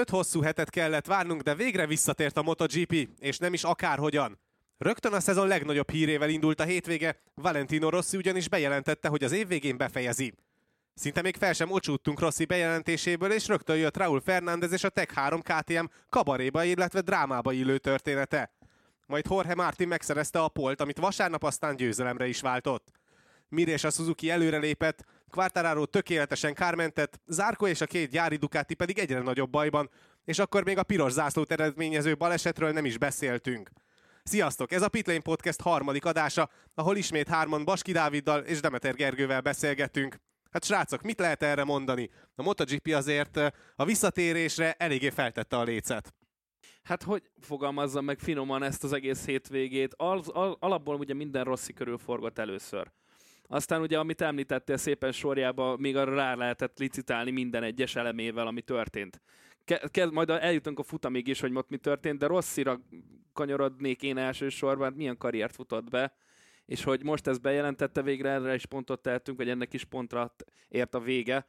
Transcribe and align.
Öt 0.00 0.10
hosszú 0.10 0.42
hetet 0.42 0.70
kellett 0.70 1.06
várnunk, 1.06 1.42
de 1.42 1.54
végre 1.54 1.86
visszatért 1.86 2.36
a 2.36 2.42
MotoGP, 2.42 3.08
és 3.18 3.38
nem 3.38 3.52
is 3.52 3.64
akárhogyan. 3.64 4.38
Rögtön 4.78 5.12
a 5.12 5.20
szezon 5.20 5.46
legnagyobb 5.46 5.90
hírével 5.90 6.28
indult 6.28 6.60
a 6.60 6.64
hétvége, 6.64 7.20
Valentino 7.34 7.88
Rossi 7.88 8.16
ugyanis 8.16 8.48
bejelentette, 8.48 9.08
hogy 9.08 9.24
az 9.24 9.32
év 9.32 9.48
végén 9.48 9.76
befejezi. 9.76 10.34
Szinte 10.94 11.22
még 11.22 11.36
fel 11.36 11.52
sem 11.52 11.70
ocsúttunk 11.70 12.20
Rossi 12.20 12.44
bejelentéséből, 12.44 13.32
és 13.32 13.46
rögtön 13.46 13.76
jött 13.76 13.96
Raúl 13.96 14.20
Fernández 14.20 14.72
és 14.72 14.84
a 14.84 14.88
Tech 14.88 15.14
3 15.14 15.40
KTM 15.40 15.84
kabaréba, 16.08 16.64
illetve 16.64 17.00
drámába 17.00 17.52
illő 17.52 17.78
története. 17.78 18.52
Majd 19.06 19.26
Jorge 19.28 19.54
Martin 19.54 19.88
megszerezte 19.88 20.42
a 20.42 20.48
polt, 20.48 20.80
amit 20.80 20.98
vasárnap 20.98 21.42
aztán 21.44 21.76
győzelemre 21.76 22.26
is 22.26 22.40
váltott. 22.40 22.90
Mir 23.48 23.68
és 23.68 23.84
a 23.84 23.90
Suzuki 23.90 24.30
előrelépett, 24.30 25.04
Quartararo 25.30 25.86
tökéletesen 25.86 26.54
kármentett, 26.54 27.20
Zárko 27.26 27.66
és 27.66 27.80
a 27.80 27.86
két 27.86 28.10
gyári 28.10 28.36
Ducati 28.36 28.74
pedig 28.74 28.98
egyre 28.98 29.18
nagyobb 29.20 29.50
bajban, 29.50 29.90
és 30.24 30.38
akkor 30.38 30.64
még 30.64 30.78
a 30.78 30.82
piros 30.82 31.12
zászlót 31.12 31.52
eredményező 31.52 32.16
balesetről 32.16 32.72
nem 32.72 32.84
is 32.84 32.98
beszéltünk. 32.98 33.70
Sziasztok! 34.22 34.72
Ez 34.72 34.82
a 34.82 34.88
Pitlane 34.88 35.20
Podcast 35.20 35.60
harmadik 35.60 36.04
adása, 36.04 36.50
ahol 36.74 36.96
ismét 36.96 37.28
hárman 37.28 37.64
Baski 37.64 37.92
Dáviddal 37.92 38.40
és 38.40 38.60
Demeter 38.60 38.94
Gergővel 38.94 39.40
beszélgetünk. 39.40 40.16
Hát 40.50 40.64
srácok, 40.64 41.02
mit 41.02 41.18
lehet 41.18 41.42
erre 41.42 41.64
mondani? 41.64 42.10
A 42.34 42.42
MotoGP 42.42 42.92
azért 42.94 43.36
a 43.76 43.84
visszatérésre 43.84 44.72
eléggé 44.72 45.10
feltette 45.10 45.56
a 45.56 45.62
lécet. 45.62 46.14
Hát 46.82 47.02
hogy 47.02 47.30
fogalmazzam 47.40 48.04
meg 48.04 48.18
finoman 48.18 48.62
ezt 48.62 48.84
az 48.84 48.92
egész 48.92 49.24
hétvégét? 49.24 49.94
Al- 49.96 50.28
al- 50.28 50.56
alapból 50.60 50.94
ugye 50.94 51.14
minden 51.14 51.44
Rossi 51.44 51.72
körül 51.72 51.98
forgott 51.98 52.38
először. 52.38 52.92
Aztán 53.52 53.80
ugye, 53.80 53.98
amit 53.98 54.20
említettél 54.20 54.76
szépen 54.76 55.12
sorjába, 55.12 55.76
még 55.76 55.96
arra 55.96 56.14
rá 56.14 56.34
lehetett 56.34 56.78
licitálni 56.78 57.30
minden 57.30 57.62
egyes 57.62 57.96
elemével, 57.96 58.46
ami 58.46 58.60
történt. 58.60 59.20
Ke- 59.64 59.90
ke- 59.90 60.10
majd 60.10 60.30
eljutunk 60.30 60.78
a 60.78 60.82
futamig 60.82 61.26
is, 61.26 61.40
hogy 61.40 61.52
mi 61.68 61.76
történt, 61.76 62.18
de 62.18 62.26
Rosszira 62.26 62.80
kanyarodnék 63.32 64.02
én 64.02 64.16
elsősorban, 64.16 64.92
milyen 64.92 65.16
karriert 65.16 65.54
futott 65.54 65.90
be, 65.90 66.12
és 66.66 66.84
hogy 66.84 67.04
most 67.04 67.26
ezt 67.26 67.40
bejelentette 67.40 68.02
végre, 68.02 68.30
erre 68.30 68.54
is 68.54 68.66
pontot 68.66 69.02
tehetünk, 69.02 69.36
hogy 69.36 69.48
ennek 69.48 69.72
is 69.72 69.84
pontra 69.84 70.34
ért 70.68 70.94
a 70.94 71.00
vége. 71.00 71.46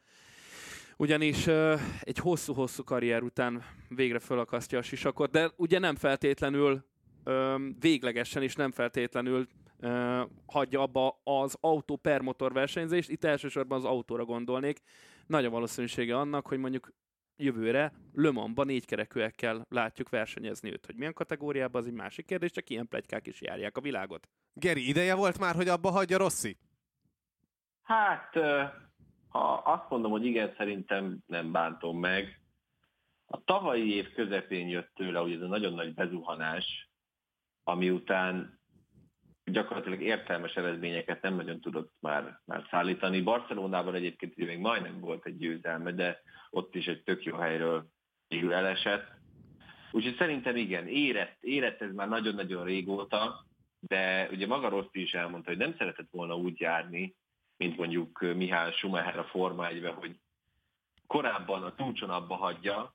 Ugyanis 0.96 1.46
uh, 1.46 1.80
egy 2.00 2.18
hosszú-hosszú 2.18 2.84
karrier 2.84 3.22
után 3.22 3.64
végre 3.88 4.18
fölakasztja 4.18 4.78
a 4.78 4.82
sisakot, 4.82 5.30
de 5.30 5.50
ugye 5.56 5.78
nem 5.78 5.96
feltétlenül 5.96 6.84
um, 7.24 7.76
véglegesen 7.80 8.42
és 8.42 8.54
nem 8.54 8.72
feltétlenül 8.72 9.48
uh, 9.82 10.20
hagyja 10.46 10.80
abba 10.80 11.20
az 11.24 11.56
autó 11.60 11.96
per 11.96 12.20
motor 12.20 12.52
versenyzést. 12.52 13.10
Itt 13.10 13.24
elsősorban 13.24 13.78
az 13.78 13.84
autóra 13.84 14.24
gondolnék. 14.24 14.82
Nagy 15.26 15.44
a 15.44 15.50
valószínűsége 15.50 16.18
annak, 16.18 16.46
hogy 16.46 16.58
mondjuk 16.58 16.92
jövőre 17.36 17.92
Le 18.12 18.30
Mansban 18.30 18.66
négykerekűekkel 18.66 19.66
látjuk 19.68 20.08
versenyezni 20.08 20.72
őt. 20.72 20.86
Hogy 20.86 20.96
milyen 20.96 21.14
kategóriában, 21.14 21.80
az 21.80 21.86
egy 21.86 21.94
másik 21.94 22.26
kérdés, 22.26 22.50
csak 22.50 22.70
ilyen 22.70 22.88
plegykák 22.88 23.26
is 23.26 23.40
járják 23.40 23.76
a 23.76 23.80
világot. 23.80 24.28
Geri, 24.52 24.88
ideje 24.88 25.14
volt 25.14 25.38
már, 25.38 25.54
hogy 25.54 25.68
abba 25.68 25.90
hagyja 25.90 26.18
Rossi? 26.18 26.56
Hát, 27.82 28.32
ha 29.28 29.52
azt 29.54 29.90
mondom, 29.90 30.10
hogy 30.10 30.24
igen, 30.24 30.54
szerintem 30.56 31.18
nem 31.26 31.52
bántom 31.52 31.98
meg. 31.98 32.40
A 33.26 33.44
tavalyi 33.44 33.94
év 33.94 34.12
közepén 34.12 34.68
jött 34.68 34.94
tőle 34.94 35.20
ugye 35.20 35.36
ez 35.36 35.42
a 35.42 35.46
nagyon 35.46 35.72
nagy 35.72 35.94
bezuhanás, 35.94 36.90
ami 37.62 37.90
után 37.90 38.60
gyakorlatilag 39.52 40.02
értelmes 40.02 40.54
eredményeket 40.54 41.22
nem 41.22 41.34
nagyon 41.34 41.60
tudott 41.60 41.92
már, 42.00 42.40
már 42.44 42.66
szállítani. 42.70 43.20
Barcelonában 43.20 43.94
egyébként 43.94 44.36
még 44.36 44.58
majdnem 44.58 45.00
volt 45.00 45.26
egy 45.26 45.36
győzelme, 45.36 45.92
de 45.92 46.22
ott 46.50 46.74
is 46.74 46.86
egy 46.86 47.02
tök 47.02 47.24
jó 47.24 47.36
helyről 47.36 47.86
végül 48.28 48.52
elesett. 48.52 49.10
Úgyhogy 49.90 50.16
szerintem 50.18 50.56
igen, 50.56 50.86
érett, 50.86 51.36
érett 51.40 51.80
ez 51.80 51.94
már 51.94 52.08
nagyon-nagyon 52.08 52.64
régóta, 52.64 53.46
de 53.80 54.28
ugye 54.30 54.46
maga 54.46 54.68
Rossi 54.68 55.02
is 55.02 55.12
elmondta, 55.12 55.50
hogy 55.50 55.58
nem 55.58 55.74
szeretett 55.78 56.10
volna 56.10 56.36
úgy 56.36 56.60
járni, 56.60 57.14
mint 57.56 57.76
mondjuk 57.76 58.20
Mihály 58.20 58.72
Schumacher 58.72 59.18
a 59.18 59.24
Forma 59.24 59.66
1 59.66 59.92
hogy 59.94 60.16
korábban 61.06 61.62
a 61.62 61.74
túlcson 61.74 62.10
abba 62.10 62.34
hagyja, 62.34 62.94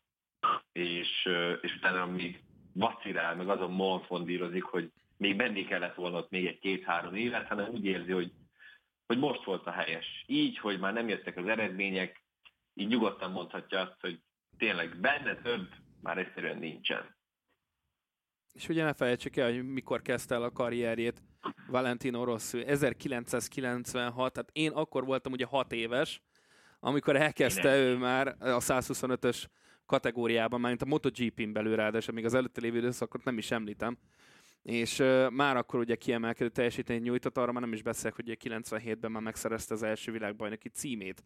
és, 0.72 1.30
és 1.62 1.76
utána 1.76 2.06
még 2.06 2.44
vacirál, 2.74 3.36
meg 3.36 3.50
azon 3.50 3.72
monfondírozik, 3.72 4.64
hogy 4.64 4.92
még 5.18 5.36
menni 5.36 5.66
kellett 5.66 5.96
volna 5.96 6.18
ott 6.18 6.30
még 6.30 6.46
egy 6.46 6.60
két-három 6.60 7.16
évet, 7.16 7.48
hanem 7.48 7.70
úgy 7.70 7.86
érzi, 7.86 8.12
hogy, 8.12 8.32
hogy 9.06 9.18
most 9.18 9.44
volt 9.44 9.66
a 9.66 9.72
helyes. 9.72 10.24
Így, 10.28 10.58
hogy 10.58 10.80
már 10.80 10.94
nem 10.94 11.08
jöttek 11.08 11.38
az 11.38 11.48
eredmények, 11.48 12.24
így 12.74 12.88
nyugodtan 12.88 13.32
mondhatja 13.32 13.80
azt, 13.80 13.98
hogy 14.00 14.22
tényleg 14.58 15.00
benne 15.00 15.36
több 15.42 15.70
már 16.02 16.18
egyszerűen 16.18 16.58
nincsen. 16.58 17.16
És 18.54 18.70
ugye 18.70 18.84
ne 18.84 18.94
felejtsük 18.94 19.36
el, 19.36 19.52
hogy 19.52 19.64
mikor 19.64 20.02
kezdte 20.02 20.36
el 20.36 20.44
a 20.44 20.52
karrierjét 20.52 21.22
Valentino 21.68 22.24
Rossi. 22.24 22.66
1996, 22.66 24.34
tehát 24.34 24.50
én 24.54 24.72
akkor 24.72 25.06
voltam 25.06 25.32
ugye 25.32 25.46
6 25.46 25.72
éves, 25.72 26.22
amikor 26.80 27.16
elkezdte 27.16 27.78
ő 27.78 27.98
már 27.98 28.28
a 28.28 28.60
125-ös 28.60 29.46
kategóriában, 29.86 30.60
már 30.60 30.70
mint 30.70 30.82
a 30.82 30.86
MotoGP-n 30.86 31.52
belül 31.52 31.76
ráadásul, 31.76 32.14
még 32.14 32.26
az 32.26 32.34
előtte 32.34 32.62
lévő 32.62 32.78
időszakot 32.78 33.24
nem 33.24 33.38
is 33.38 33.52
említem, 33.52 33.98
és 34.64 35.00
uh, 35.00 35.30
már 35.30 35.58
akkor 35.58 35.80
ugye 35.80 35.96
kiemelkedő 35.96 36.50
teljesítményt 36.50 37.04
nyújtott, 37.04 37.38
arra 37.38 37.52
már 37.52 37.62
nem 37.62 37.74
is 37.74 37.82
beszélek, 37.82 38.16
hogy 38.16 38.38
97-ben 38.44 39.12
már 39.12 39.22
megszerezte 39.22 39.74
az 39.74 39.84
első 39.84 40.12
világbajnoki 40.12 40.70
címét 40.70 41.24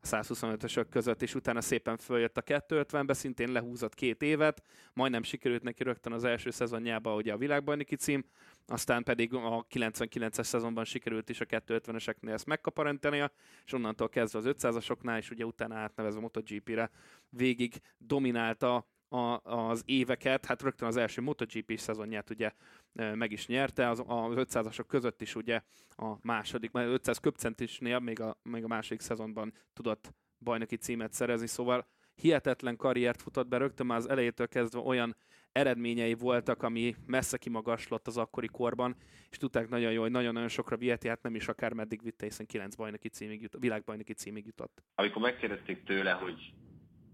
a 0.00 0.06
125-ösök 0.06 0.86
között, 0.90 1.22
és 1.22 1.34
utána 1.34 1.60
szépen 1.60 1.96
följött 1.96 2.36
a 2.36 2.42
250-be, 2.42 3.14
szintén 3.14 3.52
lehúzott 3.52 3.94
két 3.94 4.22
évet, 4.22 4.62
majdnem 4.92 5.22
sikerült 5.22 5.62
neki 5.62 5.82
rögtön 5.82 6.12
az 6.12 6.24
első 6.24 6.50
szezonjába 6.50 7.14
ugye 7.14 7.32
a 7.32 7.36
világbajnoki 7.36 7.96
cím, 7.96 8.24
aztán 8.66 9.02
pedig 9.02 9.34
a 9.34 9.66
99-es 9.70 10.42
szezonban 10.42 10.84
sikerült 10.84 11.28
is 11.28 11.40
a 11.40 11.44
250-eseknél 11.44 12.32
ezt 12.32 12.46
megkaparintania, 12.46 13.30
és 13.64 13.72
onnantól 13.72 14.08
kezdve 14.08 14.38
az 14.38 14.54
500-asoknál, 14.58 15.16
és 15.18 15.30
ugye 15.30 15.44
utána 15.44 15.74
átnevezve 15.74 16.20
MotoGP-re 16.20 16.90
végig 17.28 17.74
dominálta 17.98 18.86
a, 19.08 19.40
az 19.42 19.82
éveket, 19.84 20.46
hát 20.46 20.62
rögtön 20.62 20.88
az 20.88 20.96
első 20.96 21.20
MotoGP 21.20 21.78
szezonját 21.78 22.30
ugye 22.30 22.52
meg 22.92 23.32
is 23.32 23.46
nyerte, 23.46 23.88
az, 23.88 23.98
az 24.06 24.34
500-asok 24.36 24.84
között 24.86 25.22
is 25.22 25.34
ugye 25.34 25.60
a 25.96 26.14
második, 26.22 26.70
mert 26.70 26.88
500 26.88 27.18
köpcentisnél 27.18 27.98
még 27.98 28.20
a, 28.20 28.38
még 28.42 28.64
a 28.64 28.68
második 28.68 29.00
szezonban 29.00 29.52
tudott 29.72 30.14
bajnoki 30.38 30.76
címet 30.76 31.12
szerezni, 31.12 31.46
szóval 31.46 31.86
hihetetlen 32.14 32.76
karriert 32.76 33.22
futott 33.22 33.48
be, 33.48 33.56
rögtön 33.56 33.86
már 33.86 33.98
az 33.98 34.08
elejétől 34.08 34.48
kezdve 34.48 34.80
olyan 34.80 35.16
eredményei 35.52 36.14
voltak, 36.14 36.62
ami 36.62 36.94
messze 37.06 37.38
kimagaslott 37.38 38.06
az 38.06 38.16
akkori 38.16 38.46
korban, 38.46 38.96
és 39.30 39.36
tudták 39.36 39.68
nagyon 39.68 39.92
jó, 39.92 40.00
hogy 40.00 40.10
nagyon-nagyon 40.10 40.48
sokra 40.48 40.76
viheti, 40.76 41.08
hát 41.08 41.22
nem 41.22 41.34
is 41.34 41.48
akár 41.48 41.72
meddig 41.72 42.02
vitte, 42.02 42.24
hiszen 42.24 42.46
9 42.46 42.74
bajnoki 42.74 43.08
címig 43.08 43.42
jutott, 43.42 43.60
világbajnoki 43.60 44.12
címig 44.12 44.46
jutott. 44.46 44.82
Amikor 44.94 45.22
megkérdezték 45.22 45.84
tőle, 45.84 46.10
hogy 46.10 46.52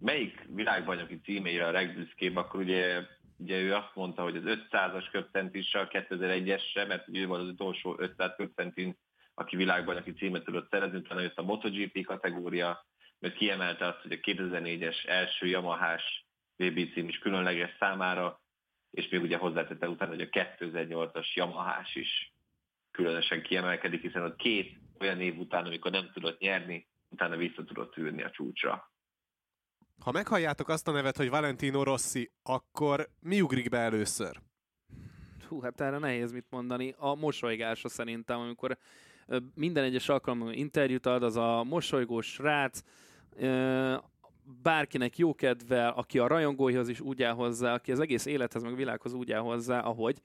melyik 0.03 0.45
világbajnoki 0.55 1.21
címére 1.21 1.67
a 1.67 1.71
legbüszkébb, 1.71 2.37
akkor 2.37 2.61
ugye, 2.61 3.07
ugye 3.37 3.61
ő 3.61 3.75
azt 3.75 3.95
mondta, 3.95 4.23
hogy 4.23 4.37
az 4.37 4.43
500-as 4.47 5.09
köpcentissel, 5.11 5.89
2001-esre, 5.91 6.89
mert 6.89 7.09
ő 7.13 7.27
volt 7.27 7.41
az 7.41 7.49
utolsó 7.49 7.95
500 7.99 8.33
köpcentin, 8.37 8.97
aki 9.35 9.57
világbajnoki 9.57 10.13
címet 10.13 10.45
tudott 10.45 10.71
szerezni, 10.71 10.97
utána 10.97 11.21
jött 11.21 11.39
a 11.39 11.43
MotoGP 11.43 12.05
kategória, 12.05 12.87
mert 13.19 13.35
kiemelte 13.35 13.87
azt, 13.87 14.01
hogy 14.01 14.13
a 14.13 14.17
2004-es 14.17 15.09
első 15.09 15.47
Yamaha-s 15.47 16.25
VB 16.57 16.93
cím 16.93 17.09
is 17.09 17.19
különleges 17.19 17.77
számára, 17.79 18.41
és 18.91 19.09
még 19.09 19.23
ugye 19.23 19.37
hozzátette 19.37 19.89
utána, 19.89 20.11
hogy 20.11 20.29
a 20.33 20.39
2008-as 20.59 21.33
yamaha 21.35 21.87
is 21.95 22.33
különösen 22.91 23.43
kiemelkedik, 23.43 24.01
hiszen 24.03 24.23
ott 24.23 24.37
két 24.37 24.79
olyan 25.01 25.21
év 25.21 25.39
után, 25.39 25.65
amikor 25.65 25.91
nem 25.91 26.11
tudott 26.13 26.39
nyerni, 26.39 26.89
utána 27.09 27.37
vissza 27.37 27.65
tudott 27.65 27.97
ülni 27.97 28.23
a 28.23 28.31
csúcsra. 28.31 28.92
Ha 30.03 30.13
meghalljátok 30.13 30.69
azt 30.69 30.89
a 30.89 30.93
nevet, 30.93 31.17
hogy 31.17 31.31
Valentino 31.31 31.83
Rossi, 31.83 32.31
akkor 32.43 33.09
mi 33.21 33.41
ugrik 33.41 33.69
be 33.69 33.79
először? 33.79 34.41
Hú, 35.49 35.61
hát 35.61 35.81
erre 35.81 35.99
nehéz 35.99 36.33
mit 36.33 36.47
mondani. 36.51 36.95
A 36.99 37.15
mosolygása 37.15 37.89
szerintem, 37.89 38.41
amikor 38.41 38.79
minden 39.55 39.85
egyes 39.85 40.09
alkalommal 40.09 40.53
interjút 40.53 41.07
ad, 41.07 41.23
az 41.23 41.37
a 41.37 41.65
mosolygós 41.65 42.27
srác, 42.27 42.81
bárkinek 44.63 45.19
jó 45.19 45.35
kedvel, 45.35 45.93
aki 45.93 46.19
a 46.19 46.27
rajongóihoz 46.27 46.89
is 46.89 47.01
úgy 47.01 47.23
áll 47.23 47.35
hozzá, 47.35 47.75
aki 47.75 47.93
az 47.93 48.01
egész 48.01 48.27
élethez, 48.27 48.63
meg 48.63 48.77
világhoz 48.77 49.13
úgy 49.13 49.33
áll 49.33 49.41
hozzá, 49.41 49.81
ahogy, 49.81 50.23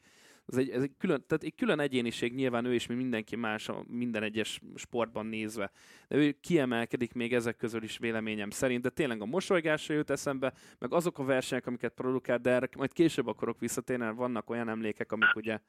ez 0.47 0.57
egy, 0.57 0.69
ez 0.69 0.81
egy 0.81 0.91
külön, 0.97 1.23
tehát 1.27 1.43
egy 1.43 1.55
külön 1.55 1.79
egyéniség 1.79 2.33
nyilván 2.33 2.65
ő 2.65 2.73
is, 2.73 2.87
mint 2.87 2.99
mindenki 2.99 3.35
más 3.35 3.69
a 3.69 3.83
minden 3.87 4.23
egyes 4.23 4.61
sportban 4.75 5.25
nézve. 5.25 5.71
De 6.07 6.15
ő 6.15 6.31
kiemelkedik 6.31 7.13
még 7.13 7.33
ezek 7.33 7.57
közül 7.57 7.83
is 7.83 7.97
véleményem 7.97 8.49
szerint, 8.49 8.81
de 8.81 8.89
tényleg 8.89 9.21
a 9.21 9.25
mosolygása 9.25 9.93
jut 9.93 10.09
eszembe, 10.09 10.53
meg 10.79 10.93
azok 10.93 11.19
a 11.19 11.23
versenyek, 11.23 11.67
amiket 11.67 11.93
produkál, 11.93 12.37
de 12.37 12.49
erre 12.49 12.69
majd 12.77 12.93
később 12.93 13.27
akarok 13.27 13.59
visszatérni, 13.59 14.03
mert 14.03 14.15
vannak 14.15 14.49
olyan 14.49 14.69
emlékek, 14.69 15.11
amik 15.11 15.35
ugye 15.35 15.59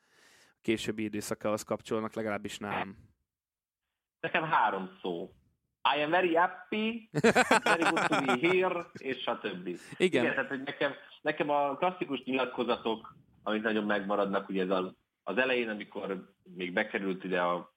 későbbi 0.61 1.03
időszakához 1.03 1.63
kapcsolnak, 1.63 2.15
legalábbis 2.15 2.59
nálam. 2.59 2.97
Nekem 4.21 4.43
három 4.43 4.99
szó. 5.03 5.33
I 5.97 6.03
am 6.03 6.11
very 6.11 6.35
happy, 6.35 7.09
very 7.63 7.83
good 7.83 8.07
to 8.09 8.21
be 8.25 8.49
here, 8.49 8.87
és 8.93 9.17
stb. 9.17 9.67
Igen. 9.67 9.79
Igen 9.99 10.35
tehát 10.35 10.49
hogy 10.49 10.63
nekem, 10.63 10.93
nekem 11.21 11.51
a 11.51 11.77
klasszikus 11.77 12.23
nyilatkozatok, 12.25 13.17
amik 13.49 13.63
nagyon 13.63 13.85
megmaradnak, 13.85 14.49
ugye 14.49 14.63
ez 14.63 14.71
az, 14.71 14.95
az 15.23 15.39
elején, 15.39 15.69
amikor 15.69 16.35
még 16.57 16.73
bekerült 16.73 17.25
ide 17.25 17.41
a, 17.41 17.73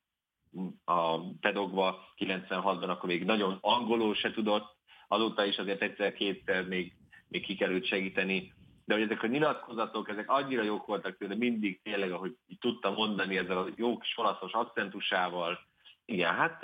a 0.84 1.30
pedogba 1.40 2.14
96-ban, 2.18 2.88
akkor 2.88 3.10
még 3.10 3.24
nagyon 3.26 3.58
angolul 3.62 4.16
se 4.16 4.32
tudott, 4.32 4.78
azóta 5.08 5.46
is 5.46 5.58
azért 5.58 5.82
egyszer-kétszer 5.82 6.68
még, 6.68 6.96
még 7.28 7.42
kikerült 7.42 7.86
segíteni, 7.86 8.54
de 8.86 8.94
hogy 8.94 9.04
ezek 9.04 9.24
a 9.24 9.28
nyilatkozatok, 9.28 10.10
ezek 10.10 10.30
annyira 10.30 10.64
jók 10.64 10.86
voltak 10.86 11.18
tőle, 11.18 11.36
mindig 11.36 11.82
tényleg, 11.82 12.12
ahogy 12.12 12.38
így 12.48 12.60
tudtam 12.60 12.94
mondani 12.94 13.38
ezzel 13.38 13.58
a 13.58 13.68
jó 13.76 13.98
kis 13.98 14.18
olaszos 14.18 14.52
akcentusával. 14.52 15.60
Igen, 16.06 16.34
hát 16.34 16.60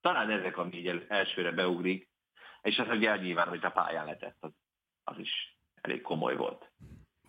talán 0.00 0.30
ezek, 0.30 0.56
ami 0.56 0.76
így 0.76 1.04
elsőre 1.08 1.52
beugrik, 1.52 2.08
és 2.62 2.78
az 2.78 2.88
ugye 2.90 3.16
nyilván, 3.16 3.48
hogy 3.48 3.64
a 3.64 3.70
pályán 3.70 4.06
letett, 4.06 4.36
az, 4.40 4.50
az 5.04 5.18
is 5.18 5.58
elég 5.80 6.00
komoly 6.00 6.36
volt. 6.36 6.70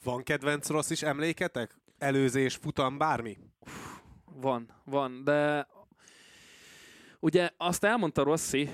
Van 0.03 0.24
kedvenc 0.24 0.69
rossz 0.69 0.89
is 0.89 1.01
emléketek? 1.01 1.75
Előzés, 1.98 2.56
futam, 2.56 2.98
bármi? 2.98 3.38
Van, 4.25 4.69
van, 4.83 5.24
de 5.24 5.68
ugye 7.19 7.50
azt 7.57 7.83
elmondta 7.83 8.24
Rossi, 8.24 8.69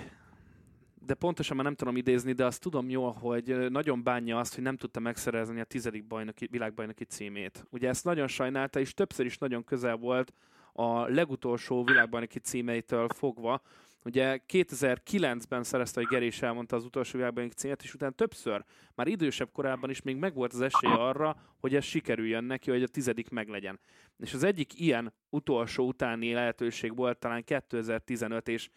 de 1.05 1.13
pontosan 1.13 1.55
már 1.55 1.65
nem 1.65 1.75
tudom 1.75 1.97
idézni, 1.97 2.33
de 2.33 2.45
azt 2.45 2.61
tudom 2.61 2.89
jól, 2.89 3.11
hogy 3.11 3.69
nagyon 3.69 4.03
bánja 4.03 4.39
azt, 4.39 4.53
hogy 4.53 4.63
nem 4.63 4.77
tudta 4.77 4.99
megszerezni 4.99 5.59
a 5.59 5.63
tizedik 5.63 6.07
bajnoki, 6.07 6.47
világbajnoki 6.51 7.03
címét. 7.03 7.65
Ugye 7.69 7.89
ezt 7.89 8.03
nagyon 8.03 8.27
sajnálta, 8.27 8.79
és 8.79 8.93
többször 8.93 9.25
is 9.25 9.37
nagyon 9.37 9.63
közel 9.63 9.95
volt 9.95 10.33
a 10.73 11.07
legutolsó 11.07 11.83
világbajnoki 11.83 12.39
címeitől 12.39 13.09
fogva. 13.09 13.61
Ugye 14.07 14.39
2009-ben 14.53 15.63
szerezte, 15.63 15.99
hogy 15.99 16.09
Geri 16.09 16.25
is 16.25 16.41
elmondta 16.41 16.75
az 16.75 16.85
utolsó 16.85 17.17
világbajnoki 17.17 17.55
címet, 17.55 17.83
és 17.83 17.93
utána 17.93 18.11
többször, 18.11 18.63
már 18.95 19.07
idősebb 19.07 19.51
korában 19.51 19.89
is 19.89 20.01
még 20.01 20.15
megvolt 20.15 20.53
az 20.53 20.61
esély 20.61 20.91
arra, 20.91 21.35
hogy 21.59 21.75
ez 21.75 21.83
sikerüljön 21.83 22.43
neki, 22.43 22.71
hogy 22.71 22.83
a 22.83 22.87
tizedik 22.87 23.29
meglegyen. 23.29 23.79
És 24.17 24.33
az 24.33 24.43
egyik 24.43 24.79
ilyen 24.79 25.13
utolsó 25.29 25.87
utáni 25.87 26.33
lehetőség 26.33 26.95
volt 26.95 27.17
talán 27.17 27.43
2015, 27.43 28.47
és 28.47 28.69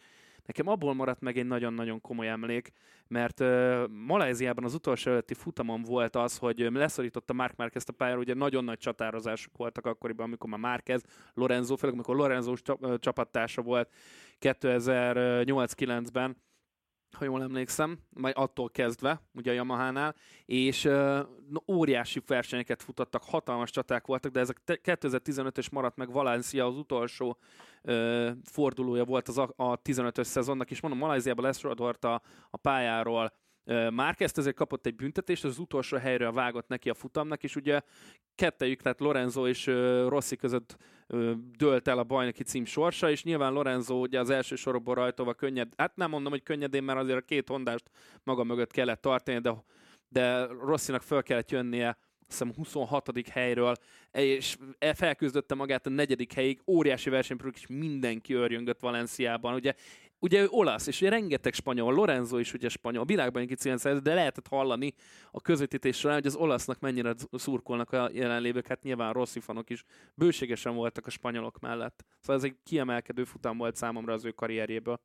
Nekem 0.45 0.67
abból 0.67 0.93
maradt 0.93 1.21
meg 1.21 1.37
egy 1.37 1.45
nagyon-nagyon 1.45 2.01
komoly 2.01 2.27
emlék, 2.27 2.71
mert 3.07 3.39
uh, 3.39 3.87
Maláziában 3.87 4.63
az 4.63 4.73
utolsó 4.73 5.11
előtti 5.11 5.33
futamon 5.33 5.81
volt 5.81 6.15
az, 6.15 6.37
hogy 6.37 6.59
leszorította 6.59 7.33
Mark 7.33 7.55
Marquez 7.55 7.83
a 7.87 7.91
pályára, 7.91 8.19
ugye 8.19 8.33
nagyon 8.33 8.63
nagy 8.63 8.77
csatározások 8.77 9.57
voltak 9.57 9.85
akkoriban, 9.85 10.25
amikor 10.25 10.49
már 10.49 10.59
Marquez, 10.59 11.03
Lorenzo, 11.33 11.75
főleg 11.75 11.95
amikor 11.95 12.15
Lorenzo 12.15 12.53
csapattársa 12.97 13.61
volt 13.61 13.89
2008-9-ben, 14.41 16.37
ha 17.17 17.25
jól 17.25 17.41
emlékszem, 17.41 17.99
majd 18.09 18.33
attól 18.37 18.69
kezdve, 18.69 19.21
ugye 19.33 19.51
a 19.51 19.53
Yamaha-nál, 19.53 20.15
és 20.45 20.85
uh, 20.85 21.19
óriási 21.67 22.21
versenyeket 22.27 22.83
futottak, 22.83 23.23
hatalmas 23.23 23.71
csaták 23.71 24.05
voltak, 24.05 24.31
de 24.31 24.39
ezek 24.39 24.61
2015-ös 24.65 25.71
maradt 25.71 25.97
meg 25.97 26.11
Valencia 26.11 26.65
az 26.65 26.77
utolsó 26.77 27.37
uh, 27.83 28.29
fordulója 28.43 29.03
volt 29.03 29.27
az 29.27 29.37
a, 29.37 29.53
a 29.55 29.81
15-ös 29.81 30.23
szezonnak, 30.23 30.71
és 30.71 30.81
mondom, 30.81 30.99
Malajziában 30.99 31.45
lesorolt 31.45 32.05
a, 32.05 32.21
a 32.49 32.57
pályáról. 32.57 33.39
Márkezt 33.89 34.37
ezért 34.37 34.55
kapott 34.55 34.85
egy 34.85 34.95
büntetést, 34.95 35.43
az 35.43 35.59
utolsó 35.59 35.97
helyre 35.97 36.31
vágott 36.31 36.67
neki 36.67 36.89
a 36.89 36.93
futamnak, 36.93 37.43
és 37.43 37.55
ugye 37.55 37.81
kettejük, 38.35 38.81
tehát 38.81 38.99
Lorenzo 38.99 39.47
és 39.47 39.65
Rossi 40.07 40.35
között 40.35 40.77
dölt 41.57 41.87
el 41.87 41.97
a 41.97 42.03
bajnoki 42.03 42.43
cím 42.43 42.65
sorsa, 42.65 43.09
és 43.09 43.23
nyilván 43.23 43.53
Lorenzo 43.53 43.95
ugye 43.95 44.19
az 44.19 44.29
első 44.29 44.55
sorokból 44.55 44.95
rajtova 44.95 45.33
könnyed, 45.33 45.73
hát 45.77 45.95
nem 45.95 46.09
mondom, 46.09 46.31
hogy 46.31 46.43
könnyedén, 46.43 46.83
mert 46.83 46.99
azért 46.99 47.17
a 47.17 47.25
két 47.25 47.47
hondást 47.47 47.89
maga 48.23 48.43
mögött 48.43 48.71
kellett 48.71 49.01
tartani, 49.01 49.39
de, 49.39 49.63
de 50.09 50.45
Rossinak 50.45 51.01
fel 51.01 51.23
kellett 51.23 51.51
jönnie 51.51 51.97
hiszem 52.31 52.53
26. 52.55 53.27
helyről, 53.29 53.75
és 54.11 54.57
e 54.79 54.93
felküzdötte 54.93 55.55
magát 55.55 55.85
a 55.85 55.89
negyedik 55.89 56.33
helyig, 56.33 56.61
óriási 56.67 57.09
versenypróbák, 57.09 57.57
és 57.57 57.67
mindenki 57.67 58.33
örjöngött 58.33 58.79
Valenciában. 58.79 59.53
Ugye 59.53 59.73
ugye 60.21 60.41
ő 60.41 60.47
olasz, 60.49 60.87
és 60.87 61.01
ugye 61.01 61.09
rengeteg 61.09 61.53
spanyol, 61.53 61.93
Lorenzo 61.93 62.37
is 62.37 62.53
ugye 62.53 62.69
spanyol, 62.69 63.01
a 63.01 63.05
világban 63.05 63.41
egy 63.41 63.47
kicsit 63.47 64.01
de 64.01 64.13
lehetett 64.13 64.47
hallani 64.47 64.93
a 65.31 65.41
közvetítés 65.41 65.97
során, 65.97 66.17
hogy 66.17 66.25
az 66.25 66.35
olasznak 66.35 66.79
mennyire 66.79 67.13
szurkolnak 67.31 67.91
a 67.91 68.09
jelenlévők, 68.13 68.67
hát 68.67 68.83
nyilván 68.83 69.13
rossz 69.13 69.37
fanok 69.39 69.69
is 69.69 69.83
bőségesen 70.15 70.75
voltak 70.75 71.05
a 71.05 71.09
spanyolok 71.09 71.59
mellett. 71.59 72.05
Szóval 72.19 72.35
ez 72.35 72.43
egy 72.43 72.55
kiemelkedő 72.63 73.23
futam 73.23 73.57
volt 73.57 73.75
számomra 73.75 74.13
az 74.13 74.25
ő 74.25 74.31
karrierjéből. 74.31 74.99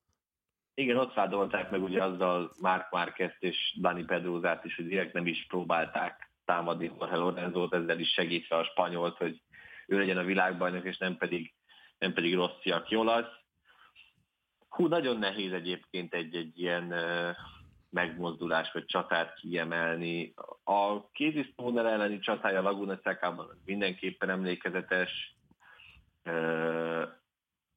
Igen, 0.74 0.96
ott 0.96 1.14
vádolták 1.14 1.70
meg 1.70 1.82
ugye 1.82 2.02
azzal 2.04 2.52
Mark 2.60 2.90
Marquez 2.90 3.32
és 3.38 3.78
Dani 3.80 4.04
Pedrózát 4.04 4.64
is, 4.64 4.76
hogy 4.76 4.86
direkt 4.86 5.12
nem 5.12 5.26
is 5.26 5.46
próbálták 5.48 6.30
támadni 6.44 6.92
Jorge 6.98 7.16
Lorenzót, 7.16 7.74
ezzel 7.74 7.98
is 7.98 8.12
segítve 8.12 8.56
a 8.56 8.64
spanyolt, 8.64 9.16
hogy 9.16 9.40
ő 9.86 9.98
legyen 9.98 10.18
a 10.18 10.24
világbajnok, 10.24 10.84
és 10.84 10.98
nem 10.98 11.16
pedig, 11.16 11.54
nem 11.98 12.12
pedig 12.12 12.34
Rossi, 12.34 12.70
aki 12.70 12.96
olasz 12.96 13.45
Hú, 14.76 14.86
nagyon 14.86 15.18
nehéz 15.18 15.52
egyébként 15.52 16.14
egy-egy 16.14 16.58
ilyen 16.58 16.94
megmozdulás 17.90 18.72
vagy 18.72 18.84
csatát 18.84 19.34
kiemelni. 19.34 20.34
A 20.64 21.10
Kézi 21.10 21.54
elleni 21.56 22.18
csatája 22.18 22.62
Laguna 22.62 22.98
Secában 23.02 23.60
mindenképpen 23.64 24.30
emlékezetes, 24.30 25.36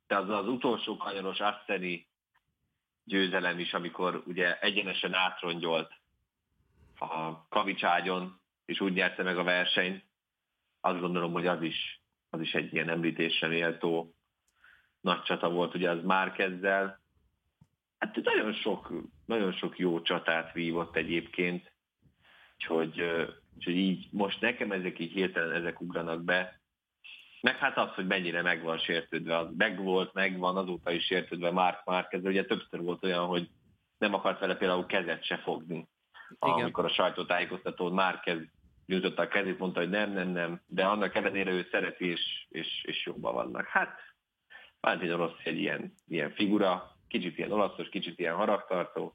de 0.07 0.17
az 0.17 0.29
az 0.29 0.47
utolsó 0.47 0.97
kanyaros 0.97 1.39
Asteni 1.39 2.07
győzelem 3.03 3.59
is, 3.59 3.73
amikor 3.73 4.23
ugye 4.25 4.59
egyenesen 4.59 5.13
átrongyolt 5.13 5.91
a 6.99 7.47
kavicságyon, 7.47 8.41
és 8.65 8.79
úgy 8.79 8.93
nyerte 8.93 9.23
meg 9.23 9.37
a 9.37 9.43
versenyt, 9.43 10.03
azt 10.81 10.99
gondolom, 10.99 11.31
hogy 11.31 11.47
az 11.47 11.61
is, 11.61 12.01
az 12.29 12.41
is 12.41 12.53
egy 12.53 12.73
ilyen 12.73 12.89
említésre 12.89 13.47
méltó 13.47 14.13
nagy 15.01 15.21
csata 15.21 15.49
volt 15.49 15.75
ugye 15.75 15.89
az 15.89 16.03
már 16.03 16.31
kezdel. 16.31 16.99
Hát 17.97 18.15
nagyon 18.15 18.53
sok, 18.53 18.93
nagyon 19.25 19.51
sok 19.51 19.79
jó 19.79 20.01
csatát 20.01 20.53
vívott 20.53 20.95
egyébként, 20.95 21.71
úgyhogy, 22.53 23.01
úgyhogy 23.55 23.75
így 23.75 24.07
most 24.11 24.41
nekem 24.41 24.71
ezek 24.71 24.99
így 24.99 25.11
hirtelen 25.11 25.55
ezek 25.55 25.81
ugranak 25.81 26.23
be. 26.23 26.59
Meg 27.41 27.57
hát 27.57 27.77
az, 27.77 27.89
hogy 27.89 28.07
mennyire 28.07 28.41
meg 28.41 28.63
van 28.63 28.77
sértődve, 28.77 29.37
az 29.37 29.47
meg 29.57 29.83
volt, 29.83 30.13
megvan, 30.13 30.57
azóta 30.57 30.91
is 30.91 31.06
sértődve 31.06 31.51
Mark 31.51 31.85
Márquez, 31.85 32.23
ugye 32.23 32.45
többször 32.45 32.81
volt 32.81 33.03
olyan, 33.03 33.25
hogy 33.25 33.49
nem 33.97 34.13
akart 34.13 34.39
vele 34.39 34.56
például 34.56 34.85
kezet 34.85 35.23
se 35.23 35.37
fogni. 35.37 35.87
Igen. 36.39 36.53
Amikor 36.53 36.85
a 36.85 36.89
sajtótájékoztatón 36.89 37.94
Márquez 37.94 38.39
nyújtotta 38.85 39.21
a 39.21 39.27
kezét, 39.27 39.59
mondta, 39.59 39.79
hogy 39.79 39.89
nem, 39.89 40.11
nem, 40.11 40.27
nem, 40.27 40.61
de 40.68 40.85
annak 40.85 41.15
ellenére 41.15 41.51
ő 41.51 41.68
szereti, 41.71 42.06
és, 42.06 42.45
és, 42.49 42.83
és 42.83 43.06
jobban 43.06 43.33
vannak. 43.33 43.65
Hát 43.65 43.97
Valentino 44.80 45.16
Rossi 45.16 45.50
egy 45.50 45.57
ilyen, 45.57 45.94
ilyen 46.07 46.31
figura, 46.31 46.98
kicsit 47.07 47.38
ilyen 47.38 47.52
olaszos, 47.52 47.90
kicsit 47.90 48.19
ilyen 48.19 48.36
haragtartó, 48.36 49.14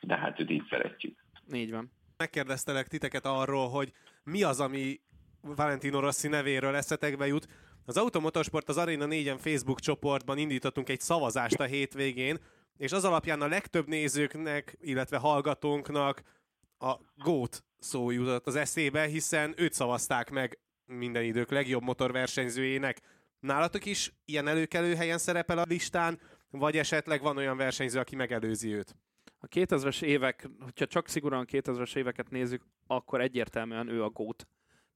de 0.00 0.16
hát 0.16 0.40
őt 0.40 0.50
így 0.50 0.66
szeretjük. 0.70 1.24
Így 1.54 1.70
van. 1.70 1.90
Megkérdeztelek 2.16 2.88
titeket 2.88 3.26
arról, 3.26 3.68
hogy 3.68 3.92
mi 4.24 4.42
az, 4.42 4.60
ami 4.60 5.00
Valentino 5.40 6.00
Rossi 6.00 6.28
nevéről 6.28 6.74
eszetekbe 6.74 7.26
jut. 7.26 7.46
Az 7.84 7.96
Automotorsport 7.96 8.68
az 8.68 8.76
Arena 8.76 9.06
4-en 9.08 9.38
Facebook 9.38 9.80
csoportban 9.80 10.38
indítottunk 10.38 10.88
egy 10.88 11.00
szavazást 11.00 11.60
a 11.60 11.64
hétvégén, 11.64 12.38
és 12.76 12.92
az 12.92 13.04
alapján 13.04 13.40
a 13.40 13.46
legtöbb 13.46 13.88
nézőknek, 13.88 14.76
illetve 14.80 15.16
hallgatónknak 15.16 16.22
a 16.78 16.94
GOAT 17.16 17.64
szó 17.78 18.10
jutott 18.10 18.46
az 18.46 18.56
eszébe, 18.56 19.06
hiszen 19.06 19.54
őt 19.56 19.72
szavazták 19.72 20.30
meg 20.30 20.58
minden 20.86 21.22
idők 21.22 21.50
legjobb 21.50 21.82
motorversenyzőjének. 21.82 23.00
Nálatok 23.42 23.84
is 23.84 24.12
ilyen 24.24 24.48
előkelő 24.48 24.94
helyen 24.94 25.18
szerepel 25.18 25.58
a 25.58 25.64
listán, 25.68 26.20
vagy 26.50 26.76
esetleg 26.76 27.22
van 27.22 27.36
olyan 27.36 27.56
versenyző, 27.56 27.98
aki 27.98 28.16
megelőzi 28.16 28.74
őt? 28.74 28.96
A 29.38 29.48
2000-es 29.48 30.02
évek, 30.02 30.48
hogyha 30.60 30.86
csak 30.86 31.08
szigorúan 31.08 31.46
2000-es 31.52 31.96
éveket 31.96 32.30
nézzük, 32.30 32.62
akkor 32.86 33.20
egyértelműen 33.20 33.88
ő 33.88 34.02
a 34.02 34.10
gót 34.10 34.46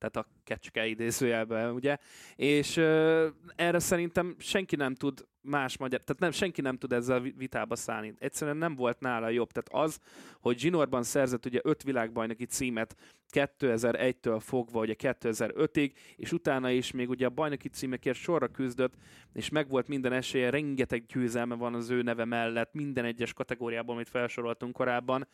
tehát 0.08 0.28
a 0.28 0.40
kecske 0.44 0.86
idézőjelben, 0.86 1.72
ugye? 1.72 1.96
És 2.36 2.76
uh, 2.76 3.26
erre 3.56 3.78
szerintem 3.78 4.36
senki 4.38 4.76
nem 4.76 4.94
tud 4.94 5.26
más 5.46 5.76
magyar, 5.76 6.00
tehát 6.00 6.20
nem, 6.20 6.30
senki 6.30 6.60
nem 6.60 6.76
tud 6.76 6.92
ezzel 6.92 7.20
vitába 7.20 7.76
szállni. 7.76 8.14
Egyszerűen 8.18 8.56
nem 8.56 8.74
volt 8.74 9.00
nála 9.00 9.28
jobb. 9.28 9.50
Tehát 9.52 9.84
az, 9.86 10.00
hogy 10.40 10.58
Zsinorban 10.58 11.02
szerzett 11.02 11.46
ugye 11.46 11.60
öt 11.62 11.82
világbajnoki 11.82 12.44
címet 12.44 12.96
2001-től 13.32 14.40
fogva 14.40 14.80
ugye 14.80 14.94
2005-ig, 14.98 15.92
és 16.16 16.32
utána 16.32 16.70
is 16.70 16.90
még 16.90 17.08
ugye 17.08 17.26
a 17.26 17.30
bajnoki 17.30 17.68
címekért 17.68 18.18
sorra 18.18 18.48
küzdött, 18.48 18.94
és 19.32 19.48
megvolt 19.48 19.88
minden 19.88 20.12
esélye, 20.12 20.50
rengeteg 20.50 21.04
győzelme 21.06 21.54
van 21.54 21.74
az 21.74 21.90
ő 21.90 22.02
neve 22.02 22.24
mellett, 22.24 22.72
minden 22.72 23.04
egyes 23.04 23.32
kategóriában, 23.32 23.94
amit 23.94 24.08
felsoroltunk 24.08 24.72
korábban, 24.72 25.28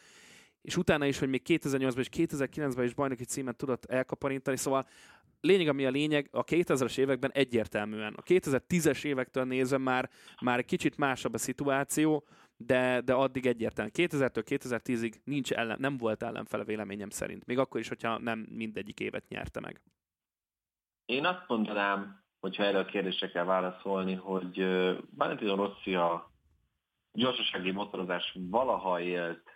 és 0.62 0.76
utána 0.76 1.06
is, 1.06 1.18
hogy 1.18 1.28
még 1.28 1.42
2008-ban 1.44 1.98
és 1.98 2.08
2009-ben 2.12 2.84
is 2.84 2.94
bajnoki 2.94 3.24
címet 3.24 3.56
tudott 3.56 3.84
elkaparintani, 3.84 4.56
szóval 4.56 4.86
lényeg, 5.40 5.68
ami 5.68 5.86
a 5.86 5.90
lényeg, 5.90 6.28
a 6.32 6.44
2000-es 6.44 6.98
években 6.98 7.30
egyértelműen. 7.32 8.14
A 8.16 8.22
2010-es 8.22 9.04
évektől 9.04 9.44
nézve 9.44 9.78
már, 9.78 10.10
már 10.40 10.64
kicsit 10.64 10.96
másabb 10.96 11.34
a 11.34 11.38
szituáció, 11.38 12.24
de, 12.56 13.00
de 13.00 13.12
addig 13.12 13.46
egyértelműen 13.46 14.08
2000-től 14.10 14.44
2010-ig 14.46 15.14
nincs 15.24 15.52
ellen, 15.52 15.76
nem 15.80 15.96
volt 15.96 16.22
ellenfele 16.22 16.64
véleményem 16.64 17.10
szerint. 17.10 17.46
Még 17.46 17.58
akkor 17.58 17.80
is, 17.80 17.88
hogyha 17.88 18.18
nem 18.18 18.46
mindegyik 18.50 19.00
évet 19.00 19.28
nyerte 19.28 19.60
meg. 19.60 19.80
Én 21.04 21.26
azt 21.26 21.44
mondanám, 21.48 22.24
hogyha 22.40 22.64
erre 22.64 22.78
a 22.78 22.84
kérdésre 22.84 23.30
kell 23.30 23.44
válaszolni, 23.44 24.14
hogy 24.14 24.56
Valentino 25.16 25.54
Rossi 25.54 25.94
a 25.94 26.30
gyorsasági 27.12 27.70
motorozás 27.70 28.36
valaha 28.50 29.00
élt 29.00 29.51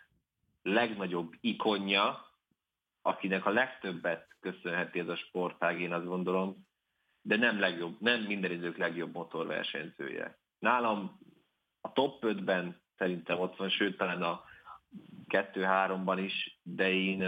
legnagyobb 0.67 1.35
ikonja, 1.41 2.31
akinek 3.03 3.47
a 3.47 3.51
legtöbbet 3.51 4.37
köszönheti 4.41 4.99
ez 4.99 5.09
a 5.09 5.17
sportág, 5.17 5.81
én 5.81 5.93
azt 5.93 6.07
gondolom, 6.07 6.67
de 7.23 7.37
nem, 7.37 7.59
legjobb, 7.59 8.01
nem 8.01 8.23
minden 8.23 8.51
idők 8.51 8.77
legjobb 8.77 9.13
motorversenyzője. 9.13 10.39
Nálam 10.59 11.19
a 11.81 11.93
top 11.93 12.25
5-ben 12.25 12.81
szerintem 12.97 13.41
ott 13.41 13.57
van, 13.57 13.69
sőt 13.69 13.97
talán 13.97 14.23
a 14.23 14.45
2-3-ban 15.29 16.21
is, 16.25 16.61
de 16.63 16.91
én, 16.91 17.21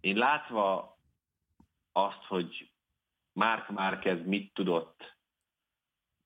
én 0.00 0.16
látva 0.16 0.98
azt, 1.92 2.24
hogy 2.28 2.72
Mark 3.32 3.70
Márquez 3.70 4.26
mit 4.26 4.54
tudott, 4.54 5.16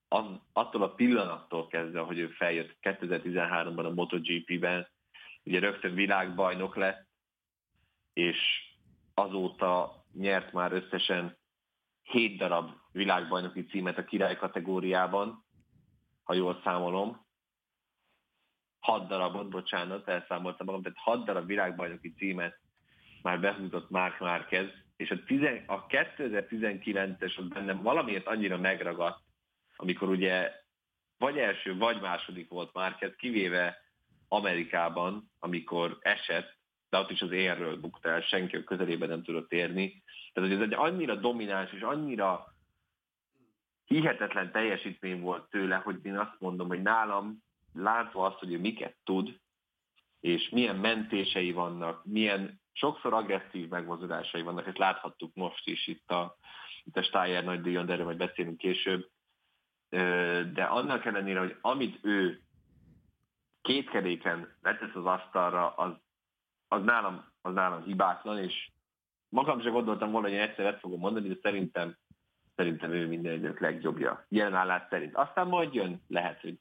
az, 0.09 0.25
attól 0.53 0.83
a 0.83 0.95
pillanattól 0.95 1.67
kezdve, 1.67 2.01
hogy 2.01 2.19
ő 2.19 2.29
feljött 2.29 2.77
2013-ban 2.83 3.85
a 3.85 3.95
MotoGP-ben, 3.95 4.89
ugye 5.49 5.59
rögtön 5.59 5.95
világbajnok 5.95 6.77
lett, 6.77 7.07
és 8.13 8.39
azóta 9.15 10.05
nyert 10.13 10.53
már 10.53 10.73
összesen 10.73 11.39
7 12.03 12.39
darab 12.39 12.71
világbajnoki 12.93 13.65
címet 13.65 13.99
a 13.99 14.05
király 14.05 14.37
kategóriában, 14.37 15.45
ha 16.23 16.35
jól 16.35 16.61
számolom. 16.65 17.27
6 18.81 19.09
darabot, 19.09 19.49
bocsánat, 19.49 20.09
elszámoltam 20.09 20.67
magam, 20.67 20.83
tehát 20.83 20.99
6 20.99 21.25
darab 21.25 21.47
világbajnoki 21.47 22.13
címet 22.13 22.61
már 23.23 23.41
behúzott 23.41 23.91
Mark 23.91 24.19
Márquez, 24.19 24.69
és 24.97 25.11
a, 25.11 25.25
tizen, 25.25 25.65
a 25.67 25.87
2019-es 25.87 27.39
az 27.39 27.49
bennem 27.49 27.83
valamiért 27.83 28.27
annyira 28.27 28.59
megragadt, 28.59 29.23
amikor 29.77 30.09
ugye 30.09 30.53
vagy 31.19 31.39
első, 31.39 31.77
vagy 31.77 32.01
második 32.01 32.49
volt 32.49 32.73
Márquez, 32.73 33.15
kivéve 33.17 33.88
Amerikában, 34.29 35.31
amikor 35.39 35.99
esett, 36.01 36.57
de 36.89 36.99
ott 36.99 37.11
is 37.11 37.23
az 37.23 37.31
érről 37.31 37.77
buktál, 37.81 38.21
senki 38.21 38.57
a 38.57 38.65
közelében 38.65 39.09
nem 39.09 39.23
tudott 39.23 39.53
érni. 39.53 40.03
Tehát, 40.33 40.51
hogy 40.51 40.59
ez 40.59 40.65
egy 40.65 40.75
annyira 40.75 41.15
domináns 41.15 41.73
és 41.73 41.81
annyira 41.81 42.55
hihetetlen 43.85 44.53
teljesítmény 44.53 45.21
volt 45.21 45.51
tőle, 45.51 45.77
hogy 45.77 45.99
én 46.03 46.19
azt 46.19 46.37
mondom, 46.39 46.69
hogy 46.69 46.83
nálam 46.83 47.43
látva 47.73 48.27
azt, 48.27 48.39
hogy 48.39 48.53
ő 48.53 48.59
miket 48.59 48.97
tud, 49.05 49.41
és 50.21 50.49
milyen 50.49 50.77
mentései 50.77 51.53
vannak, 51.53 52.05
milyen 52.05 52.61
sokszor 52.73 53.13
agresszív 53.13 53.69
megmozdulásai 53.69 54.43
vannak, 54.43 54.67
ezt 54.67 54.79
láthattuk 54.79 55.35
most 55.35 55.69
is 55.69 55.87
itt 55.87 56.11
a, 56.11 56.37
itt 56.85 56.97
a 56.97 57.03
Steyer 57.03 57.45
nagy 57.45 57.61
díjon, 57.61 57.87
de 57.87 57.93
erről 57.93 58.05
majd 58.05 58.17
beszélünk 58.17 58.57
később. 58.57 59.09
De 60.53 60.63
annak 60.69 61.05
ellenére, 61.05 61.39
hogy 61.39 61.57
amit 61.61 61.99
ő 62.03 62.43
két 63.63 63.91
keréken 63.91 64.57
letesz 64.63 64.95
az 64.95 65.05
asztalra, 65.05 65.75
az, 65.75 65.93
az, 66.69 66.85
nálam, 66.85 67.25
az 67.41 67.55
nálam 67.55 67.83
hibátlan, 67.83 68.39
és 68.39 68.71
magam 69.29 69.61
sem 69.61 69.73
gondoltam 69.73 70.11
volna, 70.11 70.27
hogy 70.27 70.37
én 70.37 70.43
egyszer 70.43 70.67
ezt 70.67 70.81
fogom 70.81 71.01
mondani, 71.01 71.29
de 71.29 71.39
szerintem, 71.43 71.97
szerintem 72.57 72.93
ő 72.93 73.07
minden 73.07 73.33
idők 73.33 73.61
legjobbja. 73.61 74.25
Jelen 74.29 74.55
állás 74.55 74.83
szerint. 74.91 75.17
Aztán 75.17 75.47
majd 75.47 75.75
jön, 75.75 76.03
lehet, 76.09 76.41
hogy 76.41 76.59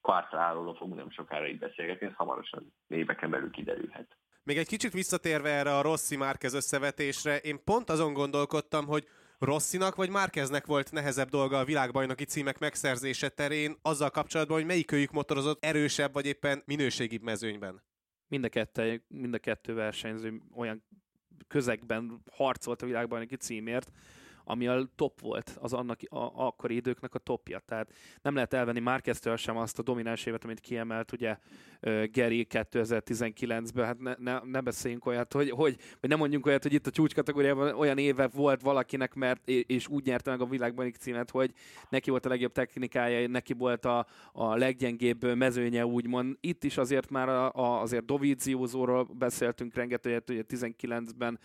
Quartararo 0.00 0.74
fogunk 0.74 0.96
nem 0.96 1.10
sokára 1.10 1.48
így 1.48 1.58
beszélgetni, 1.58 2.06
ez 2.06 2.14
hamarosan 2.14 2.72
éveken 2.88 3.30
belül 3.30 3.50
kiderülhet. 3.50 4.16
Még 4.42 4.58
egy 4.58 4.66
kicsit 4.66 4.92
visszatérve 4.92 5.48
erre 5.48 5.76
a 5.76 5.82
Rossi 5.82 6.16
Márquez 6.16 6.54
összevetésre, 6.54 7.36
én 7.36 7.64
pont 7.64 7.90
azon 7.90 8.12
gondolkodtam, 8.12 8.86
hogy 8.86 9.08
Rossinak 9.40 9.94
vagy 9.94 10.10
Márkeznek 10.10 10.66
volt 10.66 10.92
nehezebb 10.92 11.28
dolga 11.28 11.58
a 11.58 11.64
világbajnoki 11.64 12.24
címek 12.24 12.58
megszerzése 12.58 13.28
terén, 13.28 13.76
azzal 13.82 14.10
kapcsolatban, 14.10 14.56
hogy 14.56 14.66
melyikőjük 14.66 15.10
motorozott 15.10 15.64
erősebb 15.64 16.12
vagy 16.12 16.26
éppen 16.26 16.62
minőségibb 16.66 17.22
mezőnyben? 17.22 17.82
Mind 18.28 18.44
a, 18.44 18.48
kettő, 18.48 19.04
mind 19.08 19.34
a 19.34 19.38
kettő 19.38 19.74
versenyző 19.74 20.40
olyan 20.54 20.84
közegben 21.48 22.22
harcolt 22.30 22.82
a 22.82 22.86
világbajnoki 22.86 23.36
címért, 23.36 23.90
ami 24.50 24.66
a 24.66 24.88
top 24.94 25.20
volt, 25.20 25.56
az 25.60 25.72
annak 25.72 26.00
a, 26.08 26.46
akkori 26.46 26.74
időknek 26.74 27.14
a 27.14 27.18
topja. 27.18 27.58
Tehát 27.58 27.92
nem 28.22 28.34
lehet 28.34 28.54
elvenni 28.54 28.80
Márkeztől 28.80 29.36
sem 29.36 29.56
azt 29.56 29.78
a 29.78 29.82
domináns 29.82 30.26
évet, 30.26 30.44
amit 30.44 30.60
kiemelt 30.60 31.12
ugye 31.12 31.36
Geri 32.12 32.46
2019-ben. 32.50 33.84
Hát 33.84 33.98
ne, 33.98 34.14
ne, 34.18 34.40
ne 34.44 34.60
beszéljünk 34.60 35.06
olyat, 35.06 35.32
hogy, 35.32 35.50
hogy, 35.50 35.76
vagy 36.00 36.10
nem 36.10 36.18
mondjunk 36.18 36.46
olyat, 36.46 36.62
hogy 36.62 36.72
itt 36.72 36.86
a 36.86 36.90
csúcs 36.90 37.14
kategóriában 37.14 37.74
olyan 37.74 37.98
éve 37.98 38.26
volt 38.26 38.60
valakinek, 38.60 39.14
mert 39.14 39.48
és 39.48 39.88
úgy 39.88 40.04
nyerte 40.04 40.30
meg 40.30 40.40
a 40.40 40.46
világban 40.46 40.92
címet, 40.92 41.30
hogy 41.30 41.52
neki 41.88 42.10
volt 42.10 42.26
a 42.26 42.28
legjobb 42.28 42.52
technikája, 42.52 43.28
neki 43.28 43.52
volt 43.52 43.84
a, 43.84 44.06
a 44.32 44.56
leggyengébb 44.56 45.34
mezőnye, 45.34 45.86
úgymond. 45.86 46.36
Itt 46.40 46.64
is 46.64 46.76
azért 46.76 47.10
már 47.10 47.28
a, 47.28 47.52
a, 47.52 47.80
azért 47.80 48.04
Doviziozóról 48.04 49.04
beszéltünk 49.04 49.74
rengeteget, 49.74 50.30
ugye 50.30 50.42
19-ben 50.48 51.38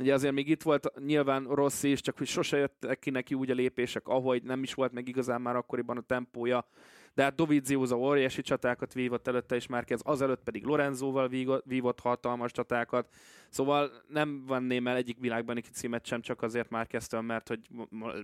Ugye 0.00 0.14
azért 0.14 0.34
még 0.34 0.48
itt 0.48 0.62
volt 0.62 0.92
nyilván 1.04 1.44
rossz 1.44 1.82
is, 1.82 2.00
csak 2.00 2.18
hogy 2.18 2.26
sose 2.26 2.56
jöttek 2.56 2.98
ki 2.98 3.10
neki 3.10 3.34
úgy 3.34 3.50
a 3.50 3.54
lépések, 3.54 4.08
ahogy 4.08 4.42
nem 4.42 4.62
is 4.62 4.74
volt 4.74 4.92
meg 4.92 5.08
igazán 5.08 5.40
már 5.40 5.56
akkoriban 5.56 5.96
a 5.96 6.00
tempója. 6.00 6.66
De 7.14 7.22
hát 7.22 7.34
Dovizioza 7.34 7.96
óriási 7.96 8.42
csatákat 8.42 8.92
vívott 8.92 9.28
előtte, 9.28 9.54
és 9.54 9.66
már 9.66 9.84
kezd 9.84 10.02
azelőtt 10.06 10.42
pedig 10.42 10.64
Lorenzóval 10.64 11.28
vívott 11.64 12.00
hatalmas 12.00 12.52
csatákat. 12.52 13.14
Szóval 13.48 13.90
nem 14.08 14.46
venném 14.46 14.86
el 14.86 14.96
egyik 14.96 15.18
világban 15.18 15.56
egy 15.56 15.68
címet 15.72 16.06
sem 16.06 16.20
csak 16.20 16.42
azért 16.42 16.70
már 16.70 16.86
kezdtem, 16.86 17.24
mert 17.24 17.48
hogy 17.48 17.60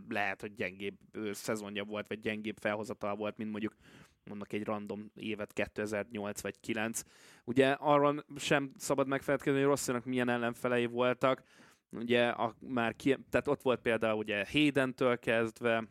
lehet, 0.09 0.41
hogy 0.41 0.55
gyengébb 0.55 0.97
szezonja 1.33 1.85
volt, 1.85 2.09
vagy 2.09 2.21
gyengébb 2.21 2.57
felhozatal 2.61 3.17
volt, 3.17 3.37
mint 3.37 3.51
mondjuk 3.51 3.75
mondok 4.25 4.53
egy 4.53 4.65
random 4.65 5.11
évet 5.15 5.53
2008 5.53 6.41
vagy 6.41 6.61
9. 6.61 7.03
Ugye 7.45 7.71
arról 7.71 8.25
sem 8.37 8.73
szabad 8.77 9.07
megfelelkezni, 9.07 9.59
hogy 9.59 9.69
Rosszinak 9.69 10.05
milyen 10.05 10.29
ellenfelei 10.29 10.87
voltak 10.87 11.43
ugye 11.97 12.27
a, 12.29 12.55
már 12.61 12.97
ki, 12.97 13.17
tehát 13.31 13.49
ott 13.49 13.63
volt 13.63 13.81
például 13.81 14.19
ugye 14.19 14.47
Hayden-től 14.53 15.19
kezdve, 15.19 15.85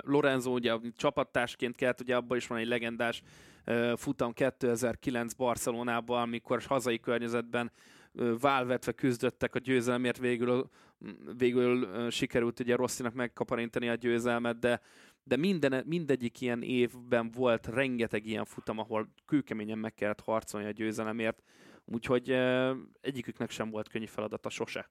Lorenzo 0.00 0.50
ugye 0.52 0.76
csapattársként 0.96 1.76
kelt, 1.76 2.00
ugye 2.00 2.16
abban 2.16 2.36
is 2.36 2.46
van 2.46 2.58
egy 2.58 2.66
legendás 2.66 3.22
futam 3.96 4.32
2009 4.32 5.32
Barcelonában, 5.32 6.20
amikor 6.20 6.62
hazai 6.62 7.00
környezetben 7.00 7.72
válvetve 8.40 8.92
küzdöttek 8.92 9.54
a 9.54 9.58
győzelmért, 9.58 10.18
végül, 10.18 10.68
végül 11.36 11.88
sikerült 12.10 12.60
ugye 12.60 12.76
Rosszinak 12.76 13.14
megkaparintani 13.14 13.88
a 13.88 13.94
győzelmet, 13.94 14.58
de, 14.58 14.80
de 15.24 15.36
minden, 15.36 15.82
mindegyik 15.86 16.40
ilyen 16.40 16.62
évben 16.62 17.30
volt 17.30 17.66
rengeteg 17.66 18.26
ilyen 18.26 18.44
futam, 18.44 18.78
ahol 18.78 19.12
kőkeményen 19.26 19.78
meg 19.78 19.94
kellett 19.94 20.20
harcolni 20.20 20.66
a 20.66 20.70
győzelemért, 20.70 21.42
Úgyhogy 21.86 22.30
egyiküknek 23.00 23.50
sem 23.50 23.70
volt 23.70 23.88
könnyű 23.88 24.06
feladata 24.06 24.48
sose. 24.48 24.90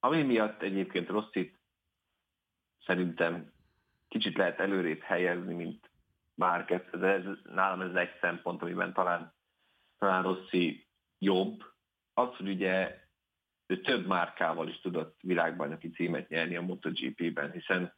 Ami 0.00 0.22
miatt 0.22 0.62
egyébként 0.62 1.08
Rosszit 1.08 1.60
szerintem 2.84 3.52
kicsit 4.08 4.36
lehet 4.36 4.60
előrébb 4.60 5.00
helyezni, 5.00 5.54
mint 5.54 5.90
Márquez. 6.34 6.82
Ez, 6.92 7.00
ez, 7.02 7.24
nálam 7.42 7.80
ez 7.80 7.94
egy 7.94 8.18
szempont, 8.20 8.62
amiben 8.62 8.92
talán, 8.92 9.34
talán 9.98 10.22
Rossi 10.22 10.86
jobb. 11.18 11.62
Az, 12.14 12.36
hogy 12.36 12.48
ugye 12.48 13.00
ő 13.66 13.80
több 13.80 14.06
márkával 14.06 14.68
is 14.68 14.80
tudott 14.80 15.20
világbajnoki 15.20 15.90
címet 15.90 16.28
nyerni 16.28 16.56
a 16.56 16.62
MotoGP-ben, 16.62 17.50
hiszen 17.52 17.94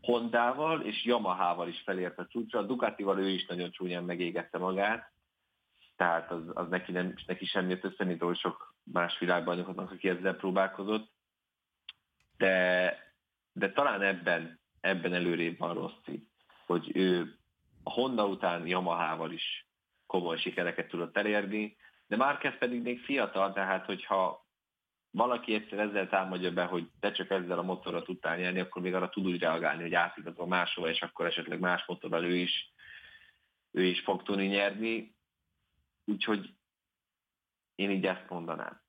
Hondával 0.00 0.80
és 0.80 1.04
Yamahával 1.04 1.68
is 1.68 1.80
felért 1.80 2.18
a 2.18 2.26
csúcsra, 2.26 2.58
a 2.58 2.66
Ducatival 2.66 3.18
ő 3.18 3.28
is 3.28 3.46
nagyon 3.46 3.70
csúnyán 3.70 4.04
megégette 4.04 4.58
magát, 4.58 5.12
tehát 5.98 6.30
az, 6.30 6.42
az 6.54 6.68
neki, 6.68 6.92
nem, 6.92 7.14
neki 7.26 7.44
sem 7.44 7.68
jött 7.68 7.84
össze, 7.84 8.04
mint 8.04 8.36
sok 8.36 8.74
más 8.84 9.18
világbajnokoknak, 9.18 9.90
aki 9.90 10.08
ezzel 10.08 10.34
próbálkozott. 10.34 11.10
De, 12.36 12.96
de 13.52 13.72
talán 13.72 14.02
ebben, 14.02 14.60
ebben 14.80 15.14
előrébb 15.14 15.58
van 15.58 15.74
Rossi, 15.74 16.28
hogy 16.66 16.90
ő 16.94 17.38
a 17.82 17.90
Honda 17.90 18.26
után 18.26 18.66
Yamaha-val 18.66 19.32
is 19.32 19.68
komoly 20.06 20.38
sikereket 20.38 20.88
tudott 20.88 21.16
elérni, 21.16 21.76
de 22.06 22.16
Márquez 22.16 22.58
pedig 22.58 22.82
még 22.82 23.00
fiatal, 23.00 23.52
tehát 23.52 23.84
hogyha 23.84 24.46
valaki 25.10 25.54
egyszer 25.54 25.78
ezzel 25.78 26.08
támadja 26.08 26.52
be, 26.52 26.64
hogy 26.64 26.90
te 27.00 27.12
csak 27.12 27.30
ezzel 27.30 27.58
a 27.58 27.62
motorral 27.62 28.02
tudtál 28.02 28.36
nyerni, 28.36 28.60
akkor 28.60 28.82
még 28.82 28.94
arra 28.94 29.08
tud 29.08 29.26
úgy 29.26 29.38
reagálni, 29.38 29.82
hogy 29.82 29.94
átigazol 29.94 30.46
máshova, 30.46 30.88
és 30.88 31.02
akkor 31.02 31.26
esetleg 31.26 31.60
más 31.60 31.84
motorral 31.86 32.24
ő 32.24 32.34
is, 32.34 32.72
ő 33.70 33.82
is 33.82 34.00
fog 34.00 34.22
tudni 34.22 34.46
nyerni. 34.46 35.16
Úgyhogy 36.08 36.54
én 37.74 37.90
így 37.90 38.04
ezt 38.04 38.28
mondanám. 38.28 38.82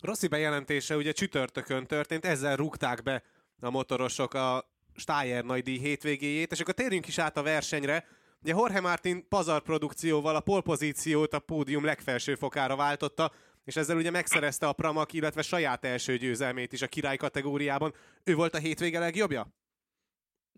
Rossi 0.00 0.28
bejelentése 0.28 0.96
ugye 0.96 1.12
csütörtökön 1.12 1.86
történt, 1.86 2.24
ezzel 2.24 2.56
rúgták 2.56 3.02
be 3.02 3.22
a 3.60 3.70
motorosok 3.70 4.34
a 4.34 4.70
Steyer 4.94 5.44
nagydíj 5.44 5.78
hétvégéjét, 5.78 6.52
és 6.52 6.60
akkor 6.60 6.74
térjünk 6.74 7.06
is 7.06 7.18
át 7.18 7.36
a 7.36 7.42
versenyre. 7.42 8.06
Ugye 8.42 8.54
Jorge 8.54 8.80
Martin 8.80 9.28
pazar 9.28 9.62
produkcióval 9.62 10.36
a 10.36 10.40
polpozíciót 10.40 11.32
a 11.32 11.38
pódium 11.38 11.84
legfelső 11.84 12.34
fokára 12.34 12.76
váltotta, 12.76 13.32
és 13.64 13.76
ezzel 13.76 13.96
ugye 13.96 14.10
megszerezte 14.10 14.68
a 14.68 14.72
Pramak, 14.72 15.12
illetve 15.12 15.42
saját 15.42 15.84
első 15.84 16.16
győzelmét 16.16 16.72
is 16.72 16.82
a 16.82 16.88
király 16.88 17.16
kategóriában. 17.16 17.94
Ő 18.24 18.34
volt 18.34 18.54
a 18.54 18.58
hétvége 18.58 18.98
legjobbja? 18.98 19.61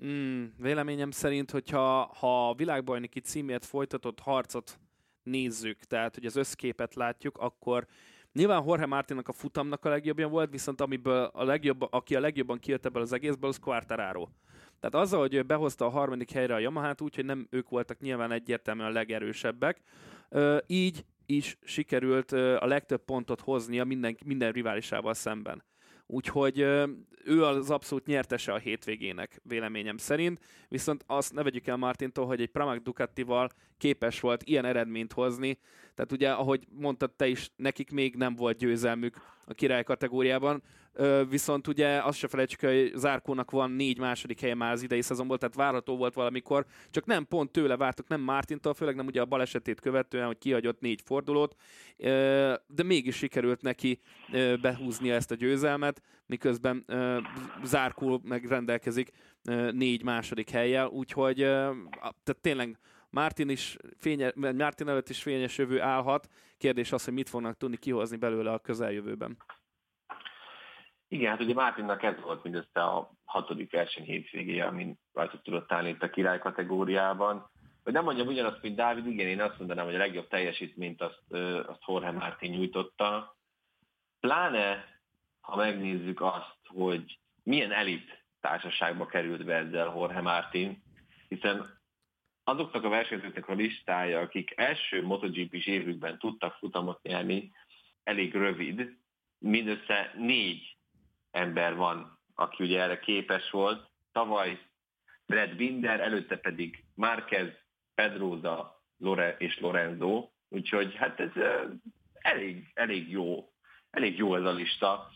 Mm, 0.04 0.44
véleményem 0.58 1.10
szerint, 1.10 1.50
hogyha 1.50 2.14
ha 2.18 2.48
a 2.48 2.54
világbajnoki 2.54 3.20
címért 3.20 3.64
folytatott 3.64 4.20
harcot 4.20 4.78
nézzük, 5.22 5.78
tehát 5.78 6.14
hogy 6.14 6.26
az 6.26 6.36
összképet 6.36 6.94
látjuk, 6.94 7.38
akkor 7.38 7.86
Nyilván 8.34 8.64
Jorge 8.66 8.86
Martinnak 8.86 9.28
a 9.28 9.32
futamnak 9.32 9.84
a 9.84 9.88
legjobbja 9.88 10.28
volt, 10.28 10.50
viszont 10.50 10.80
amiből 10.80 11.30
a 11.32 11.44
legjobb, 11.44 11.92
aki 11.92 12.14
a 12.14 12.20
legjobban 12.20 12.58
kijött 12.58 12.84
ebből 12.84 13.02
az 13.02 13.12
egészből, 13.12 13.50
az 13.50 13.58
Quartararo. 13.58 14.28
Tehát 14.80 15.06
azzal, 15.06 15.20
hogy 15.20 15.34
ő 15.34 15.42
behozta 15.42 15.86
a 15.86 15.88
harmadik 15.88 16.30
helyre 16.30 16.54
a 16.54 16.58
Yamaha-t, 16.58 17.00
úgyhogy 17.00 17.24
nem 17.24 17.46
ők 17.50 17.68
voltak 17.68 18.00
nyilván 18.00 18.32
egyértelműen 18.32 18.88
a 18.88 18.92
legerősebbek, 18.92 19.80
így 20.66 21.04
is 21.26 21.58
sikerült 21.62 22.32
a 22.32 22.66
legtöbb 22.66 23.04
pontot 23.04 23.40
hoznia 23.40 23.84
minden, 23.84 24.16
minden 24.24 24.52
riválisával 24.52 25.14
szemben. 25.14 25.62
Úgyhogy 26.06 26.58
ő 27.25 27.44
az 27.44 27.70
abszolút 27.70 28.06
nyertese 28.06 28.52
a 28.52 28.58
hétvégének, 28.58 29.40
véleményem 29.42 29.96
szerint. 29.96 30.40
Viszont 30.68 31.04
azt 31.06 31.32
ne 31.32 31.42
vegyük 31.42 31.66
el 31.66 31.76
Martintól, 31.76 32.26
hogy 32.26 32.40
egy 32.40 32.50
Pramac 32.50 32.82
Ducatival 32.82 33.50
képes 33.78 34.20
volt 34.20 34.42
ilyen 34.42 34.64
eredményt 34.64 35.12
hozni. 35.12 35.58
Tehát 35.94 36.12
ugye, 36.12 36.30
ahogy 36.30 36.66
mondtad 36.70 37.12
te 37.12 37.26
is, 37.26 37.50
nekik 37.56 37.90
még 37.90 38.16
nem 38.16 38.34
volt 38.34 38.56
győzelmük 38.58 39.16
a 39.44 39.54
király 39.54 39.82
kategóriában. 39.82 40.62
Viszont 41.28 41.66
ugye 41.66 42.02
azt 42.02 42.18
se 42.18 42.28
felejtsük, 42.28 42.60
hogy 42.60 42.92
Zárkónak 42.94 43.50
van 43.50 43.70
négy 43.70 43.98
második 43.98 44.40
helye 44.40 44.54
már 44.54 44.72
az 44.72 44.82
idei 44.82 45.02
szezonból, 45.02 45.38
tehát 45.38 45.54
várható 45.54 45.96
volt 45.96 46.14
valamikor, 46.14 46.66
csak 46.90 47.06
nem 47.06 47.26
pont 47.26 47.50
tőle 47.50 47.76
vártuk, 47.76 48.08
nem 48.08 48.20
Mártintól, 48.20 48.74
főleg 48.74 48.94
nem 48.94 49.06
ugye 49.06 49.20
a 49.20 49.24
balesetét 49.24 49.80
követően, 49.80 50.26
hogy 50.26 50.38
kihagyott 50.38 50.80
négy 50.80 51.00
fordulót, 51.04 51.54
de 52.66 52.82
mégis 52.84 53.16
sikerült 53.16 53.62
neki 53.62 54.00
behúznia 54.60 55.14
ezt 55.14 55.30
a 55.30 55.34
győzelmet, 55.34 56.02
miközben 56.26 56.84
Zárkó 57.64 58.20
megrendelkezik 58.24 59.10
négy 59.70 60.02
második 60.02 60.50
helyjel, 60.50 60.86
úgyhogy 60.86 61.36
tehát 61.36 62.38
tényleg 62.40 62.78
Martin, 63.10 63.48
is 63.48 63.76
fénye, 63.98 64.32
Martin 64.34 64.88
előtt 64.88 65.08
is 65.08 65.22
fényes 65.22 65.58
jövő 65.58 65.80
állhat. 65.80 66.28
Kérdés 66.58 66.92
az, 66.92 67.04
hogy 67.04 67.14
mit 67.14 67.28
fognak 67.28 67.56
tudni 67.56 67.76
kihozni 67.76 68.16
belőle 68.16 68.52
a 68.52 68.58
közeljövőben. 68.58 69.36
Igen, 71.14 71.30
hát 71.30 71.40
ugye 71.40 71.54
Mártinnak 71.54 72.02
ez 72.02 72.21
volt 72.21 72.42
mindössze 72.42 72.83
a 72.83 73.11
hatodik 73.25 73.71
verseny 73.73 74.04
hétvégéje, 74.04 74.64
amin 74.64 74.99
rajta 75.12 75.40
tudott 75.40 75.73
állni 75.73 75.88
itt 75.88 76.02
a 76.02 76.11
király 76.11 76.38
kategóriában. 76.38 77.50
Hogy 77.83 77.92
nem 77.92 78.04
mondjam 78.04 78.26
ugyanazt, 78.26 78.62
mint 78.62 78.76
Dávid, 78.76 79.06
igen, 79.06 79.26
én 79.26 79.40
azt 79.40 79.59
mondanám, 79.59 79.85
hogy 79.85 79.94
a 79.94 79.99
legjobb 79.99 80.28
teljesítményt 80.28 81.02
azt, 81.02 81.23
azt 81.66 81.83
Jorge 81.87 82.11
Mártin 82.11 82.50
nyújtotta. 82.50 83.37
Pláne, 84.21 84.85
ha 85.40 85.56
megnézzük 85.56 86.21
azt, 86.21 86.59
hogy 86.66 87.18
milyen 87.42 87.73
elit 87.73 88.25
társaságba 88.40 89.06
került 89.06 89.44
be 89.44 89.54
ezzel 89.54 89.92
Jorge 89.94 90.21
Martin, 90.21 90.83
hiszen 91.28 91.78
azoknak 92.44 92.85
a 92.85 92.88
versenyzőknek 92.88 93.49
a 93.49 93.54
listája, 93.54 94.21
akik 94.21 94.52
első 94.56 95.02
MotoGP-s 95.02 95.66
évükben 95.66 96.18
tudtak 96.18 96.54
futamot 96.54 97.02
nyerni, 97.02 97.52
elég 98.04 98.35
rövid, 98.35 98.97
mindössze 99.38 100.12
négy 100.16 100.74
ember 101.34 101.76
van, 101.76 102.18
aki 102.34 102.64
ugye 102.64 102.82
erre 102.82 102.99
képes 102.99 103.50
volt. 103.50 103.90
Tavaly 104.12 104.58
Brad 105.26 105.56
Binder, 105.56 106.00
előtte 106.00 106.36
pedig 106.36 106.84
Márquez, 106.94 107.52
Pedroza 107.94 108.82
Lore 108.99 109.36
és 109.38 109.58
Lorenzo, 109.60 110.28
úgyhogy 110.49 110.94
hát 110.94 111.20
ez 111.20 111.30
elég, 112.12 112.70
elég 112.75 113.10
jó, 113.10 113.52
elég 113.90 114.16
jó 114.16 114.34
ez 114.34 114.44
a 114.44 114.52
lista, 114.52 115.10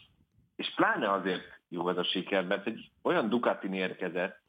és 0.56 0.74
pláne 0.74 1.12
azért 1.12 1.60
jó 1.68 1.88
ez 1.88 1.96
a 1.96 2.04
siker, 2.04 2.46
mert 2.46 2.66
egy 2.66 2.90
olyan 3.02 3.28
Ducati 3.28 3.72
érkezett, 3.72 4.42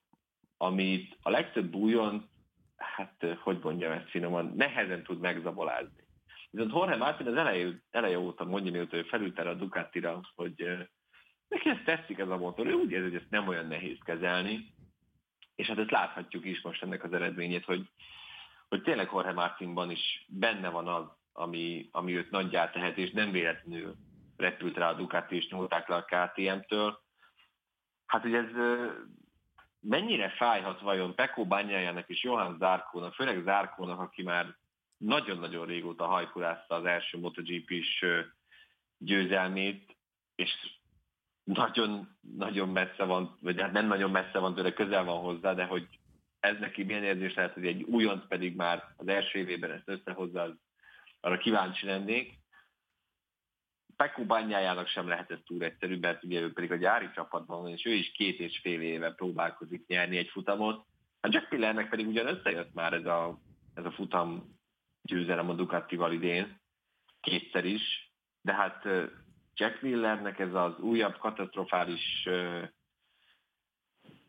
amit 0.57 1.17
a 1.21 1.29
legtöbb 1.29 1.75
újon, 1.75 2.29
hát 2.77 3.25
hogy 3.39 3.59
mondjam 3.63 3.91
ezt 3.91 4.09
finoman, 4.09 4.53
nehezen 4.55 5.03
tud 5.03 5.19
megzabolázni. 5.19 6.07
Viszont 6.51 6.71
Jorge 6.71 6.95
Martin 6.95 7.27
az 7.27 7.35
eleje, 7.35 7.81
eleje 7.91 8.19
óta 8.19 8.43
mondja, 8.43 8.71
mióta 8.71 8.97
ő 8.97 9.03
felült 9.03 9.39
erre 9.39 9.49
a 9.49 9.53
Ducatira, 9.53 10.21
hogy 10.35 10.87
neki 11.49 11.69
ezt 11.69 11.83
tetszik 11.83 12.17
ez 12.19 12.29
a 12.29 12.37
motor, 12.37 12.67
ő 12.67 12.73
úgy 12.73 12.91
érzi, 12.91 13.09
hogy 13.09 13.15
ezt 13.15 13.29
nem 13.29 13.47
olyan 13.47 13.67
nehéz 13.67 13.97
kezelni, 14.03 14.73
és 15.55 15.67
hát 15.67 15.77
ezt 15.77 15.91
láthatjuk 15.91 16.45
is 16.45 16.61
most 16.61 16.83
ennek 16.83 17.03
az 17.03 17.13
eredményét, 17.13 17.65
hogy, 17.65 17.89
hogy 18.67 18.81
tényleg 18.81 19.09
Jorge 19.11 19.31
Martinban 19.31 19.91
is 19.91 20.25
benne 20.27 20.69
van 20.69 20.87
az, 20.87 21.05
ami, 21.33 21.89
ami 21.91 22.15
őt 22.15 22.31
nagyjá 22.31 22.69
tehet, 22.69 22.97
és 22.97 23.11
nem 23.11 23.31
véletlenül 23.31 23.95
repült 24.37 24.77
rá 24.77 24.89
a 24.89 24.93
Ducati, 24.93 25.35
és 25.35 25.47
nyúlták 25.47 25.87
le 25.87 25.95
a 25.95 26.05
KTM-től. 26.05 26.99
Hát, 28.05 28.21
hogy 28.21 28.33
ez 28.33 28.45
mennyire 29.79 30.29
fájhat 30.29 30.79
vajon 30.79 31.15
Pekó 31.15 31.45
bányájának 31.45 32.09
és 32.09 32.23
Johann 32.23 32.57
Zárkónak, 32.57 33.13
főleg 33.13 33.43
Zárkónak, 33.43 33.99
aki 33.99 34.23
már 34.23 34.55
nagyon-nagyon 34.97 35.65
régóta 35.65 36.05
hajkurázta 36.05 36.75
az 36.75 36.85
első 36.85 37.17
MotoGP-s 37.17 38.05
győzelmét, 38.97 39.97
és 40.35 40.78
nagyon-nagyon 41.53 42.69
messze 42.69 43.03
van, 43.03 43.37
vagy 43.41 43.61
hát 43.61 43.71
nem 43.71 43.87
nagyon 43.87 44.11
messze 44.11 44.39
van 44.39 44.55
tőle, 44.55 44.73
közel 44.73 45.03
van 45.03 45.19
hozzá, 45.19 45.53
de 45.53 45.63
hogy 45.63 45.87
ez 46.39 46.59
neki 46.59 46.83
milyen 46.83 47.03
érzés 47.03 47.33
lehet, 47.33 47.53
hogy 47.53 47.65
egy 47.65 47.83
újonc 47.83 48.27
pedig 48.27 48.55
már 48.55 48.83
az 48.97 49.07
első 49.07 49.39
évében 49.39 49.71
ezt 49.71 49.89
összehozza, 49.89 50.41
az, 50.41 50.53
arra 51.19 51.37
kíváncsi 51.37 51.85
lennék. 51.85 52.37
Pekó 53.95 54.25
bányájának 54.25 54.87
sem 54.87 55.07
lehet 55.07 55.31
ez 55.31 55.37
túl 55.45 55.63
egyszerű, 55.63 55.97
mert 55.99 56.23
ugye 56.23 56.39
ő 56.39 56.53
pedig 56.53 56.71
a 56.71 56.75
gyári 56.75 57.09
csapatban 57.13 57.61
van, 57.61 57.71
és 57.71 57.85
ő 57.85 57.91
is 57.91 58.11
két 58.11 58.39
és 58.39 58.59
fél 58.59 58.81
éve 58.81 59.11
próbálkozik 59.11 59.87
nyerni 59.87 60.17
egy 60.17 60.29
futamot. 60.29 60.85
A 61.21 61.27
Jack 61.31 61.51
Millernek 61.51 61.89
pedig 61.89 62.07
ugyan 62.07 62.27
összejött 62.27 62.73
már 62.73 62.93
ez 62.93 63.05
a, 63.05 63.39
ez 63.73 63.85
a 63.85 63.91
futam 63.91 64.57
győzelem 65.01 65.49
a 65.49 65.53
Ducatival 65.53 66.13
idén, 66.13 66.61
kétszer 67.21 67.65
is, 67.65 68.13
de 68.41 68.53
hát 68.53 68.87
Jack 69.59 69.81
Millernek 69.81 70.39
ez 70.39 70.53
az 70.53 70.79
újabb 70.79 71.17
katasztrofális 71.17 72.27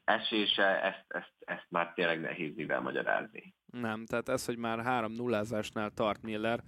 esése, 0.04 0.82
ezt, 0.82 1.04
ezt, 1.08 1.34
ezt 1.38 1.66
már 1.68 1.92
tényleg 1.92 2.20
nehéz 2.20 2.54
mivel 2.54 2.80
magyarázni. 2.80 3.54
Nem, 3.72 4.06
tehát 4.06 4.28
ez, 4.28 4.44
hogy 4.44 4.56
már 4.56 4.82
három 4.82 5.12
nullázásnál 5.12 5.90
tart 5.90 6.22
Miller, 6.22 6.60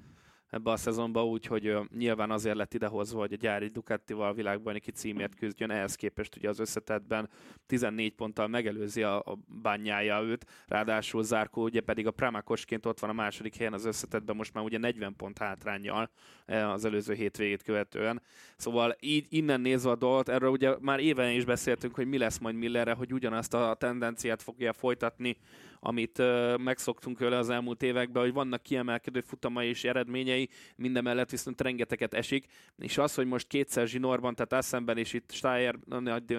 ebbe 0.52 0.70
a 0.70 0.76
szezonban, 0.76 1.24
úgyhogy 1.24 1.68
uh, 1.68 1.84
nyilván 1.96 2.30
azért 2.30 2.56
lett 2.56 2.74
idehozva, 2.74 3.18
hogy 3.20 3.32
a 3.32 3.36
gyári 3.36 3.68
Ducatival 3.68 4.34
világbajnoki 4.34 4.90
címért 4.90 5.34
küzdjön, 5.34 5.70
ehhez 5.70 5.94
képest 5.94 6.36
ugye 6.36 6.48
az 6.48 6.58
összetetben 6.58 7.28
14 7.66 8.14
ponttal 8.14 8.48
megelőzi 8.48 9.02
a, 9.02 9.18
a 9.18 9.38
bányája 9.62 10.20
őt, 10.20 10.46
ráadásul 10.66 11.22
Zárkó 11.22 11.62
ugye 11.62 11.80
pedig 11.80 12.06
a 12.06 12.10
Pramakosként 12.10 12.86
ott 12.86 12.98
van 12.98 13.10
a 13.10 13.12
második 13.12 13.56
helyen 13.56 13.72
az 13.72 13.84
összetetben, 13.84 14.36
most 14.36 14.54
már 14.54 14.64
ugye 14.64 14.78
40 14.78 15.16
pont 15.16 15.38
hátrányjal 15.38 16.10
az 16.46 16.84
előző 16.84 17.14
hétvégét 17.14 17.62
követően. 17.62 18.22
Szóval 18.56 18.96
így 19.00 19.26
innen 19.28 19.60
nézve 19.60 19.90
a 19.90 19.96
dolgot, 19.96 20.28
erről 20.28 20.50
ugye 20.50 20.76
már 20.80 21.00
éven 21.00 21.30
is 21.30 21.44
beszéltünk, 21.44 21.94
hogy 21.94 22.06
mi 22.06 22.18
lesz 22.18 22.38
majd 22.38 22.54
Millerre, 22.54 22.92
hogy 22.92 23.12
ugyanazt 23.12 23.54
a 23.54 23.76
tendenciát 23.78 24.42
fogja 24.42 24.72
folytatni, 24.72 25.36
amit 25.84 26.22
megszoktunk 26.56 27.18
vele 27.18 27.36
az 27.36 27.50
elmúlt 27.50 27.82
években, 27.82 28.22
hogy 28.22 28.32
vannak 28.32 28.62
kiemelkedő 28.62 29.20
futamai 29.20 29.68
és 29.68 29.84
eredményei, 29.84 30.48
minden 30.76 31.02
mellett 31.02 31.30
viszont 31.30 31.60
rengeteget 31.60 32.14
esik, 32.14 32.46
és 32.78 32.98
az, 32.98 33.14
hogy 33.14 33.26
most 33.26 33.46
kétszer 33.46 33.86
zsinórban, 33.86 34.34
tehát 34.34 34.52
eszemben 34.52 34.98
is 34.98 35.12
itt 35.12 35.32
Steyer 35.32 35.78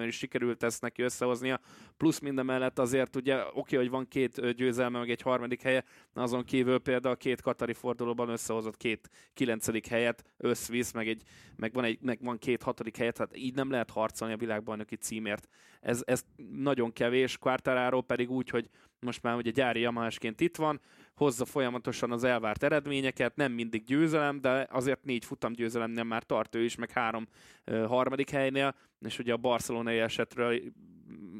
is 0.06 0.16
sikerült 0.16 0.62
ezt 0.62 0.80
neki 0.80 1.02
összehoznia, 1.02 1.60
plusz 1.96 2.18
minden 2.18 2.44
mellett 2.44 2.78
azért 2.78 3.16
ugye 3.16 3.42
oké, 3.52 3.76
hogy 3.76 3.90
van 3.90 4.08
két 4.08 4.54
győzelme, 4.56 4.98
meg 4.98 5.10
egy 5.10 5.22
harmadik 5.22 5.62
helye, 5.62 5.84
azon 6.14 6.44
kívül 6.44 6.78
például 6.78 7.16
két 7.16 7.40
katari 7.40 7.72
fordulóban 7.72 8.28
összehozott 8.28 8.76
két 8.76 9.10
kilencedik 9.34 9.86
helyet, 9.86 10.24
összvisz, 10.36 10.92
meg, 10.92 11.08
egy, 11.08 11.22
meg, 11.56 11.72
van 11.72 11.84
egy, 11.84 11.98
meg 12.00 12.18
van 12.22 12.38
két 12.38 12.62
hatodik 12.62 12.96
helyet, 12.96 13.14
tehát 13.14 13.36
így 13.36 13.54
nem 13.54 13.70
lehet 13.70 13.90
harcolni 13.90 14.34
a 14.34 14.36
világbajnoki 14.36 14.96
címért. 14.96 15.48
Ez, 15.80 16.02
ez 16.04 16.24
nagyon 16.52 16.92
kevés, 16.92 17.38
Quartararo 17.38 18.00
pedig 18.00 18.30
úgy, 18.30 18.48
hogy 18.48 18.68
most 19.04 19.22
már 19.22 19.36
ugye 19.36 19.50
gyári 19.50 19.80
Yamahásként 19.80 20.40
itt 20.40 20.56
van, 20.56 20.80
hozza 21.14 21.44
folyamatosan 21.44 22.12
az 22.12 22.24
elvárt 22.24 22.62
eredményeket, 22.62 23.36
nem 23.36 23.52
mindig 23.52 23.84
győzelem, 23.84 24.40
de 24.40 24.66
azért 24.70 25.04
négy 25.04 25.24
futam 25.24 25.52
nem 25.86 26.06
már 26.06 26.22
tart 26.22 26.54
ő 26.54 26.64
is, 26.64 26.74
meg 26.74 26.90
három 26.90 27.26
uh, 27.66 27.86
harmadik 27.86 28.30
helynél, 28.30 28.74
és 29.00 29.18
ugye 29.18 29.32
a 29.32 29.36
barcelonai 29.36 29.98
esetről 29.98 30.60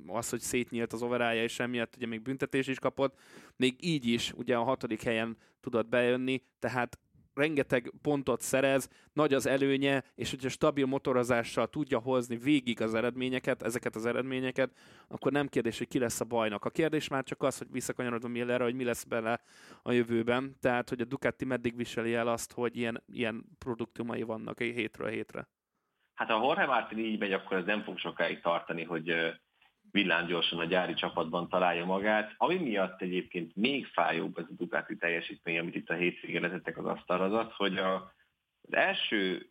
az, 0.06 0.28
hogy 0.28 0.40
szétnyílt 0.40 0.92
az 0.92 1.02
overája, 1.02 1.42
és 1.42 1.58
emiatt 1.58 1.96
ugye 1.96 2.06
még 2.06 2.22
büntetés 2.22 2.66
is 2.66 2.78
kapott, 2.78 3.18
még 3.56 3.76
így 3.80 4.06
is 4.06 4.32
ugye 4.32 4.56
a 4.56 4.62
hatodik 4.62 5.02
helyen 5.02 5.36
tudott 5.60 5.88
bejönni, 5.88 6.42
tehát 6.58 6.98
rengeteg 7.34 7.92
pontot 8.02 8.40
szerez, 8.40 8.88
nagy 9.12 9.34
az 9.34 9.46
előnye, 9.46 10.02
és 10.14 10.30
hogyha 10.30 10.48
stabil 10.48 10.86
motorozással 10.86 11.68
tudja 11.68 11.98
hozni 11.98 12.36
végig 12.36 12.80
az 12.82 12.94
eredményeket, 12.94 13.62
ezeket 13.62 13.96
az 13.96 14.06
eredményeket, 14.06 14.70
akkor 15.08 15.32
nem 15.32 15.48
kérdés, 15.48 15.78
hogy 15.78 15.88
ki 15.88 15.98
lesz 15.98 16.20
a 16.20 16.24
bajnak. 16.24 16.64
A 16.64 16.70
kérdés 16.70 17.08
már 17.08 17.24
csak 17.24 17.42
az, 17.42 17.58
hogy 17.58 17.70
visszakanyarodom 17.70 18.30
Millerre, 18.30 18.64
hogy 18.64 18.74
mi 18.74 18.84
lesz 18.84 19.04
bele 19.04 19.40
a 19.82 19.92
jövőben, 19.92 20.56
tehát 20.60 20.88
hogy 20.88 21.00
a 21.00 21.04
Ducati 21.04 21.44
meddig 21.44 21.76
viseli 21.76 22.14
el 22.14 22.28
azt, 22.28 22.52
hogy 22.52 22.76
ilyen, 22.76 23.02
ilyen 23.06 23.44
produktumai 23.58 24.22
vannak 24.22 24.60
egy 24.60 24.74
hétről 24.74 25.08
hétre. 25.08 25.48
Hát 26.14 26.30
ha 26.30 26.42
Jorge 26.42 26.66
Martin 26.66 26.98
így 26.98 27.18
megy, 27.18 27.32
akkor 27.32 27.56
ez 27.56 27.64
nem 27.64 27.82
fog 27.82 27.98
sokáig 27.98 28.40
tartani, 28.40 28.84
hogy 28.84 29.12
villámgyorsan 29.94 30.58
a 30.58 30.64
gyári 30.64 30.94
csapatban 30.94 31.48
találja 31.48 31.84
magát. 31.84 32.34
Ami 32.36 32.56
miatt 32.56 33.00
egyébként 33.00 33.56
még 33.56 33.86
fájóbb 33.86 34.38
ez 34.38 34.44
a 34.48 34.54
Ducati 34.56 34.96
teljesítmény, 34.96 35.58
amit 35.58 35.74
itt 35.74 35.90
a 35.90 35.94
hétvégén 35.94 36.40
letettek 36.40 36.78
az 36.78 36.84
asztalra, 36.84 37.24
az 37.24 37.46
az, 37.46 37.52
hogy 37.56 37.76
a, 37.78 37.94
az 38.62 38.74
első 38.74 39.50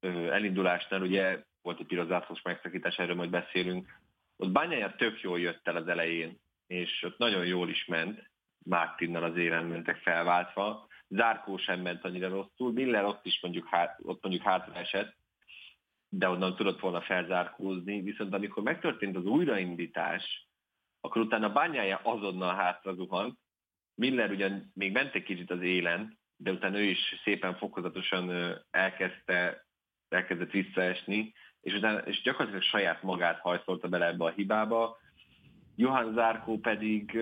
ö, 0.00 0.32
elindulásnál 0.32 1.02
ugye 1.02 1.42
volt 1.62 1.80
egy 1.80 1.86
piros 1.86 2.06
zászlós 2.06 2.42
megszakítás, 2.42 2.98
erről 2.98 3.14
majd 3.14 3.30
beszélünk, 3.30 4.00
ott 4.36 4.50
Bányája 4.50 4.94
tök 4.94 5.20
jól 5.20 5.40
jött 5.40 5.68
el 5.68 5.76
az 5.76 5.88
elején, 5.88 6.40
és 6.66 7.02
ott 7.02 7.18
nagyon 7.18 7.46
jól 7.46 7.68
is 7.68 7.84
ment, 7.84 8.30
Mártinnal 8.64 9.22
az 9.22 9.36
élen 9.36 9.64
mentek 9.64 9.96
felváltva, 9.96 10.86
Zárkó 11.08 11.56
sem 11.56 11.80
ment 11.80 12.04
annyira 12.04 12.28
rosszul, 12.28 12.72
Miller 12.72 13.04
ott 13.04 13.26
is 13.26 13.40
mondjuk, 13.42 13.66
hát, 13.68 13.98
ott 14.02 14.22
mondjuk 14.22 14.44
hátra 14.44 14.74
esett, 14.74 15.14
de 16.08 16.28
onnan 16.28 16.56
tudott 16.56 16.80
volna 16.80 17.00
felzárkózni, 17.00 18.00
viszont 18.00 18.34
amikor 18.34 18.62
megtörtént 18.62 19.16
az 19.16 19.24
újraindítás, 19.24 20.48
akkor 21.00 21.22
utána 21.22 21.52
bányája 21.52 22.00
azonnal 22.02 22.54
hátra 22.54 22.94
zuhant, 22.94 23.38
Miller 23.94 24.30
ugyan 24.30 24.70
még 24.74 24.92
ment 24.92 25.14
egy 25.14 25.22
kicsit 25.22 25.50
az 25.50 25.62
élen, 25.62 26.18
de 26.36 26.50
utána 26.50 26.78
ő 26.78 26.82
is 26.82 27.20
szépen 27.24 27.56
fokozatosan 27.56 28.54
elkezdte, 28.70 29.66
elkezdett 30.08 30.50
visszaesni, 30.50 31.32
és, 31.60 31.74
utána, 31.74 31.98
és 31.98 32.22
gyakorlatilag 32.22 32.62
saját 32.62 33.02
magát 33.02 33.38
hajszolta 33.38 33.88
bele 33.88 34.06
ebbe 34.06 34.24
a 34.24 34.30
hibába. 34.30 34.98
Johann 35.76 36.14
Zárkó 36.14 36.58
pedig, 36.58 37.18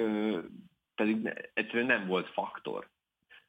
pedig 0.95 1.33
egyszerűen 1.55 1.87
nem 1.87 2.07
volt 2.07 2.29
faktor. 2.29 2.89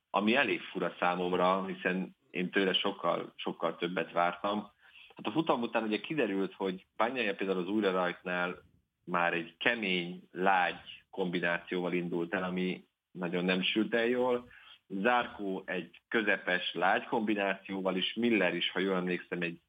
Ami 0.09 0.35
elég 0.35 0.61
fura 0.61 0.95
számomra, 0.99 1.65
hiszen 1.65 2.15
én 2.29 2.49
tőle 2.49 2.73
sokkal, 2.73 3.33
sokkal 3.35 3.75
többet 3.75 4.11
vártam. 4.11 4.71
Hát 5.15 5.25
a 5.25 5.31
futam 5.31 5.61
után 5.61 5.83
ugye 5.83 5.99
kiderült, 5.99 6.53
hogy 6.53 6.85
Bányája 6.97 7.35
például 7.35 7.59
az 7.59 7.67
újra 7.67 7.91
rajtnál 7.91 8.55
már 9.03 9.33
egy 9.33 9.57
kemény, 9.57 10.21
lágy 10.31 11.03
kombinációval 11.09 11.93
indult 11.93 12.33
el, 12.33 12.43
ami 12.43 12.85
nagyon 13.11 13.45
nem 13.45 13.61
sült 13.61 13.93
el 13.93 14.05
jól. 14.05 14.51
Zárkó 14.87 15.63
egy 15.65 16.01
közepes, 16.07 16.73
lágy 16.73 17.03
kombinációval, 17.03 17.95
és 17.95 18.13
Miller 18.13 18.55
is, 18.55 18.71
ha 18.71 18.79
jól 18.79 18.95
emlékszem, 18.95 19.41
egy 19.41 19.59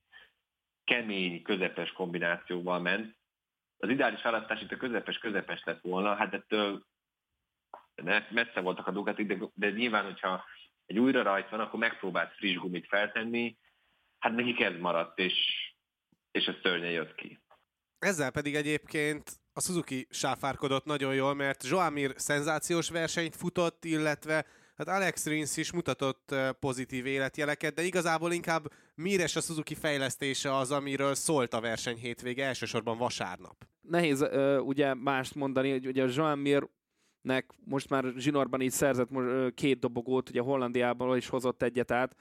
kemény, 0.85 1.43
közepes 1.43 1.93
kombinációval 1.93 2.81
ment. 2.81 3.17
Az 3.79 3.89
ideális 3.89 4.23
választás 4.23 4.63
itt 4.63 4.73
a 4.73 4.77
közepes-közepes 4.77 5.65
lett 5.65 5.81
volna, 5.81 6.15
hát 6.15 6.35
ettől 6.35 6.87
messze 8.31 8.61
voltak 8.61 8.87
a 8.87 8.91
Ducati, 8.91 9.25
de, 9.25 9.37
de 9.55 9.71
nyilván, 9.71 10.05
hogyha 10.05 10.45
egy 10.87 10.99
újra 10.99 11.23
rajt 11.23 11.49
van, 11.49 11.61
akkor 11.61 11.79
megpróbált 11.79 12.35
friss 12.35 12.57
gumit 12.57 12.87
feltenni, 12.87 13.57
hát 14.19 14.35
nekik 14.35 14.61
ez 14.61 14.81
maradt, 14.81 15.19
és, 15.19 15.35
és 16.31 16.47
ez 16.47 16.55
szörnyen 16.63 16.91
jött 16.91 17.15
ki. 17.15 17.39
Ezzel 17.99 18.31
pedig 18.31 18.55
egyébként 18.55 19.31
a 19.53 19.61
Suzuki 19.61 20.07
sáfárkodott 20.11 20.85
nagyon 20.85 21.15
jól, 21.15 21.35
mert 21.35 21.67
Joamir 21.67 22.13
szenzációs 22.17 22.91
versenyt 22.91 23.37
futott, 23.37 23.85
illetve 23.85 24.47
hát 24.77 24.89
Alex 24.89 25.27
Rins 25.27 25.57
is 25.57 25.73
mutatott 25.73 26.35
pozitív 26.61 27.07
életjeleket, 27.07 27.75
de 27.75 27.83
igazából 27.83 28.33
inkább 28.33 28.73
Mires 28.95 29.37
a 29.37 29.41
Suzuki 29.41 29.75
fejlesztése 29.75 30.57
az, 30.57 30.71
amiről 30.71 31.15
szólt 31.15 31.55
a 31.55 31.61
verseny 31.61 31.97
hétvége, 31.97 32.45
elsősorban 32.45 32.99
vasárnap. 32.99 33.67
Nehéz 33.81 34.23
uh, 34.23 34.67
ugye 34.67 34.95
mást 34.95 35.35
mondani, 35.35 35.71
hogy 35.71 35.87
ugye 35.87 36.05
Joan 36.09 36.39
Mir 36.39 36.69
nek 37.21 37.51
most 37.65 37.89
már 37.89 38.05
zsinórban 38.17 38.61
így 38.61 38.71
szerzett 38.71 39.09
két 39.55 39.79
dobogót, 39.79 40.29
ugye 40.29 40.41
Hollandiából 40.41 41.17
is 41.17 41.29
hozott 41.29 41.63
egyet 41.63 41.91
át, 41.91 42.17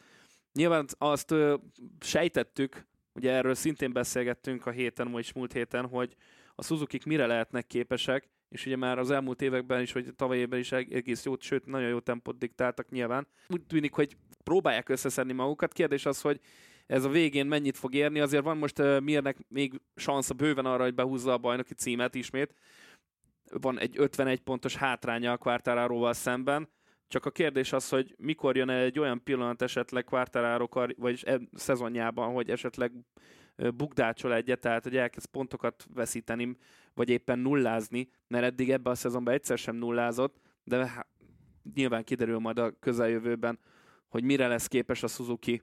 Nyilván 0.55 0.85
azt 0.97 1.31
ö, 1.31 1.55
sejtettük, 1.99 2.87
ugye 3.13 3.31
erről 3.31 3.55
szintén 3.55 3.93
beszélgettünk 3.93 4.65
a 4.65 4.71
héten, 4.71 5.11
vagy 5.11 5.31
múlt 5.35 5.53
héten, 5.53 5.87
hogy 5.87 6.15
a 6.55 6.63
suzuki 6.63 6.99
mire 7.05 7.25
lehetnek 7.25 7.67
képesek, 7.67 8.29
és 8.49 8.65
ugye 8.65 8.75
már 8.75 8.99
az 8.99 9.11
elmúlt 9.11 9.41
években 9.41 9.81
is, 9.81 9.91
vagy 9.91 10.15
tavaly 10.15 10.37
évben 10.37 10.59
is 10.59 10.71
egész 10.71 11.25
jó, 11.25 11.33
sőt, 11.39 11.65
nagyon 11.65 11.89
jó 11.89 11.99
tempót 11.99 12.37
diktáltak 12.37 12.89
nyilván. 12.89 13.27
Úgy 13.47 13.65
tűnik, 13.65 13.93
hogy 13.93 14.17
próbálják 14.43 14.89
összeszedni 14.89 15.33
magukat. 15.33 15.73
Kérdés 15.73 16.05
az, 16.05 16.21
hogy 16.21 16.39
ez 16.87 17.03
a 17.03 17.09
végén 17.09 17.45
mennyit 17.45 17.77
fog 17.77 17.93
érni, 17.93 18.19
azért 18.19 18.43
van 18.43 18.57
most 18.57 18.79
uh, 18.79 18.99
Mirnek 18.99 19.37
még 19.47 19.81
szansza 19.95 20.33
bőven 20.33 20.65
arra, 20.65 20.83
hogy 20.83 20.93
behúzza 20.93 21.33
a 21.33 21.37
bajnoki 21.37 21.73
címet 21.73 22.15
ismét. 22.15 22.53
Van 23.51 23.79
egy 23.79 23.95
51 23.97 24.39
pontos 24.39 24.75
hátránya 24.75 25.31
a 25.31 25.37
Quartararoval 25.37 26.13
szemben, 26.13 26.69
csak 27.07 27.25
a 27.25 27.31
kérdés 27.31 27.73
az, 27.73 27.89
hogy 27.89 28.15
mikor 28.17 28.55
jön 28.55 28.69
egy 28.69 28.99
olyan 28.99 29.23
pillanat 29.23 29.61
esetleg 29.61 30.03
Quartararo 30.03 30.67
vagy 30.97 31.23
e, 31.25 31.39
szezonjában, 31.53 32.33
hogy 32.33 32.49
esetleg 32.49 32.91
bukdácsol 33.75 34.33
egyet, 34.33 34.59
tehát 34.59 34.83
hogy 34.83 34.97
elkezd 34.97 35.27
pontokat 35.27 35.85
veszíteni, 35.93 36.57
vagy 36.93 37.09
éppen 37.09 37.39
nullázni, 37.39 38.09
mert 38.27 38.45
eddig 38.45 38.71
ebben 38.71 38.91
a 38.91 38.95
szezonban 38.95 39.33
egyszer 39.33 39.57
sem 39.57 39.75
nullázott, 39.75 40.37
de 40.63 41.05
nyilván 41.73 42.03
kiderül 42.03 42.39
majd 42.39 42.59
a 42.59 42.79
közeljövőben, 42.79 43.59
hogy 44.07 44.23
mire 44.23 44.47
lesz 44.47 44.67
képes 44.67 45.03
a 45.03 45.07
Suzuki 45.07 45.61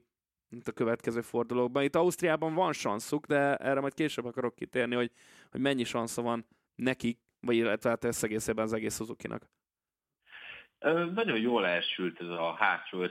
mint 0.49 0.67
a 0.67 0.71
következő 0.71 1.21
fordulókban. 1.21 1.83
Itt 1.83 1.95
Ausztriában 1.95 2.53
van 2.53 2.73
sanszuk, 2.73 3.25
de 3.25 3.55
erre 3.55 3.79
majd 3.79 3.93
később 3.93 4.25
akarok 4.25 4.55
kitérni, 4.55 4.95
hogy, 4.95 5.11
hogy 5.51 5.61
mennyi 5.61 5.83
sansza 5.83 6.21
van 6.21 6.45
nekik, 6.75 7.19
vagy 7.39 7.55
illetve 7.55 7.89
hát 7.89 8.23
egészében 8.23 8.65
az 8.65 8.73
egész 8.73 8.95
Suzuki-nak. 8.95 9.49
Nagyon 11.13 11.39
jól 11.39 11.65
elsült 11.67 12.21
ez 12.21 12.27
a 12.27 12.53
hátsó 12.53 13.05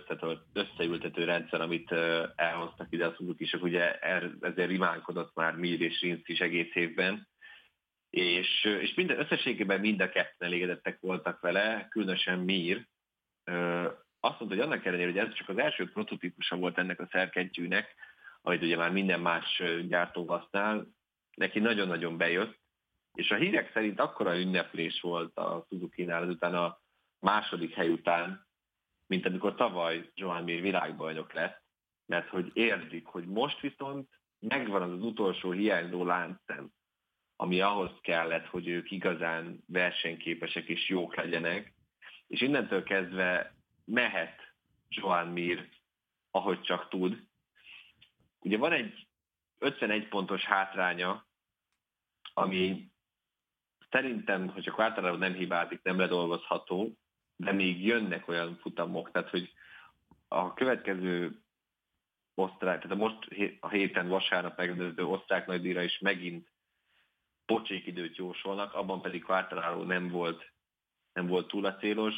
összeültető 0.52 1.24
rendszer, 1.24 1.60
amit 1.60 1.92
elhoztak 2.36 2.86
ide 2.90 3.06
a 3.06 3.14
Suzuki-sok, 3.14 3.62
ugye 3.62 3.98
er, 3.98 4.30
ezért 4.40 4.68
rimánkodott 4.68 5.34
már 5.34 5.56
Mir 5.56 5.80
és 5.80 6.00
Rinsz 6.00 6.28
is 6.28 6.40
egész 6.40 6.74
évben, 6.74 7.28
és, 8.10 8.64
és 8.64 8.94
minden, 8.94 9.18
összességében 9.18 9.80
mind 9.80 10.00
a 10.00 10.08
ketten 10.08 10.48
elégedettek 10.48 11.00
voltak 11.00 11.40
vele, 11.40 11.86
különösen 11.90 12.38
Mir. 12.38 12.86
Azt 14.20 14.38
mondta, 14.38 14.56
hogy 14.56 14.60
annak 14.60 14.84
ellenére, 14.84 15.10
hogy 15.10 15.18
ez 15.18 15.34
csak 15.34 15.48
az 15.48 15.58
első 15.58 15.90
prototípusa 15.92 16.56
volt 16.56 16.78
ennek 16.78 17.00
a 17.00 17.08
szerkentyűnek, 17.10 17.94
amit 18.42 18.62
ugye 18.62 18.76
már 18.76 18.90
minden 18.90 19.20
más 19.20 19.62
gyártó 19.88 20.26
használ, 20.26 20.86
neki 21.34 21.58
nagyon-nagyon 21.58 22.16
bejött, 22.16 22.60
és 23.14 23.30
a 23.30 23.34
hírek 23.34 23.72
szerint 23.72 24.00
akkora 24.00 24.38
ünneplés 24.38 25.00
volt 25.00 25.36
a 25.36 25.66
Suzuki-nál, 25.68 26.22
azután 26.22 26.54
a 26.54 26.81
második 27.22 27.74
hely 27.74 27.88
után, 27.88 28.46
mint 29.06 29.26
amikor 29.26 29.54
tavaly 29.54 30.10
Johan 30.14 30.44
Mir 30.44 30.60
világbajnok 30.60 31.32
lett, 31.32 31.62
mert 32.06 32.28
hogy 32.28 32.50
érzik, 32.54 33.06
hogy 33.06 33.26
most 33.26 33.60
viszont 33.60 34.08
megvan 34.38 34.82
az, 34.82 34.90
az 34.90 35.02
utolsó 35.02 35.50
hiányzó 35.50 36.04
láncszem, 36.04 36.70
ami 37.36 37.60
ahhoz 37.60 37.90
kellett, 38.00 38.46
hogy 38.46 38.68
ők 38.68 38.90
igazán 38.90 39.64
versenyképesek 39.66 40.68
és 40.68 40.88
jók 40.88 41.16
legyenek, 41.16 41.74
és 42.26 42.40
innentől 42.40 42.82
kezdve 42.82 43.54
mehet 43.84 44.54
Joan 44.88 45.28
Mir, 45.28 45.68
ahogy 46.30 46.60
csak 46.60 46.88
tud. 46.88 47.26
Ugye 48.38 48.56
van 48.56 48.72
egy 48.72 49.06
51 49.58 50.08
pontos 50.08 50.44
hátránya, 50.44 51.26
ami 52.34 52.90
szerintem, 53.90 54.48
hogyha 54.48 54.72
Quartararo 54.72 55.16
nem 55.16 55.34
hibázik, 55.34 55.82
nem 55.82 55.98
ledolgozható, 55.98 56.96
de 57.44 57.52
még 57.52 57.84
jönnek 57.84 58.28
olyan 58.28 58.58
futamok, 58.60 59.10
tehát 59.10 59.30
hogy 59.30 59.52
a 60.28 60.54
következő 60.54 61.42
osztrák, 62.34 62.82
tehát 62.82 62.96
a 62.96 63.00
most 63.00 63.18
a 63.60 63.68
héten 63.68 64.08
vasárnap 64.08 64.56
megrendező 64.56 65.04
osztrák 65.04 65.46
nagydíjra 65.46 65.82
is 65.82 65.98
megint 65.98 66.48
pocsék 67.44 67.86
időt 67.86 68.16
jósolnak, 68.16 68.74
abban 68.74 69.02
pedig 69.02 69.24
Quartararo 69.24 69.82
nem 69.82 70.08
volt, 70.08 70.52
nem 71.12 71.26
volt 71.26 71.48
túl 71.48 71.64
a 71.64 71.76
célos. 71.76 72.14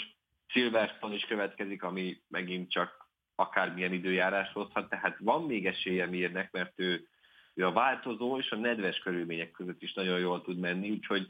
Silverstone 0.47 1.15
is 1.15 1.25
következik, 1.25 1.83
ami 1.83 2.23
megint 2.29 2.71
csak 2.71 3.09
akármilyen 3.35 3.93
időjárás 3.93 4.53
hozhat, 4.53 4.89
tehát 4.89 5.17
van 5.19 5.45
még 5.45 5.67
esélye 5.67 6.07
Mirnek, 6.07 6.53
mert 6.53 6.73
ő, 6.81 7.09
ő 7.55 7.67
a 7.67 7.73
változó 7.73 8.39
és 8.39 8.51
a 8.51 8.57
nedves 8.57 8.99
körülmények 8.99 9.51
között 9.51 9.83
is 9.83 9.93
nagyon 9.93 10.19
jól 10.19 10.43
tud 10.43 10.59
menni, 10.59 10.91
úgyhogy 10.91 11.29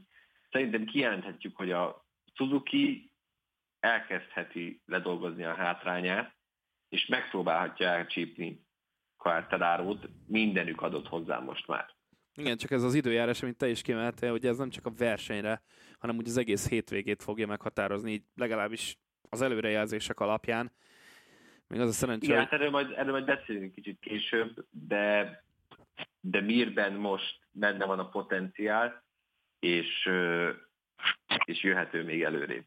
szerintem 0.50 0.84
kijelenthetjük, 0.84 1.56
hogy 1.56 1.70
a 1.70 2.04
Suzuki 2.32 3.12
elkezdheti 3.84 4.82
ledolgozni 4.86 5.44
a 5.44 5.54
hátrányát, 5.54 6.34
és 6.88 7.06
megpróbálhatja 7.06 7.88
elcsípni 7.88 8.66
Quartararót, 9.16 10.08
mindenük 10.26 10.82
adott 10.82 11.08
hozzá 11.08 11.38
most 11.38 11.66
már. 11.66 11.86
Igen, 12.34 12.56
csak 12.56 12.70
ez 12.70 12.82
az 12.82 12.94
időjárás, 12.94 13.42
amit 13.42 13.56
te 13.56 13.68
is 13.68 13.82
kiemeltél, 13.82 14.30
hogy 14.30 14.46
ez 14.46 14.58
nem 14.58 14.70
csak 14.70 14.86
a 14.86 14.92
versenyre, 14.96 15.62
hanem 15.98 16.16
úgy 16.16 16.28
az 16.28 16.36
egész 16.36 16.68
hétvégét 16.68 17.22
fogja 17.22 17.46
meghatározni, 17.46 18.12
így 18.12 18.22
legalábbis 18.34 18.98
az 19.28 19.40
előrejelzések 19.42 20.20
alapján. 20.20 20.72
Még 21.68 21.80
az 21.80 21.88
a 21.88 21.92
szerencsé, 21.92 22.26
Igen, 22.26 22.38
hogy... 22.38 22.48
hát 22.50 22.60
erről 22.60 22.70
majd, 22.70 22.92
erről 22.96 23.12
majd 23.12 23.24
beszélünk 23.24 23.74
kicsit 23.74 23.98
később, 24.00 24.66
de, 24.70 25.42
de 26.20 26.40
Mirben 26.40 26.92
most 26.92 27.38
benne 27.50 27.84
van 27.84 27.98
a 27.98 28.08
potenciál, 28.08 29.04
és, 29.58 30.10
és 31.44 31.62
jöhető 31.62 32.04
még 32.04 32.22
előrébb. 32.22 32.66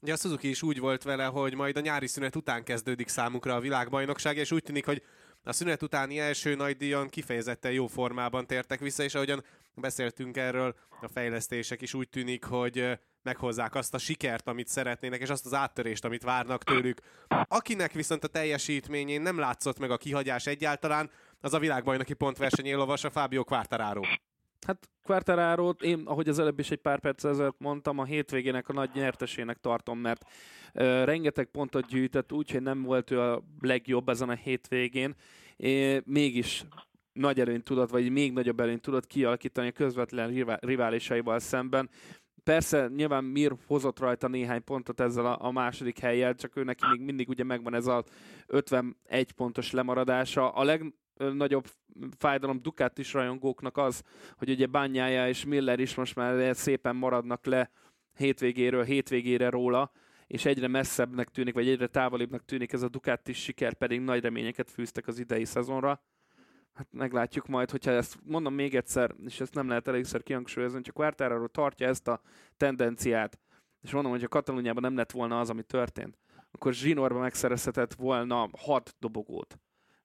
Ja, 0.00 0.12
a 0.12 0.16
Suzuki 0.16 0.48
is 0.48 0.62
úgy 0.62 0.78
volt 0.78 1.02
vele, 1.02 1.24
hogy 1.24 1.54
majd 1.54 1.76
a 1.76 1.80
nyári 1.80 2.06
szünet 2.06 2.36
után 2.36 2.64
kezdődik 2.64 3.08
számukra 3.08 3.54
a 3.54 3.60
világbajnokság, 3.60 4.36
és 4.36 4.52
úgy 4.52 4.62
tűnik, 4.62 4.84
hogy 4.86 5.02
a 5.42 5.52
szünet 5.52 5.82
utáni 5.82 6.18
első 6.18 6.54
nagy 6.54 6.76
díjon 6.76 7.08
kifejezetten 7.08 7.72
jó 7.72 7.86
formában 7.86 8.46
tértek 8.46 8.80
vissza, 8.80 9.02
és 9.02 9.14
ahogyan 9.14 9.44
beszéltünk 9.74 10.36
erről, 10.36 10.74
a 11.00 11.08
fejlesztések 11.08 11.80
is 11.80 11.94
úgy 11.94 12.08
tűnik, 12.08 12.44
hogy 12.44 12.98
meghozzák 13.22 13.74
azt 13.74 13.94
a 13.94 13.98
sikert, 13.98 14.48
amit 14.48 14.68
szeretnének, 14.68 15.20
és 15.20 15.28
azt 15.28 15.46
az 15.46 15.54
áttörést, 15.54 16.04
amit 16.04 16.22
várnak 16.22 16.64
tőlük. 16.64 17.00
Akinek 17.28 17.92
viszont 17.92 18.24
a 18.24 18.28
teljesítményén 18.28 19.22
nem 19.22 19.38
látszott 19.38 19.78
meg 19.78 19.90
a 19.90 19.96
kihagyás 19.96 20.46
egyáltalán, 20.46 21.10
az 21.40 21.54
a 21.54 21.58
világbajnoki 21.58 22.14
pontverseny 22.14 22.66
éllovas 22.66 23.04
a 23.04 23.10
Fábio 23.10 23.44
Quartararo. 23.44 24.02
Hát 24.66 24.88
quartararo 25.02 25.70
én, 25.70 26.02
ahogy 26.04 26.28
az 26.28 26.38
előbb 26.38 26.58
is 26.58 26.70
egy 26.70 26.78
pár 26.78 27.00
perc 27.00 27.24
ezelőtt 27.24 27.58
mondtam, 27.58 27.98
a 27.98 28.04
hétvégének 28.04 28.68
a 28.68 28.72
nagy 28.72 28.90
nyertesének 28.94 29.58
tartom, 29.60 29.98
mert 29.98 30.24
uh, 30.74 31.04
rengeteg 31.04 31.46
pontot 31.46 31.86
gyűjtött, 31.86 32.32
úgyhogy 32.32 32.62
nem 32.62 32.82
volt 32.82 33.10
ő 33.10 33.20
a 33.20 33.42
legjobb 33.60 34.08
ezen 34.08 34.28
a 34.28 34.34
hétvégén, 34.34 35.14
é, 35.56 36.02
mégis 36.04 36.64
nagy 37.12 37.40
előnyt 37.40 37.64
tudott, 37.64 37.90
vagy 37.90 38.10
még 38.10 38.32
nagyobb 38.32 38.60
előnyt 38.60 38.82
tudott 38.82 39.06
kialakítani 39.06 39.68
a 39.68 39.72
közvetlen 39.72 40.58
riválisaival 40.60 41.38
szemben. 41.38 41.90
Persze 42.44 42.88
nyilván 42.96 43.24
Mir 43.24 43.56
hozott 43.66 43.98
rajta 43.98 44.28
néhány 44.28 44.64
pontot 44.64 45.00
ezzel 45.00 45.26
a, 45.26 45.38
a 45.40 45.50
második 45.50 45.98
helyjel, 45.98 46.34
csak 46.34 46.56
ő 46.56 46.64
neki 46.64 46.84
még 46.90 47.00
mindig 47.00 47.28
ugye 47.28 47.44
megvan 47.44 47.74
ez 47.74 47.86
a 47.86 48.04
51 48.46 49.32
pontos 49.32 49.70
lemaradása. 49.70 50.48
A 50.50 50.64
legnagyobb 51.18 51.66
fájdalom 52.18 52.60
is 52.94 53.12
rajongóknak 53.12 53.76
az, 53.76 54.02
hogy 54.36 54.50
ugye 54.50 54.66
Bányája 54.66 55.28
és 55.28 55.44
Miller 55.44 55.80
is 55.80 55.94
most 55.94 56.14
már 56.14 56.56
szépen 56.56 56.96
maradnak 56.96 57.46
le 57.46 57.70
hétvégéről 58.14 58.84
hétvégére 58.84 59.50
róla, 59.50 59.92
és 60.26 60.44
egyre 60.44 60.68
messzebbnek 60.68 61.28
tűnik, 61.28 61.54
vagy 61.54 61.68
egyre 61.68 61.86
távolibbnak 61.86 62.44
tűnik 62.44 62.72
ez 62.72 62.82
a 62.82 62.88
Ducati 62.88 63.32
siker, 63.32 63.74
pedig 63.74 64.00
nagy 64.00 64.22
reményeket 64.22 64.70
fűztek 64.70 65.06
az 65.06 65.18
idei 65.18 65.44
szezonra. 65.44 66.02
Hát 66.72 66.88
meglátjuk 66.90 67.46
majd, 67.46 67.70
hogyha 67.70 67.90
ezt 67.90 68.18
mondom 68.24 68.54
még 68.54 68.74
egyszer, 68.74 69.14
és 69.24 69.40
ezt 69.40 69.54
nem 69.54 69.68
lehet 69.68 69.88
elégszer 69.88 70.22
kihangsúlyozni, 70.22 70.76
hogyha 70.76 70.92
Quartararo 70.92 71.46
tartja 71.46 71.88
ezt 71.88 72.08
a 72.08 72.20
tendenciát, 72.56 73.38
és 73.82 73.92
mondom, 73.92 74.12
hogy 74.12 74.24
a 74.24 74.28
Katalóniában 74.28 74.82
nem 74.82 74.96
lett 74.96 75.10
volna 75.10 75.40
az, 75.40 75.50
ami 75.50 75.62
történt, 75.62 76.18
akkor 76.50 76.72
Zsinorba 76.72 77.18
megszerezhetett 77.18 77.94
volna 77.94 78.48
hat 78.58 78.94
dobogót. 78.98 79.58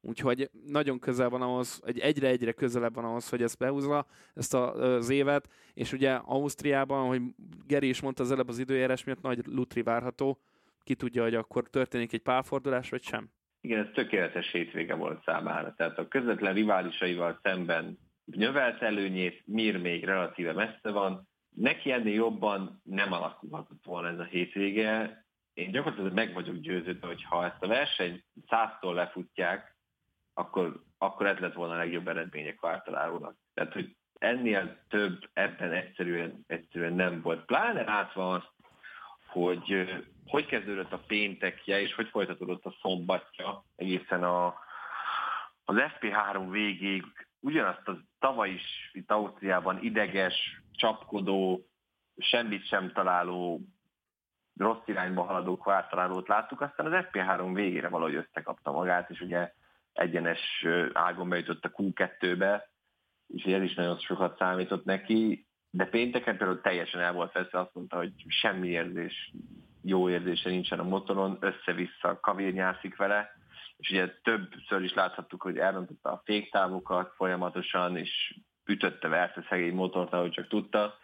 Úgyhogy 0.05 0.49
nagyon 0.67 0.99
közel 0.99 1.29
van 1.29 1.41
ahhoz, 1.41 1.81
egy 1.85 1.99
egyre-egyre 1.99 2.51
közelebb 2.51 2.93
van 2.93 3.05
ahhoz, 3.05 3.29
hogy 3.29 3.41
ezt 3.41 3.57
behúzza, 3.57 4.05
ezt 4.33 4.53
az 4.53 5.09
évet, 5.09 5.49
és 5.73 5.93
ugye 5.93 6.13
Ausztriában, 6.13 7.07
hogy 7.07 7.21
Geri 7.67 7.87
is 7.87 8.01
mondta 8.01 8.23
az 8.23 8.31
előbb 8.31 8.49
az 8.49 8.59
időjárás 8.59 9.03
miatt 9.03 9.21
nagy 9.21 9.45
lutri 9.45 9.81
várható, 9.81 10.39
ki 10.83 10.95
tudja, 10.95 11.23
hogy 11.23 11.35
akkor 11.35 11.69
történik 11.69 12.13
egy 12.13 12.21
pálfordulás, 12.21 12.89
vagy 12.89 13.03
sem. 13.03 13.29
Igen, 13.61 13.79
ez 13.79 13.93
tökéletes 13.93 14.51
hétvége 14.51 14.93
volt 14.93 15.23
számára. 15.23 15.73
Tehát 15.77 15.97
a 15.97 16.07
közvetlen 16.07 16.53
riválisaival 16.53 17.39
szemben 17.41 17.97
növelt 18.23 18.81
előnyét, 18.81 19.41
Mir 19.45 19.77
még 19.77 20.05
relatíve 20.05 20.53
messze 20.53 20.89
van. 20.89 21.27
Neki 21.55 21.91
ennél 21.91 22.13
jobban 22.13 22.81
nem 22.83 23.13
alakulhatott 23.13 23.83
volna 23.83 24.07
ez 24.07 24.19
a 24.19 24.23
hétvége. 24.23 25.25
Én 25.53 25.71
gyakorlatilag 25.71 26.13
meg 26.13 26.33
vagyok 26.33 26.55
győződve, 26.55 27.07
hogy 27.07 27.23
ha 27.23 27.45
ezt 27.45 27.63
a 27.63 27.67
versenyt 27.67 28.23
száztól 28.47 28.93
lefutják, 28.93 29.72
akkor, 30.33 30.83
akkor 30.97 31.25
ez 31.25 31.37
lett 31.37 31.53
volna 31.53 31.73
a 31.73 31.77
legjobb 31.77 32.07
eredmények 32.07 32.59
Vártalárónak. 32.59 33.35
Tehát, 33.53 33.73
hogy 33.73 33.95
ennél 34.19 34.77
több 34.89 35.29
ebben 35.33 35.71
egyszerűen, 35.71 36.43
egyszerűen 36.47 36.93
nem 36.93 37.21
volt. 37.21 37.45
Pláne 37.45 37.83
látva 37.83 38.33
azt, 38.33 38.51
hogy 39.27 39.87
hogy 40.25 40.45
kezdődött 40.45 40.91
a 40.91 41.03
péntekje, 41.07 41.81
és 41.81 41.93
hogy 41.95 42.07
folytatódott 42.07 42.65
a 42.65 42.75
szombatja 42.81 43.63
egészen 43.75 44.23
a, 44.23 44.45
az 45.65 45.75
FP3 45.75 46.47
végéig, 46.49 47.03
ugyanazt 47.39 47.87
a 47.87 47.97
tavaly 48.19 48.49
is 48.49 48.89
itt 48.93 49.11
Ausztriában 49.11 49.83
ideges, 49.83 50.61
csapkodó, 50.71 51.67
semmit 52.17 52.67
sem 52.67 52.91
találó, 52.91 53.61
rossz 54.57 54.85
irányba 54.85 55.23
haladó 55.23 55.57
kvártalálót 55.57 56.27
láttuk, 56.27 56.61
aztán 56.61 56.85
az 56.93 57.05
FP3 57.11 57.51
végére 57.53 57.87
valahogy 57.87 58.15
összekapta 58.15 58.71
magát, 58.71 59.09
és 59.09 59.21
ugye 59.21 59.53
egyenes 59.93 60.65
ágon 60.93 61.29
bejutott 61.29 61.65
a 61.65 61.71
Q2-be, 61.71 62.69
és 63.27 63.43
ez 63.43 63.61
is 63.61 63.73
nagyon 63.73 63.97
sokat 63.97 64.37
számított 64.37 64.85
neki, 64.85 65.47
de 65.69 65.85
pénteken 65.85 66.37
például 66.37 66.61
teljesen 66.61 67.01
el 67.01 67.13
volt 67.13 67.31
veszve, 67.31 67.59
azt 67.59 67.73
mondta, 67.73 67.97
hogy 67.97 68.11
semmi 68.27 68.67
érzés, 68.67 69.33
jó 69.81 70.09
érzése 70.09 70.49
nincsen 70.49 70.79
a 70.79 70.83
motoron, 70.83 71.37
össze-vissza 71.39 72.19
kavérnyászik 72.19 72.95
vele, 72.95 73.29
és 73.77 73.89
ugye 73.89 74.09
többször 74.23 74.81
is 74.81 74.93
láthattuk, 74.93 75.41
hogy 75.41 75.57
elrontotta 75.57 76.11
a 76.11 76.21
féktávokat 76.25 77.13
folyamatosan, 77.15 77.97
és 77.97 78.39
ütötte 78.65 79.07
verte 79.07 79.45
szegény 79.49 79.73
motort, 79.73 80.13
ahogy 80.13 80.31
csak 80.31 80.47
tudta. 80.47 80.97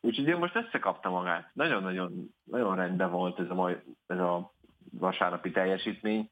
Úgyhogy 0.00 0.26
én 0.26 0.36
most 0.36 0.56
összekapta 0.56 1.10
magát. 1.10 1.50
Nagyon-nagyon 1.54 2.34
nagyon 2.44 2.76
rendben 2.76 3.10
volt 3.10 3.38
ez 3.38 3.50
a, 3.50 3.54
mai, 3.54 3.76
ez 4.06 4.18
a 4.18 4.52
vasárnapi 4.90 5.50
teljesítmény. 5.50 6.30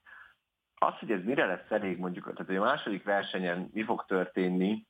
Az, 0.82 0.98
hogy 0.98 1.10
ez 1.10 1.24
mire 1.24 1.46
lesz 1.46 1.70
elég 1.70 1.98
mondjuk, 1.98 2.24
tehát 2.24 2.46
hogy 2.46 2.56
a 2.56 2.64
második 2.64 3.04
versenyen 3.04 3.70
mi 3.72 3.84
fog 3.84 4.04
történni, 4.06 4.86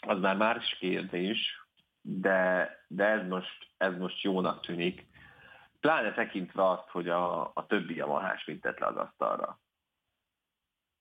az 0.00 0.20
már 0.20 0.36
más 0.36 0.76
kérdés, 0.78 1.66
de, 2.00 2.68
de 2.88 3.04
ez, 3.04 3.28
most, 3.28 3.70
ez 3.76 3.98
most 3.98 4.22
jónak 4.22 4.60
tűnik. 4.60 5.06
Pláne 5.80 6.12
tekintve 6.12 6.68
azt, 6.68 6.88
hogy 6.88 7.08
a, 7.08 7.42
a 7.54 7.66
többi 7.66 7.94
Yamahás 7.94 8.44
mint 8.44 8.60
tett 8.60 8.78
le 8.78 8.86
az 8.86 8.96
asztalra. 8.96 9.60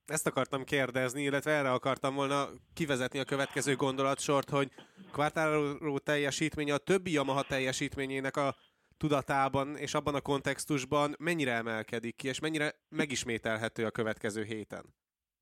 Ezt 0.06 0.28
akartam 0.28 0.64
kérdezni, 0.64 1.22
illetve 1.22 1.52
erre 1.52 1.72
akartam 1.72 2.16
volna 2.16 2.46
kivezetni 2.74 3.20
a 3.20 3.24
következő 3.24 3.76
gondolatsort, 3.76 4.50
hogy 4.50 4.72
Quartararo 5.12 6.00
teljesítménye 6.00 6.74
a 6.74 6.78
többi 6.78 7.12
Yamaha 7.12 7.44
teljesítményének 7.44 8.38
a 8.38 8.56
tudatában 8.98 9.76
és 9.76 9.94
abban 9.94 10.16
a 10.16 10.22
kontextusban 10.22 11.16
mennyire 11.20 11.54
emelkedik 11.54 12.16
ki, 12.16 12.28
és 12.28 12.40
mennyire 12.40 12.74
megismételhető 12.90 13.86
a 13.86 13.92
következő 13.92 14.44
héten? 14.44 14.86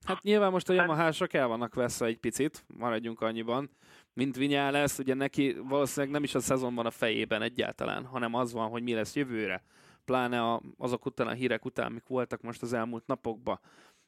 Hát 0.06 0.22
nyilván 0.22 0.52
most 0.52 0.70
a 0.70 0.74
Yamahások 0.74 1.34
el 1.34 1.48
vannak 1.48 1.74
veszve 1.74 2.06
egy 2.06 2.18
picit, 2.18 2.65
maradjunk 2.68 3.22
annyiban, 3.22 3.70
mint 4.13 4.36
Vinyá 4.36 4.70
lesz, 4.70 5.00
ugye 5.00 5.13
neki 5.13 5.56
valószínűleg 5.68 6.13
nem 6.13 6.24
is 6.24 6.36
a 6.36 6.39
szezonban 6.39 6.86
a 6.86 6.91
fejében 6.91 7.41
egyáltalán, 7.41 8.06
hanem 8.06 8.34
az 8.34 8.54
van, 8.54 8.70
hogy 8.70 8.84
mi 8.84 8.94
lesz 8.94 9.15
jövőre. 9.15 9.63
Pláne 10.06 10.41
a, 10.41 10.62
azok 10.78 11.06
után, 11.06 11.28
a 11.28 11.32
hírek 11.32 11.65
után, 11.65 11.86
amik 11.86 12.08
voltak 12.08 12.41
most 12.41 12.62
az 12.62 12.74
elmúlt 12.74 13.08
napokban. 13.08 13.60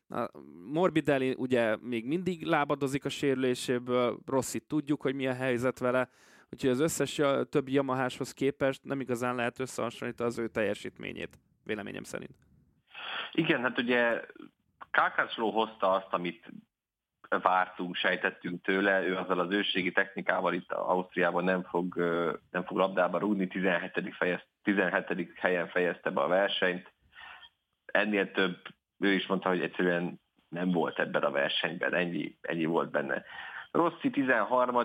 A 0.09 0.29
Morbidelli 0.71 1.35
ugye 1.37 1.77
még 1.81 2.05
mindig 2.05 2.43
lábadozik 2.43 3.05
a 3.05 3.09
sérüléséből, 3.09 4.19
Rossi 4.25 4.59
tudjuk, 4.59 5.01
hogy 5.01 5.15
mi 5.15 5.27
a 5.27 5.33
helyzet 5.33 5.79
vele, 5.79 6.09
úgyhogy 6.51 6.69
az 6.69 6.79
összes 6.79 7.21
többi 7.49 7.71
Yamaháshoz 7.71 8.33
képest 8.33 8.83
nem 8.83 8.99
igazán 8.99 9.35
lehet 9.35 9.59
összehasonlítani 9.59 10.29
az 10.29 10.39
ő 10.39 10.47
teljesítményét, 10.47 11.39
véleményem 11.63 12.03
szerint. 12.03 12.35
Igen, 13.31 13.61
hát 13.61 13.77
ugye 13.77 14.21
Kákácsló 14.91 15.51
hozta 15.51 15.91
azt, 15.91 16.13
amit 16.13 16.51
vártunk, 17.29 17.95
sejtettünk 17.95 18.61
tőle, 18.61 19.01
ő 19.01 19.15
azzal 19.17 19.39
az 19.39 19.51
őségi 19.51 19.91
technikával 19.91 20.53
itt 20.53 20.71
Ausztriában 20.71 21.43
nem 21.43 21.63
fog, 21.63 21.95
nem 22.51 22.63
fog 22.63 22.77
labdába 22.77 23.17
rúgni, 23.17 23.47
17. 23.47 24.15
Fejez, 24.17 24.41
17. 24.63 25.31
helyen 25.35 25.67
fejezte 25.67 26.09
be 26.09 26.21
a 26.21 26.27
versenyt. 26.27 26.91
Ennél 27.85 28.31
több, 28.31 28.57
ő 28.99 29.13
is 29.13 29.27
mondta, 29.27 29.49
hogy 29.49 29.61
egyszerűen 29.61 30.21
nem 30.49 30.71
volt 30.71 30.99
ebben 30.99 31.23
a 31.23 31.31
versenyben, 31.31 31.93
ennyi, 31.93 32.37
ennyi 32.41 32.65
volt 32.65 32.91
benne. 32.91 33.23
Rossi 33.71 34.09
13. 34.09 34.75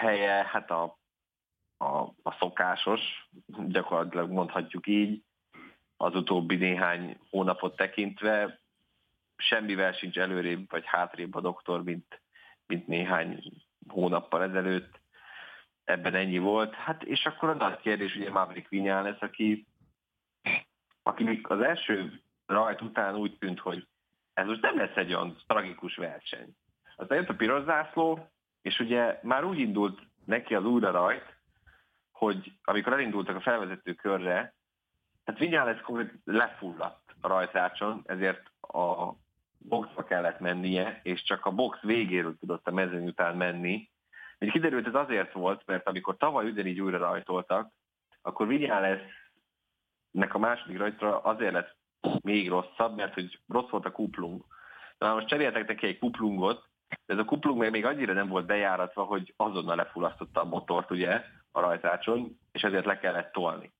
helye, 0.00 0.48
hát 0.52 0.70
a, 0.70 0.98
a, 1.76 1.98
a 2.22 2.36
szokásos, 2.38 3.28
gyakorlatilag 3.46 4.30
mondhatjuk 4.30 4.86
így, 4.86 5.22
az 5.96 6.14
utóbbi 6.14 6.56
néhány 6.56 7.18
hónapot 7.30 7.76
tekintve, 7.76 8.60
semmivel 9.36 9.92
sincs 9.92 10.18
előrébb 10.18 10.70
vagy 10.70 10.84
hátrébb 10.86 11.34
a 11.34 11.40
doktor, 11.40 11.82
mint, 11.82 12.20
mint 12.66 12.86
néhány 12.86 13.42
hónappal 13.88 14.42
ezelőtt. 14.42 15.00
Ebben 15.84 16.14
ennyi 16.14 16.38
volt. 16.38 16.74
Hát 16.74 17.02
és 17.02 17.26
akkor 17.26 17.48
a 17.48 17.54
nagy 17.54 17.80
kérdés 17.80 18.16
ugye 18.16 18.30
Maverick 18.30 18.68
Vinyán 18.68 19.02
lesz, 19.02 19.22
aki, 19.22 19.66
aki 21.02 21.40
az 21.42 21.60
első 21.60 22.22
rajt 22.46 22.80
után 22.80 23.16
úgy 23.16 23.38
tűnt, 23.38 23.60
hogy 23.60 23.86
ez 24.34 24.46
most 24.46 24.62
nem 24.62 24.76
lesz 24.76 24.96
egy 24.96 25.14
olyan 25.14 25.36
tragikus 25.46 25.96
verseny. 25.96 26.56
Aztán 26.96 27.18
jött 27.18 27.28
a 27.28 27.34
piros 27.34 27.64
zászló, 27.64 28.30
és 28.62 28.78
ugye 28.78 29.18
már 29.22 29.44
úgy 29.44 29.58
indult 29.58 30.00
neki 30.24 30.54
az 30.54 30.64
újra 30.64 30.90
rajt, 30.90 31.38
hogy 32.12 32.52
amikor 32.64 32.92
elindultak 32.92 33.36
a 33.36 33.40
felvezető 33.40 33.94
körre, 33.94 34.54
hát 35.24 35.38
Vinyales 35.38 35.82
lefulladt 36.24 37.14
a 37.20 37.28
rajtrácson, 37.28 38.02
ezért 38.06 38.50
a 38.60 39.12
boxba 39.58 40.04
kellett 40.04 40.40
mennie, 40.40 41.00
és 41.02 41.22
csak 41.22 41.46
a 41.46 41.50
box 41.50 41.80
végéről 41.80 42.38
tudott 42.38 42.66
a 42.66 42.72
mezőny 42.72 43.06
után 43.06 43.36
menni. 43.36 43.90
Egy 44.38 44.50
kiderült, 44.50 44.86
ez 44.86 44.94
azért 44.94 45.32
volt, 45.32 45.62
mert 45.66 45.88
amikor 45.88 46.16
tavaly 46.16 46.46
ugyanígy 46.46 46.80
újra 46.80 46.98
rajtoltak, 46.98 47.72
akkor 48.22 48.46
Vinyales 48.46 49.00
nek 50.10 50.34
a 50.34 50.38
második 50.38 50.78
rajtra 50.78 51.20
azért 51.20 51.52
lett 51.52 51.76
még 52.20 52.48
rosszabb, 52.48 52.96
mert 52.96 53.14
hogy 53.14 53.40
rossz 53.48 53.68
volt 53.70 53.84
a 53.84 53.90
kuplung. 53.90 54.44
Na 54.98 55.14
most 55.14 55.26
cseréltek 55.26 55.66
neki 55.66 55.86
egy 55.86 55.98
kuplungot, 55.98 56.69
de 57.06 57.14
ez 57.14 57.18
a 57.18 57.24
kuplung 57.24 57.58
még, 57.58 57.70
még 57.70 57.84
annyira 57.84 58.12
nem 58.12 58.28
volt 58.28 58.46
bejáratva, 58.46 59.02
hogy 59.02 59.34
azonnal 59.36 59.76
lefulasztotta 59.76 60.40
a 60.40 60.44
motort 60.44 60.90
ugye 60.90 61.24
a 61.52 61.60
rajtrácson, 61.60 62.38
és 62.52 62.62
ezért 62.62 62.84
le 62.84 62.98
kellett 62.98 63.32
tolni. 63.32 63.72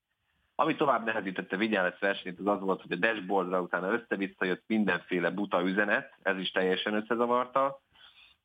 Ami 0.55 0.75
tovább 0.75 1.05
nehezítette 1.05 1.57
Vinyales 1.57 1.99
versenyt, 1.99 2.39
az 2.39 2.47
az 2.47 2.61
volt, 2.61 2.83
hogy 2.83 2.93
a 2.93 2.97
dashboardra 2.97 3.61
utána 3.61 3.93
össze-vissza 3.93 4.45
jött 4.45 4.65
mindenféle 4.67 5.31
buta 5.31 5.63
üzenet, 5.63 6.15
ez 6.23 6.39
is 6.39 6.51
teljesen 6.51 6.95
összezavarta, 6.95 7.81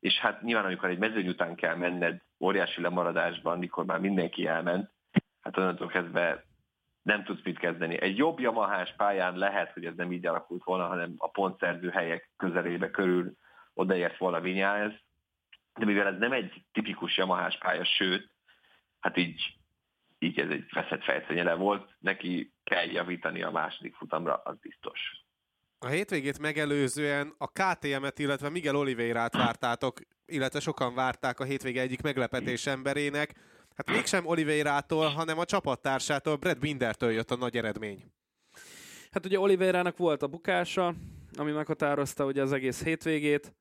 és 0.00 0.18
hát 0.18 0.42
nyilván 0.42 0.64
amikor 0.64 0.88
egy 0.88 0.98
mezőny 0.98 1.28
után 1.28 1.54
kell 1.54 1.74
menned 1.74 2.22
óriási 2.40 2.80
lemaradásban, 2.80 3.58
mikor 3.58 3.84
már 3.84 3.98
mindenki 3.98 4.46
elment, 4.46 4.90
hát 5.40 5.58
onnantól 5.58 5.86
kezdve 5.86 6.44
nem 7.02 7.24
tudsz 7.24 7.44
mit 7.44 7.58
kezdeni. 7.58 8.00
Egy 8.00 8.16
jobb 8.16 8.40
Yamahás 8.40 8.94
pályán 8.96 9.36
lehet, 9.36 9.72
hogy 9.72 9.84
ez 9.84 9.94
nem 9.96 10.12
így 10.12 10.26
alakult 10.26 10.64
volna, 10.64 10.86
hanem 10.86 11.14
a 11.16 11.28
pontszerző 11.28 11.88
helyek 11.88 12.30
közelébe 12.36 12.90
körül 12.90 13.32
odaért 13.76 14.18
volna 14.18 14.40
Vinyales, 14.40 15.04
de 15.74 15.84
mivel 15.84 16.06
ez 16.06 16.18
nem 16.18 16.32
egy 16.32 16.64
tipikus 16.72 17.16
Yamahás 17.16 17.58
pálya, 17.58 17.84
sőt, 17.84 18.30
hát 19.00 19.16
így 19.16 19.56
így 20.18 20.38
ez 20.38 20.50
egy 20.50 20.64
veszett 20.72 21.02
fejszenyele 21.02 21.54
volt, 21.54 21.90
neki 21.98 22.52
kell 22.64 22.86
javítani 22.86 23.42
a 23.42 23.50
második 23.50 23.94
futamra, 23.94 24.34
az 24.34 24.56
biztos. 24.60 25.00
A 25.78 25.86
hétvégét 25.86 26.38
megelőzően 26.38 27.34
a 27.38 27.46
KTM-et, 27.46 28.18
illetve 28.18 28.48
Miguel 28.48 28.76
Oliveirát 28.76 29.36
vártátok, 29.36 30.00
illetve 30.26 30.60
sokan 30.60 30.94
várták 30.94 31.40
a 31.40 31.44
hétvége 31.44 31.80
egyik 31.80 32.02
meglepetés 32.02 32.66
emberének. 32.66 33.34
Hát 33.76 33.90
mégsem 33.90 34.26
Oliveirától, 34.26 35.08
hanem 35.08 35.38
a 35.38 35.44
csapattársától, 35.44 36.36
Brad 36.36 36.58
Bindertől 36.58 37.10
jött 37.10 37.30
a 37.30 37.36
nagy 37.36 37.56
eredmény. 37.56 38.04
Hát 39.10 39.26
ugye 39.26 39.40
Oliveirának 39.40 39.96
volt 39.96 40.22
a 40.22 40.26
bukása, 40.26 40.94
ami 41.38 41.52
meghatározta 41.52 42.24
ugye 42.24 42.42
az 42.42 42.52
egész 42.52 42.82
hétvégét. 42.82 43.54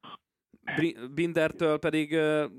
Bindertől 1.14 1.78
pedig 1.78 2.12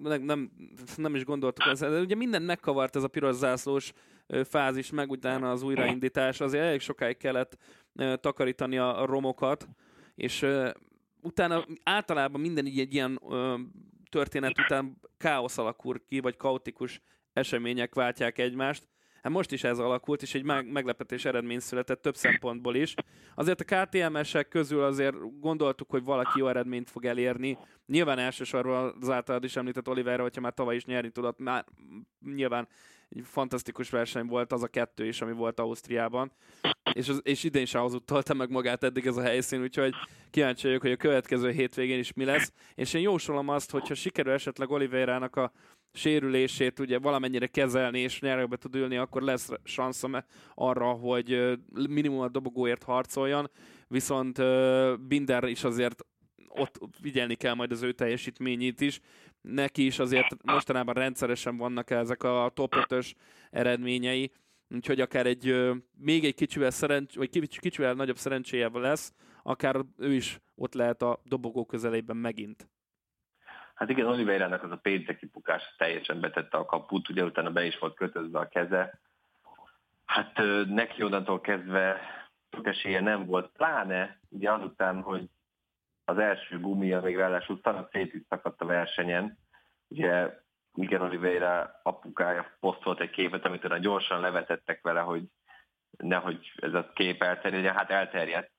nem, 0.02 0.22
nem, 0.22 0.50
nem 0.96 1.14
is 1.14 1.24
gondoltuk 1.24 1.72
de 1.72 2.00
ugye 2.00 2.14
minden 2.14 2.42
megkavart 2.42 2.96
ez 2.96 3.02
a 3.02 3.08
piros 3.08 3.34
zászlós 3.34 3.92
fázis, 4.44 4.90
meg 4.90 5.10
utána 5.10 5.50
az 5.50 5.62
újraindítás, 5.62 6.40
azért 6.40 6.64
elég 6.64 6.80
sokáig 6.80 7.16
kellett 7.16 7.56
takarítani 8.20 8.78
a 8.78 9.06
romokat, 9.06 9.68
és 10.14 10.46
utána 11.20 11.64
általában 11.82 12.40
minden 12.40 12.66
így 12.66 12.78
egy 12.78 12.94
ilyen 12.94 13.20
történet 14.10 14.58
után 14.58 15.00
káosz 15.16 15.58
alakul 15.58 16.04
ki, 16.08 16.20
vagy 16.20 16.36
kaotikus 16.36 17.00
események 17.32 17.94
váltják 17.94 18.38
egymást, 18.38 18.88
Hát 19.26 19.34
most 19.34 19.52
is 19.52 19.64
ez 19.64 19.78
alakult, 19.78 20.22
és 20.22 20.34
egy 20.34 20.44
meglepetés 20.44 21.24
eredmény 21.24 21.58
született 21.58 22.02
több 22.02 22.16
szempontból 22.16 22.74
is. 22.74 22.94
Azért 23.34 23.60
a 23.60 23.64
KTM-esek 23.64 24.48
közül 24.48 24.82
azért 24.82 25.40
gondoltuk, 25.40 25.90
hogy 25.90 26.04
valaki 26.04 26.38
jó 26.38 26.48
eredményt 26.48 26.90
fog 26.90 27.04
elérni. 27.04 27.58
Nyilván 27.86 28.18
elsősorban 28.18 28.96
az 29.00 29.10
általad 29.10 29.44
is 29.44 29.56
említett 29.56 29.88
Oliver, 29.88 30.20
hogyha 30.20 30.40
már 30.40 30.54
tavaly 30.54 30.76
is 30.76 30.84
nyerni 30.84 31.10
tudott, 31.10 31.38
már 31.38 31.64
nyilván 32.34 32.68
egy 33.08 33.22
fantasztikus 33.24 33.90
verseny 33.90 34.26
volt 34.26 34.52
az 34.52 34.62
a 34.62 34.68
kettő 34.68 35.06
is, 35.06 35.20
ami 35.20 35.32
volt 35.32 35.60
Ausztriában. 35.60 36.32
És, 36.92 37.08
az, 37.08 37.20
és 37.24 37.44
idén 37.44 37.62
is 37.62 37.74
ahhoz 37.74 37.98
meg 38.36 38.50
magát 38.50 38.82
eddig 38.82 39.06
ez 39.06 39.16
a 39.16 39.22
helyszín, 39.22 39.62
úgyhogy 39.62 39.94
kíváncsi 40.30 40.66
vagyok, 40.66 40.82
hogy 40.82 40.92
a 40.92 40.96
következő 40.96 41.50
hétvégén 41.50 41.98
is 41.98 42.12
mi 42.12 42.24
lesz. 42.24 42.52
És 42.74 42.94
én 42.94 43.02
jósolom 43.02 43.48
azt, 43.48 43.70
hogyha 43.70 43.94
sikerül 43.94 44.32
esetleg 44.32 44.70
Oliverának 44.70 45.36
a 45.36 45.52
sérülését 45.96 46.78
ugye 46.78 46.98
valamennyire 46.98 47.46
kezelni, 47.46 47.98
és 47.98 48.20
nyerekbe 48.20 48.56
tud 48.56 48.74
ülni, 48.74 48.96
akkor 48.96 49.22
lesz 49.22 49.50
sanszom 49.64 50.16
arra, 50.54 50.90
hogy 50.90 51.58
minimum 51.88 52.20
a 52.20 52.28
dobogóért 52.28 52.82
harcoljon, 52.82 53.50
viszont 53.88 54.42
Binder 55.00 55.44
is 55.44 55.64
azért 55.64 56.04
ott 56.48 56.78
figyelni 57.02 57.34
kell 57.34 57.54
majd 57.54 57.72
az 57.72 57.82
ő 57.82 57.92
teljesítményét 57.92 58.80
is. 58.80 59.00
Neki 59.40 59.84
is 59.86 59.98
azért 59.98 60.44
mostanában 60.44 60.94
rendszeresen 60.94 61.56
vannak 61.56 61.90
ezek 61.90 62.22
a 62.22 62.50
top 62.54 62.74
5-ös 62.76 63.12
eredményei, 63.50 64.32
úgyhogy 64.74 65.00
akár 65.00 65.26
egy 65.26 65.72
még 65.98 66.24
egy 66.24 66.34
kicsivel, 66.34 66.70
szerencs, 66.70 67.14
vagy 67.14 67.58
kicsivel 67.58 67.94
nagyobb 67.94 68.16
szerencséje 68.16 68.68
lesz, 68.72 69.12
akár 69.42 69.84
ő 69.98 70.14
is 70.14 70.40
ott 70.54 70.74
lehet 70.74 71.02
a 71.02 71.22
dobogó 71.24 71.66
közelében 71.66 72.16
megint. 72.16 72.68
Hát 73.76 73.90
igen, 73.90 74.06
Oliveira-nak 74.06 74.62
az 74.62 74.70
a 74.70 74.76
pénteki 74.76 75.26
bukás 75.26 75.74
teljesen 75.76 76.20
betette 76.20 76.56
a 76.56 76.64
kaput, 76.64 77.08
ugye 77.08 77.24
utána 77.24 77.50
be 77.50 77.64
is 77.64 77.78
volt 77.78 77.94
kötözve 77.94 78.38
a 78.38 78.48
keze. 78.48 79.00
Hát 80.04 80.40
neki 80.66 81.02
onnantól 81.02 81.40
kezdve 81.40 82.00
sok 82.50 82.66
esélye 82.66 83.00
nem 83.00 83.26
volt, 83.26 83.52
pláne 83.52 84.18
ugye 84.28 84.52
azután, 84.52 85.02
hogy 85.02 85.28
az 86.04 86.18
első 86.18 86.60
gumia 86.60 87.00
még 87.00 87.16
ráadásul 87.16 87.60
szanat 87.62 87.90
szét 87.90 88.14
is 88.14 88.22
szakadt 88.28 88.60
a 88.60 88.66
versenyen. 88.66 89.38
Ugye 89.88 90.40
Miguel 90.72 91.02
Oliveira 91.02 91.80
apukája 91.82 92.56
posztolt 92.60 93.00
egy 93.00 93.10
képet, 93.10 93.44
amit 93.44 93.64
olyan 93.64 93.80
gyorsan 93.80 94.20
levetettek 94.20 94.82
vele, 94.82 95.00
hogy 95.00 95.22
nehogy 95.96 96.52
ez 96.56 96.74
a 96.74 96.90
kép 96.94 97.22
elterjedjen, 97.22 97.74
hát 97.74 97.90
elterjedt. 97.90 98.52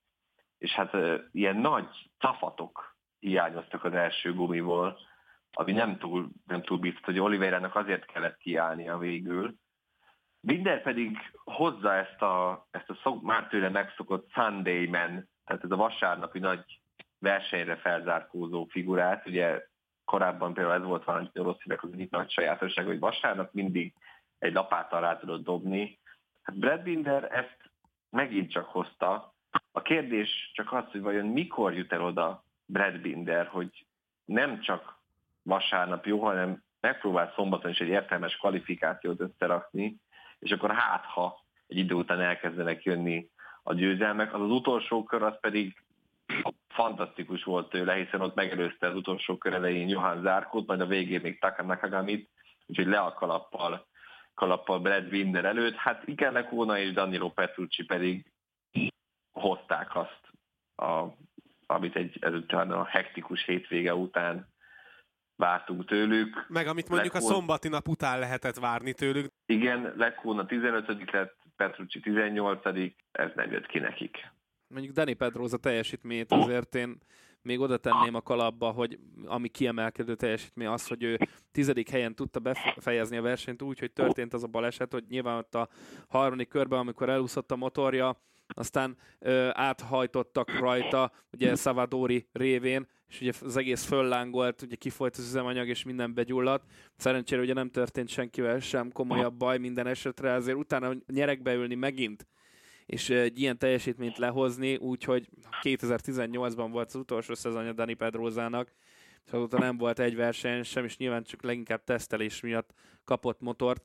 És 0.57 0.71
hát 0.71 0.95
ilyen 1.31 1.55
nagy 1.55 2.09
cafatok 2.17 2.96
hiányoztak 3.27 3.83
az 3.83 3.93
első 3.93 4.33
gumiból, 4.33 4.97
ami 5.51 5.71
nem 5.71 5.97
túl, 5.97 6.27
nem 6.45 6.61
túl 6.61 6.77
biztos, 6.77 7.03
hogy 7.03 7.19
Oliveira-nak 7.19 7.75
azért 7.75 8.05
kellett 8.05 8.37
kiállnia 8.37 8.97
végül. 8.97 9.55
Minden 10.39 10.81
pedig 10.81 11.17
hozza 11.43 11.93
ezt 11.93 12.21
a, 12.21 12.67
ezt 12.71 12.89
a 12.89 12.97
szok, 13.03 13.21
már 13.21 13.47
tőle 13.47 13.69
megszokott 13.69 14.31
Sunday 14.31 14.85
Man, 14.85 15.29
tehát 15.45 15.63
ez 15.63 15.71
a 15.71 15.75
vasárnapi 15.75 16.39
nagy 16.39 16.79
versenyre 17.19 17.75
felzárkózó 17.75 18.65
figurát, 18.69 19.25
ugye 19.27 19.67
korábban 20.05 20.53
például 20.53 20.75
ez 20.75 20.87
volt 20.87 21.03
Valentino 21.03 21.45
Rosszinek 21.45 21.83
az 21.83 21.89
egyik 21.93 22.11
nagy 22.11 22.31
sajátosság, 22.31 22.85
hogy 22.85 22.99
vasárnap 22.99 23.53
mindig 23.53 23.93
egy 24.39 24.53
lapáttal 24.53 25.01
rá 25.01 25.17
tudott 25.17 25.43
dobni. 25.43 25.99
Hát 26.41 26.57
Brad 26.57 26.81
Binder 26.81 27.23
ezt 27.31 27.71
megint 28.09 28.51
csak 28.51 28.65
hozta. 28.65 29.33
A 29.71 29.81
kérdés 29.81 30.51
csak 30.53 30.73
az, 30.73 30.83
hogy 30.91 31.01
vajon 31.01 31.25
mikor 31.25 31.73
jut 31.73 31.93
el 31.93 32.01
oda 32.01 32.43
Brad 32.67 32.99
Binder, 32.99 33.47
hogy 33.47 33.85
nem 34.25 34.59
csak 34.59 34.99
vasárnap 35.43 36.05
jó, 36.05 36.23
hanem 36.23 36.63
megpróbál 36.79 37.33
szombaton 37.35 37.71
is 37.71 37.79
egy 37.79 37.87
értelmes 37.87 38.37
kvalifikációt 38.37 39.19
összerakni, 39.19 39.95
és 40.39 40.51
akkor 40.51 40.71
hát, 40.71 41.05
ha 41.05 41.45
egy 41.67 41.77
idő 41.77 41.93
után 41.93 42.21
elkezdenek 42.21 42.83
jönni 42.83 43.29
a 43.63 43.73
győzelmek, 43.73 44.33
az 44.33 44.41
az 44.41 44.49
utolsó 44.49 45.03
kör 45.03 45.23
az 45.23 45.39
pedig 45.39 45.83
fantasztikus 46.67 47.43
volt 47.43 47.69
tőle, 47.69 47.93
hiszen 47.93 48.21
ott 48.21 48.35
megelőzte 48.35 48.87
az 48.87 48.95
utolsó 48.95 49.37
kör 49.37 49.53
elején 49.53 49.87
Johan 49.87 50.21
Zárkót, 50.21 50.67
majd 50.67 50.81
a 50.81 50.85
végén 50.85 51.21
még 51.21 51.39
Taka 51.39 51.63
Nakagamit, 51.63 52.29
úgyhogy 52.65 52.87
le 52.87 52.99
a 52.99 53.13
kalappal, 53.13 53.87
kalappal 54.33 54.79
Brad 54.79 55.11
Winder 55.11 55.45
előtt. 55.45 55.75
Hát 55.75 56.07
igen, 56.07 56.33
Lekóna 56.33 56.77
és 56.77 56.93
Danilo 56.93 57.29
Petrucci 57.29 57.83
pedig 57.83 58.31
hozták 59.31 59.95
azt, 59.95 60.21
a, 60.75 61.07
amit 61.67 61.95
egy 61.95 62.17
ezután 62.19 62.71
a 62.71 62.85
hektikus 62.85 63.43
hétvége 63.43 63.95
után 63.95 64.47
vártunk 65.35 65.85
tőlük. 65.85 66.45
Meg 66.47 66.67
amit 66.67 66.89
mondjuk 66.89 67.13
Lekón... 67.13 67.29
a 67.29 67.33
szombati 67.33 67.67
nap 67.67 67.87
után 67.87 68.19
lehetett 68.19 68.55
várni 68.55 68.93
tőlük. 68.93 69.31
Igen, 69.45 69.93
Lekón 69.97 70.39
a 70.39 70.45
15 70.45 71.11
lett, 71.11 71.35
Petrucci 71.55 71.99
18 71.99 72.65
ez 73.11 73.31
nem 73.35 73.51
jött 73.51 73.65
ki 73.65 73.79
nekik. 73.79 74.31
Mondjuk 74.67 74.95
Dani 74.95 75.13
Pedroza 75.13 75.57
teljesítményét 75.57 76.31
azért 76.31 76.75
én 76.75 76.97
még 77.41 77.59
oda 77.59 77.77
tenném 77.77 78.15
a 78.15 78.21
kalapba, 78.21 78.71
hogy 78.71 78.99
ami 79.25 79.47
kiemelkedő 79.47 80.15
teljesítmény 80.15 80.67
az, 80.67 80.87
hogy 80.87 81.03
ő 81.03 81.17
tizedik 81.51 81.89
helyen 81.89 82.15
tudta 82.15 82.39
befejezni 82.39 83.17
a 83.17 83.21
versenyt 83.21 83.61
úgy, 83.61 83.79
hogy 83.79 83.91
történt 83.91 84.33
az 84.33 84.43
a 84.43 84.47
baleset, 84.47 84.91
hogy 84.91 85.03
nyilván 85.09 85.37
ott 85.37 85.55
a 85.55 85.69
harmadik 86.07 86.47
körben, 86.47 86.79
amikor 86.79 87.09
elúszott 87.09 87.51
a 87.51 87.55
motorja, 87.55 88.21
aztán 88.47 88.97
ö, 89.19 89.49
áthajtottak 89.53 90.59
rajta, 90.59 91.11
ugye 91.31 91.55
Savadori 91.55 92.27
révén, 92.31 92.87
és 93.07 93.21
ugye 93.21 93.31
az 93.41 93.57
egész 93.57 93.83
föllángolt, 93.83 94.61
ugye 94.61 94.75
kifolyt 94.75 95.15
az 95.15 95.25
üzemanyag, 95.25 95.67
és 95.67 95.83
minden 95.83 96.13
begyulladt. 96.13 96.71
Szerencsére 96.95 97.41
ugye 97.41 97.53
nem 97.53 97.69
történt 97.69 98.09
senkivel 98.09 98.59
sem 98.59 98.91
komolyabb 98.91 99.33
baj 99.33 99.57
minden 99.57 99.87
esetre, 99.87 100.33
azért 100.33 100.57
utána 100.57 100.93
nyerekbe 101.07 101.53
ülni 101.53 101.75
megint, 101.75 102.27
és 102.85 103.09
egy 103.09 103.39
ilyen 103.39 103.57
teljesítményt 103.57 104.17
lehozni, 104.17 104.75
úgyhogy 104.75 105.29
2018-ban 105.61 106.67
volt 106.71 106.87
az 106.87 106.95
utolsó 106.95 107.33
szezonja 107.33 107.73
Dani 107.73 107.93
Pedrózának, 107.93 108.71
és 109.25 109.31
azóta 109.31 109.57
nem 109.57 109.77
volt 109.77 109.99
egy 109.99 110.15
verseny 110.15 110.63
sem, 110.63 110.83
és 110.83 110.97
nyilván 110.97 111.23
csak 111.23 111.41
leginkább 111.41 111.83
tesztelés 111.83 112.41
miatt 112.41 112.73
kapott 113.03 113.41
motort. 113.41 113.83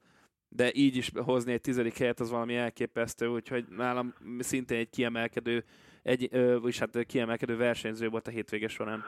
De 0.54 0.70
így 0.72 0.96
is 0.96 1.10
hozni 1.24 1.52
egy 1.52 1.60
tizedik 1.60 1.98
helyet 1.98 2.20
az 2.20 2.30
valami 2.30 2.56
elképesztő, 2.56 3.26
úgyhogy 3.26 3.64
nálam 3.68 4.14
szintén 4.38 4.78
egy 4.78 4.90
kiemelkedő, 4.90 5.64
egy, 6.02 6.30
vagyis 6.60 6.78
hát 6.78 7.06
kiemelkedő 7.06 7.56
versenyző 7.56 8.08
volt 8.08 8.26
a 8.26 8.30
hétvége 8.30 8.68
során. 8.68 9.04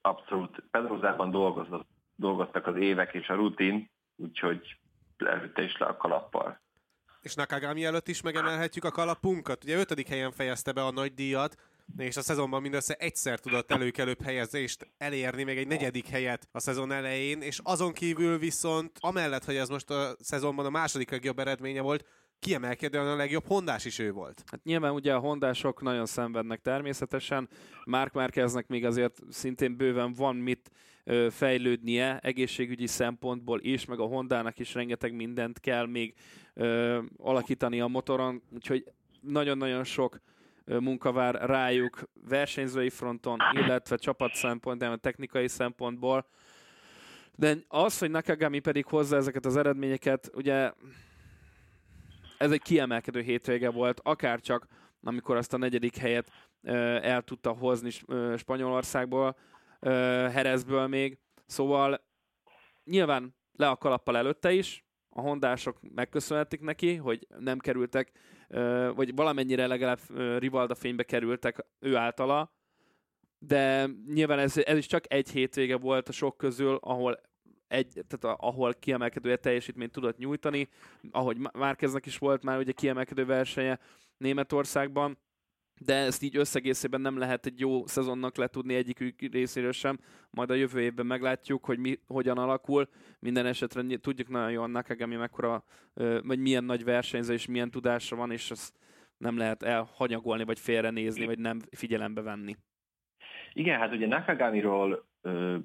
Abszolút. 0.00 0.62
Pedrózában 0.70 1.30
dolgoznak, 1.30 1.86
dolgoztak 2.14 2.66
az 2.66 2.76
évek 2.76 3.14
és 3.14 3.28
a 3.28 3.34
rutin, 3.34 3.90
úgyhogy 4.16 4.78
leütte 5.16 5.62
is 5.62 5.78
le 5.78 5.86
a 5.86 5.96
kalappal. 5.96 6.60
És 7.20 7.34
Nakagami 7.34 7.84
előtt 7.84 8.08
is 8.08 8.22
megemelhetjük 8.22 8.84
a 8.84 8.90
kalapunkat. 8.90 9.64
Ugye 9.64 9.78
ötödik 9.78 10.08
helyen 10.08 10.32
fejezte 10.32 10.72
be 10.72 10.84
a 10.84 10.90
nagy 10.90 11.14
díjat, 11.14 11.56
és 11.96 12.16
a 12.16 12.22
szezonban 12.22 12.62
mindössze 12.62 12.94
egyszer 12.94 13.40
tudott 13.40 13.70
előkelőbb 13.70 14.22
helyezést 14.22 14.86
elérni, 14.98 15.42
még 15.42 15.58
egy 15.58 15.66
negyedik 15.66 16.06
helyet 16.06 16.48
a 16.52 16.60
szezon 16.60 16.92
elején, 16.92 17.40
és 17.40 17.60
azon 17.62 17.92
kívül 17.92 18.38
viszont, 18.38 18.92
amellett, 19.00 19.44
hogy 19.44 19.56
ez 19.56 19.68
most 19.68 19.90
a 19.90 20.16
szezonban 20.20 20.66
a 20.66 20.70
második 20.70 21.10
legjobb 21.10 21.38
eredménye 21.38 21.80
volt, 21.80 22.04
kiemelkedően 22.42 23.06
a 23.06 23.16
legjobb 23.16 23.46
hondás 23.46 23.84
is 23.84 23.98
ő 23.98 24.12
volt. 24.12 24.42
Hát 24.46 24.64
nyilván 24.64 24.92
ugye 24.92 25.14
a 25.14 25.18
hondások 25.18 25.82
nagyon 25.82 26.06
szenvednek 26.06 26.60
természetesen, 26.60 27.48
Mark 27.84 28.12
Márkeznek 28.12 28.66
még 28.66 28.84
azért 28.84 29.18
szintén 29.30 29.76
bőven 29.76 30.12
van 30.12 30.36
mit 30.36 30.70
ö, 31.04 31.26
fejlődnie 31.30 32.18
egészségügyi 32.18 32.86
szempontból 32.86 33.60
is, 33.60 33.84
meg 33.84 34.00
a 34.00 34.04
Hondának 34.04 34.58
is 34.58 34.74
rengeteg 34.74 35.14
mindent 35.14 35.60
kell 35.60 35.86
még 35.86 36.14
ö, 36.54 37.00
alakítani 37.16 37.80
a 37.80 37.86
motoron, 37.86 38.42
úgyhogy 38.54 38.84
nagyon-nagyon 39.20 39.84
sok 39.84 40.20
munka 40.64 41.12
vár 41.12 41.34
rájuk 41.34 42.02
versenyzői 42.28 42.90
fronton, 42.90 43.38
illetve 43.52 43.96
csapat 43.96 44.34
szempontból, 44.34 44.98
technikai 44.98 45.48
szempontból. 45.48 46.26
De 47.36 47.56
az, 47.68 47.98
hogy 47.98 48.10
Nakagami 48.10 48.58
pedig 48.58 48.86
hozza 48.86 49.16
ezeket 49.16 49.46
az 49.46 49.56
eredményeket, 49.56 50.30
ugye 50.34 50.72
ez 52.38 52.50
egy 52.50 52.62
kiemelkedő 52.62 53.20
hétvége 53.20 53.70
volt, 53.70 54.00
akár 54.02 54.40
csak 54.40 54.66
amikor 55.02 55.36
azt 55.36 55.52
a 55.52 55.56
negyedik 55.56 55.96
helyet 55.96 56.30
el 57.02 57.22
tudta 57.22 57.50
hozni 57.50 57.90
Spanyolországból, 58.36 59.36
Herezből 60.30 60.86
még. 60.86 61.18
Szóval 61.46 62.04
nyilván 62.84 63.36
le 63.52 63.68
a 63.68 63.76
kalappal 63.76 64.16
előtte 64.16 64.52
is, 64.52 64.84
a 65.14 65.20
hondások 65.20 65.78
megköszönhetik 65.94 66.60
neki, 66.60 66.94
hogy 66.94 67.26
nem 67.38 67.58
kerültek, 67.58 68.12
vagy 68.94 69.14
valamennyire 69.14 69.66
legalább 69.66 69.98
Rivalda 70.38 70.74
fénybe 70.74 71.02
kerültek 71.02 71.66
ő 71.78 71.96
általa, 71.96 72.52
de 73.38 73.88
nyilván 74.06 74.38
ez, 74.38 74.56
ez 74.56 74.76
is 74.76 74.86
csak 74.86 75.12
egy 75.12 75.30
hétvége 75.30 75.76
volt 75.76 76.08
a 76.08 76.12
sok 76.12 76.36
közül, 76.36 76.78
ahol 76.80 77.20
egy, 77.68 78.04
tehát 78.08 78.38
ahol 78.40 78.74
kiemelkedő 78.74 79.36
teljesítményt 79.36 79.92
tudott 79.92 80.16
nyújtani, 80.16 80.68
ahogy 81.10 81.36
Márkeznek 81.52 82.06
is 82.06 82.18
volt 82.18 82.42
már 82.42 82.58
ugye 82.58 82.72
kiemelkedő 82.72 83.24
versenye 83.24 83.78
Németországban, 84.16 85.18
de 85.84 85.94
ezt 85.94 86.22
így 86.22 86.36
összegészében 86.36 87.00
nem 87.00 87.18
lehet 87.18 87.46
egy 87.46 87.60
jó 87.60 87.86
szezonnak 87.86 88.36
letudni 88.36 88.74
egyikük 88.74 89.20
részéről 89.32 89.72
sem. 89.72 89.98
Majd 90.30 90.50
a 90.50 90.54
jövő 90.54 90.80
évben 90.80 91.06
meglátjuk, 91.06 91.64
hogy 91.64 91.78
mi, 91.78 91.98
hogyan 92.06 92.38
alakul. 92.38 92.88
Minden 93.18 93.46
esetre 93.46 93.82
tudjuk 94.00 94.28
nagyon 94.28 94.50
jól 94.50 94.68
Nakagami 94.68 95.16
mekkora, 95.16 95.64
vagy 96.22 96.38
milyen 96.38 96.64
nagy 96.64 96.84
versenyző 96.84 97.32
és 97.32 97.46
milyen 97.46 97.70
tudása 97.70 98.16
van, 98.16 98.30
és 98.30 98.50
ezt 98.50 98.74
nem 99.16 99.36
lehet 99.36 99.62
elhanyagolni, 99.62 100.44
vagy 100.44 100.58
félrenézni, 100.58 101.26
vagy 101.26 101.38
nem 101.38 101.60
figyelembe 101.70 102.20
venni. 102.20 102.56
Igen, 103.52 103.78
hát 103.78 103.92
ugye 103.92 104.06
Nakagamiról 104.06 105.06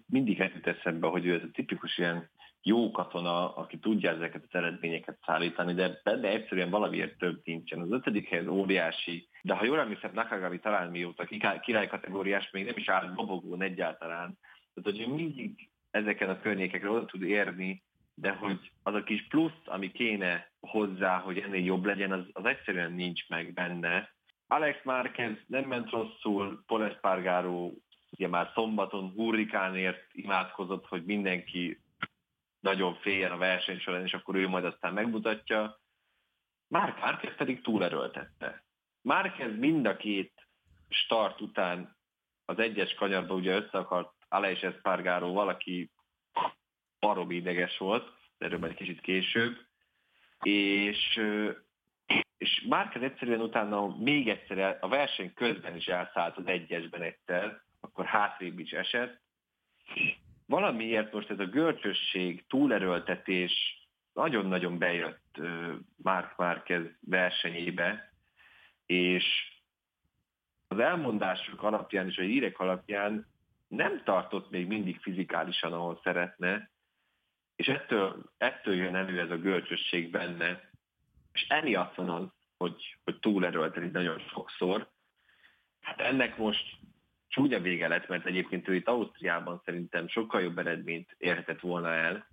mindig 0.05 0.37
jut 0.37 0.67
eszembe, 0.67 1.07
hogy 1.07 1.25
ő 1.25 1.33
ez 1.33 1.41
a 1.43 1.51
tipikus 1.53 1.97
ilyen 1.97 2.29
jó 2.67 2.91
katona, 2.91 3.55
aki 3.55 3.77
tudja 3.77 4.11
ezeket 4.11 4.43
az 4.47 4.55
eredményeket 4.55 5.17
szállítani, 5.25 5.73
de 5.73 5.99
benne 6.03 6.27
egyszerűen 6.29 6.69
valamiért 6.69 7.17
több 7.17 7.41
nincsen. 7.43 7.79
Az 7.79 7.91
ötödik 7.91 8.27
helyen 8.27 8.47
óriási, 8.47 9.27
de 9.41 9.53
ha 9.53 9.65
jól 9.65 9.79
emlékszem, 9.79 10.11
Nakagami 10.13 10.59
talán 10.59 10.89
mióta 10.89 11.27
király 11.61 11.87
kategóriás, 11.87 12.49
még 12.51 12.65
nem 12.65 12.77
is 12.77 12.89
áll 12.89 13.13
dobogón 13.15 13.61
egyáltalán. 13.61 14.37
Tehát, 14.73 14.99
hogy 14.99 15.13
mindig 15.13 15.69
ezeken 15.91 16.29
a 16.29 16.39
környékekre 16.39 16.89
oda 16.89 17.05
tud 17.05 17.21
érni, 17.21 17.83
de 18.15 18.31
hogy 18.31 18.71
az 18.83 18.93
a 18.93 19.03
kis 19.03 19.27
plusz, 19.27 19.61
ami 19.65 19.91
kéne 19.91 20.51
hozzá, 20.59 21.17
hogy 21.17 21.37
ennél 21.37 21.63
jobb 21.63 21.85
legyen, 21.85 22.11
az, 22.11 22.25
az 22.31 22.45
egyszerűen 22.45 22.91
nincs 22.91 23.29
meg 23.29 23.53
benne. 23.53 24.09
Alex 24.47 24.79
Márquez 24.83 25.37
nem 25.47 25.63
ment 25.63 25.89
rosszul, 25.89 26.63
Paul 26.65 26.83
Espargaro 26.83 27.71
ugye 28.11 28.27
már 28.27 28.51
szombaton 28.53 29.11
hurrikánért 29.15 30.05
imádkozott, 30.11 30.85
hogy 30.87 31.03
mindenki 31.05 31.81
nagyon 32.59 32.95
féljen 32.95 33.31
a 33.31 33.37
verseny 33.37 33.79
során, 33.79 34.05
és 34.05 34.13
akkor 34.13 34.35
ő 34.35 34.47
majd 34.47 34.65
aztán 34.65 34.93
megmutatja. 34.93 35.79
Mark 36.67 36.99
Márquez 36.99 37.35
pedig 37.35 37.61
túlerőltette. 37.61 38.63
Márquez 39.01 39.57
mind 39.57 39.85
a 39.85 39.97
két 39.97 40.47
start 40.89 41.41
után 41.41 41.95
az 42.45 42.59
egyes 42.59 42.93
kanyarba 42.93 43.33
ugye 43.33 43.55
össze 43.55 43.77
akart 43.77 44.13
Aleix 44.29 44.65
valaki 45.19 45.91
baromi 46.99 47.35
ideges 47.35 47.77
volt, 47.77 48.11
erről 48.37 48.59
majd 48.59 48.73
kicsit 48.73 49.01
később, 49.01 49.57
és, 50.41 51.19
és 52.37 52.65
Márquez 52.69 53.01
egyszerűen 53.01 53.41
utána 53.41 53.97
még 53.97 54.29
egyszer 54.29 54.77
a 54.81 54.87
verseny 54.87 55.33
közben 55.33 55.75
is 55.75 55.87
elszállt 55.87 56.37
az 56.37 56.47
egyesben 56.47 57.01
egyszer, 57.01 57.61
akkor 57.79 58.05
hátrébb 58.05 58.59
is 58.59 58.71
esett, 58.71 59.21
valamiért 60.47 61.13
most 61.13 61.29
ez 61.29 61.39
a 61.39 61.45
görcsösség, 61.45 62.45
túlerőltetés 62.47 63.51
nagyon-nagyon 64.13 64.77
bejött 64.77 65.37
Mark 65.95 66.37
Márquez 66.37 66.85
versenyébe, 66.99 68.13
és 68.85 69.25
az 70.67 70.79
elmondások 70.79 71.63
alapján 71.63 72.07
és 72.07 72.17
a 72.17 72.21
hírek 72.21 72.59
alapján 72.59 73.27
nem 73.67 74.03
tartott 74.03 74.49
még 74.49 74.67
mindig 74.67 74.99
fizikálisan, 74.99 75.73
ahol 75.73 75.99
szeretne, 76.03 76.69
és 77.55 77.67
ettől, 77.67 78.31
ettől 78.37 78.75
jön 78.75 78.95
elő 78.95 79.19
ez 79.19 79.31
a 79.31 79.37
görcsösség 79.37 80.11
benne, 80.11 80.69
és 81.33 81.47
emiatt 81.47 81.95
van 81.95 82.09
az, 82.09 82.27
hogy, 82.57 82.97
hogy 83.03 83.19
túlerőltetik 83.19 83.91
nagyon 83.91 84.19
sokszor. 84.19 84.89
Hát 85.81 85.99
ennek 85.99 86.37
most 86.37 86.76
csúnya 87.37 87.59
vége 87.59 87.87
lett, 87.87 88.07
mert 88.07 88.25
egyébként 88.25 88.67
ő 88.67 88.75
itt 88.75 88.87
Ausztriában 88.87 89.61
szerintem 89.65 90.07
sokkal 90.07 90.41
jobb 90.41 90.57
eredményt 90.57 91.15
érhetett 91.17 91.59
volna 91.59 91.93
el, 91.93 92.27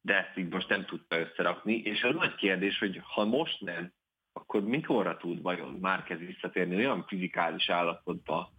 de 0.00 0.26
ezt 0.26 0.36
így 0.36 0.48
most 0.48 0.68
nem 0.68 0.84
tudta 0.84 1.18
összerakni, 1.18 1.74
és 1.74 2.02
az 2.02 2.14
nagy 2.14 2.34
kérdés, 2.34 2.78
hogy 2.78 3.00
ha 3.02 3.24
most 3.24 3.60
nem, 3.60 3.92
akkor 4.32 4.64
mikorra 4.64 5.16
tud 5.16 5.42
vajon 5.42 5.72
Márkez 5.80 6.18
visszatérni 6.18 6.76
olyan 6.76 7.04
fizikális 7.06 7.68
állapotba, 7.68 8.52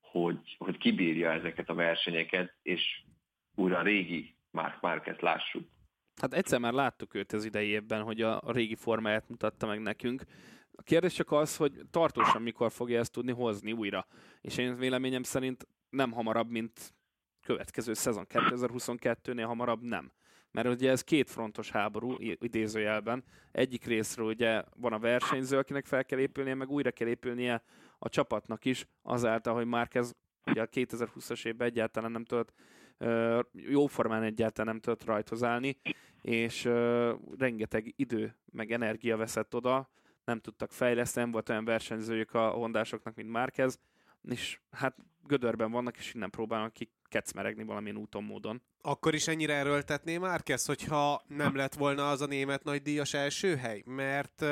hogy, 0.00 0.56
hogy 0.58 0.76
kibírja 0.76 1.32
ezeket 1.32 1.68
a 1.68 1.74
versenyeket, 1.74 2.54
és 2.62 3.02
újra 3.54 3.78
a 3.78 3.82
régi 3.82 4.36
Márk 4.50 4.80
Márquez 4.80 5.18
lássuk. 5.18 5.68
Hát 6.20 6.34
egyszer 6.34 6.58
már 6.58 6.72
láttuk 6.72 7.14
őt 7.14 7.32
az 7.32 7.44
idei 7.44 7.68
évben, 7.68 8.02
hogy 8.02 8.22
a, 8.22 8.40
a 8.40 8.52
régi 8.52 8.74
formáját 8.74 9.28
mutatta 9.28 9.66
meg 9.66 9.80
nekünk, 9.80 10.22
a 10.76 10.82
kérdés 10.82 11.12
csak 11.12 11.32
az, 11.32 11.56
hogy 11.56 11.80
tartósan 11.90 12.42
mikor 12.42 12.72
fogja 12.72 12.98
ezt 12.98 13.12
tudni 13.12 13.32
hozni 13.32 13.72
újra. 13.72 14.06
És 14.40 14.56
én 14.56 14.76
véleményem 14.76 15.22
szerint 15.22 15.68
nem 15.88 16.12
hamarabb, 16.12 16.50
mint 16.50 16.94
következő 17.42 17.94
szezon, 17.94 18.26
2022-nél 18.28 19.44
hamarabb 19.46 19.82
nem. 19.82 20.12
Mert 20.50 20.68
ugye 20.68 20.90
ez 20.90 21.02
két 21.02 21.30
frontos 21.30 21.70
háború, 21.70 22.14
idézőjelben. 22.18 23.24
Egyik 23.52 23.84
részről 23.84 24.26
ugye 24.26 24.62
van 24.76 24.92
a 24.92 24.98
versenyző, 24.98 25.58
akinek 25.58 25.86
fel 25.86 26.04
kell 26.04 26.18
épülnie, 26.18 26.54
meg 26.54 26.70
újra 26.70 26.90
kell 26.90 27.08
épülnie 27.08 27.62
a 27.98 28.08
csapatnak 28.08 28.64
is, 28.64 28.86
azáltal, 29.02 29.54
hogy 29.54 29.66
már 29.66 29.88
kezd 29.88 30.14
ugye 30.46 30.62
a 30.62 30.66
2020-as 30.66 31.46
évben 31.46 31.66
egyáltalán 31.66 32.10
nem 32.10 32.24
tudott 32.24 32.52
jóformán 33.52 34.22
egyáltalán 34.22 34.72
nem 34.72 34.80
tudott 34.80 35.04
rajthoz 35.04 35.42
állni, 35.42 35.78
és 36.22 36.64
rengeteg 37.38 37.92
idő 37.96 38.36
meg 38.52 38.72
energia 38.72 39.16
veszett 39.16 39.54
oda, 39.54 39.90
nem 40.26 40.40
tudtak 40.40 40.72
fejleszteni, 40.72 41.24
nem 41.24 41.32
volt 41.32 41.48
olyan 41.48 41.64
versenyzőjük 41.64 42.34
a 42.34 42.48
hondásoknak, 42.48 43.14
mint 43.14 43.30
Márkez, 43.30 43.78
és 44.28 44.58
hát 44.70 44.96
gödörben 45.26 45.70
vannak, 45.70 45.96
és 45.96 46.14
innen 46.14 46.30
próbálnak 46.30 46.72
ki 46.72 46.90
kecmeregni 47.08 47.64
valamilyen 47.64 47.96
úton, 47.96 48.24
módon. 48.24 48.62
Akkor 48.80 49.14
is 49.14 49.28
ennyire 49.28 49.54
erőltetné 49.54 50.18
Márkez, 50.18 50.66
hogyha 50.66 51.22
nem 51.26 51.56
lett 51.56 51.74
volna 51.74 52.10
az 52.10 52.20
a 52.20 52.26
német 52.26 52.64
nagydíjas 52.64 53.14
első 53.14 53.56
hely? 53.56 53.82
Mert 53.86 54.44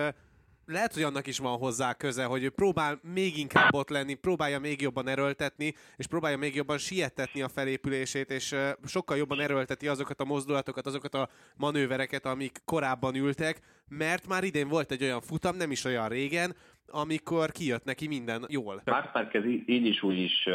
lehet, 0.67 0.95
hogy 0.95 1.03
annak 1.03 1.27
is 1.27 1.39
van 1.39 1.59
hozzá 1.59 1.95
köze, 1.95 2.25
hogy 2.25 2.43
ő 2.43 2.51
próbál 2.51 3.01
még 3.03 3.39
inkább 3.39 3.75
ott 3.75 3.89
lenni, 3.89 4.15
próbálja 4.15 4.59
még 4.59 4.81
jobban 4.81 5.09
erőltetni, 5.09 5.75
és 5.97 6.07
próbálja 6.07 6.37
még 6.37 6.55
jobban 6.55 6.79
sietetni 6.79 7.43
a 7.43 7.49
felépülését, 7.49 8.31
és 8.31 8.55
sokkal 8.85 9.17
jobban 9.17 9.41
erőlteti 9.41 9.89
azokat 9.89 10.21
a 10.21 10.25
mozdulatokat, 10.25 10.87
azokat 10.87 11.15
a 11.15 11.29
manővereket, 11.57 12.27
amik 12.27 12.59
korábban 12.65 13.15
ültek, 13.15 13.61
mert 13.89 14.27
már 14.27 14.45
idén 14.45 14.69
volt 14.69 14.91
egy 14.91 15.03
olyan 15.03 15.21
futam, 15.21 15.57
nem 15.57 15.71
is 15.71 15.85
olyan 15.85 16.09
régen, 16.09 16.55
amikor 16.87 17.53
kijött 17.53 17.85
neki 17.85 18.07
minden 18.07 18.45
jól. 18.49 18.83
Mark 18.85 19.15
Marquez 19.15 19.45
így 19.45 19.87
is 19.87 20.03
úgy 20.03 20.19
is 20.19 20.49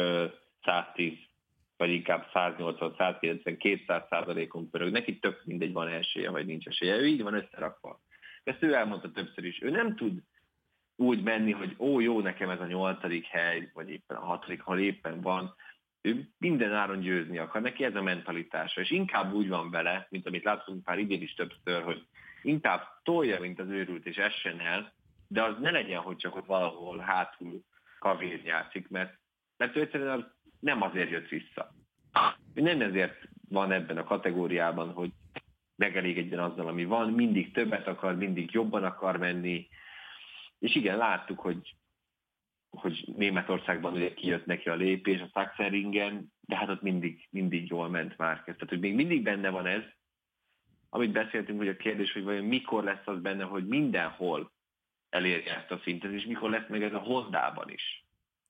110 0.64 1.12
vagy 1.76 1.90
inkább 1.90 2.26
180-190-200 2.34 4.08
százalékon 4.08 4.70
pörög. 4.70 4.92
Neki 4.92 5.18
tök 5.18 5.42
mindegy 5.44 5.72
van 5.72 5.88
esélye, 5.88 6.30
vagy 6.30 6.46
nincs 6.46 6.66
esélye. 6.66 6.96
Ő 6.96 7.06
így 7.06 7.22
van 7.22 7.34
összerakva. 7.34 8.00
Ezt 8.44 8.62
ő 8.62 8.74
elmondta 8.74 9.10
többször 9.10 9.44
is. 9.44 9.62
Ő 9.62 9.70
nem 9.70 9.96
tud 9.96 10.22
úgy 10.96 11.22
menni, 11.22 11.52
hogy 11.52 11.74
ó, 11.78 12.00
jó, 12.00 12.20
nekem 12.20 12.50
ez 12.50 12.60
a 12.60 12.66
nyolcadik 12.66 13.26
hely, 13.26 13.70
vagy 13.74 13.90
éppen 13.90 14.16
a 14.16 14.24
hatodik, 14.24 14.60
ha 14.60 14.78
éppen 14.78 15.20
van. 15.20 15.54
Ő 16.00 16.28
minden 16.38 16.74
áron 16.74 17.00
győzni 17.00 17.38
akar, 17.38 17.60
neki 17.60 17.84
ez 17.84 17.94
a 17.94 18.02
mentalitása, 18.02 18.80
és 18.80 18.90
inkább 18.90 19.32
úgy 19.32 19.48
van 19.48 19.70
vele, 19.70 20.06
mint 20.10 20.26
amit 20.26 20.44
láttunk 20.44 20.86
már 20.86 20.98
idén 20.98 21.22
is 21.22 21.34
többször, 21.34 21.82
hogy 21.82 22.06
inkább 22.42 22.82
tolja, 23.02 23.40
mint 23.40 23.60
az 23.60 23.68
őrült, 23.68 24.06
és 24.06 24.16
essen 24.16 24.60
el, 24.60 24.92
de 25.28 25.42
az 25.42 25.54
ne 25.60 25.70
legyen, 25.70 26.00
hogy 26.00 26.16
csak 26.16 26.36
ott 26.36 26.46
valahol 26.46 26.98
hátul 26.98 27.60
kavér 27.98 28.44
játszik, 28.44 28.88
mert, 28.88 29.18
mert 29.56 29.76
ő 29.76 29.80
egyszerűen 29.80 30.32
nem 30.60 30.82
azért 30.82 31.10
jött 31.10 31.28
vissza. 31.28 31.74
Nem 32.54 32.80
ezért 32.80 33.28
van 33.48 33.72
ebben 33.72 33.96
a 33.96 34.04
kategóriában, 34.04 34.92
hogy 34.92 35.10
megelégedjen 35.80 36.38
azzal, 36.38 36.66
ami 36.66 36.84
van, 36.84 37.12
mindig 37.12 37.52
többet 37.52 37.86
akar, 37.86 38.16
mindig 38.16 38.50
jobban 38.52 38.84
akar 38.84 39.16
menni, 39.16 39.68
és 40.58 40.74
igen, 40.74 40.96
láttuk, 40.96 41.38
hogy, 41.38 41.76
hogy 42.70 43.12
Németországban 43.16 43.92
ugye 43.92 44.14
kijött 44.14 44.46
neki 44.46 44.68
a 44.68 44.74
lépés 44.74 45.20
a 45.20 45.30
Sachsenringen, 45.32 46.32
de 46.40 46.56
hát 46.56 46.68
ott 46.68 46.82
mindig, 46.82 47.28
mindig 47.30 47.68
jól 47.68 47.88
ment 47.88 48.16
már. 48.16 48.42
Tehát, 48.44 48.68
hogy 48.68 48.80
még 48.80 48.94
mindig 48.94 49.22
benne 49.22 49.50
van 49.50 49.66
ez, 49.66 49.82
amit 50.88 51.12
beszéltünk, 51.12 51.58
hogy 51.58 51.68
a 51.68 51.76
kérdés, 51.76 52.12
hogy 52.12 52.24
vajon 52.24 52.44
mikor 52.44 52.84
lesz 52.84 53.06
az 53.06 53.20
benne, 53.20 53.44
hogy 53.44 53.66
mindenhol 53.66 54.52
elérje 55.08 55.56
ezt 55.56 55.70
a 55.70 55.80
szintet, 55.82 56.12
és 56.12 56.24
mikor 56.24 56.50
lesz 56.50 56.68
meg 56.68 56.82
ez 56.82 56.92
a 56.92 56.98
Hondában 56.98 57.70
is. 57.70 58.04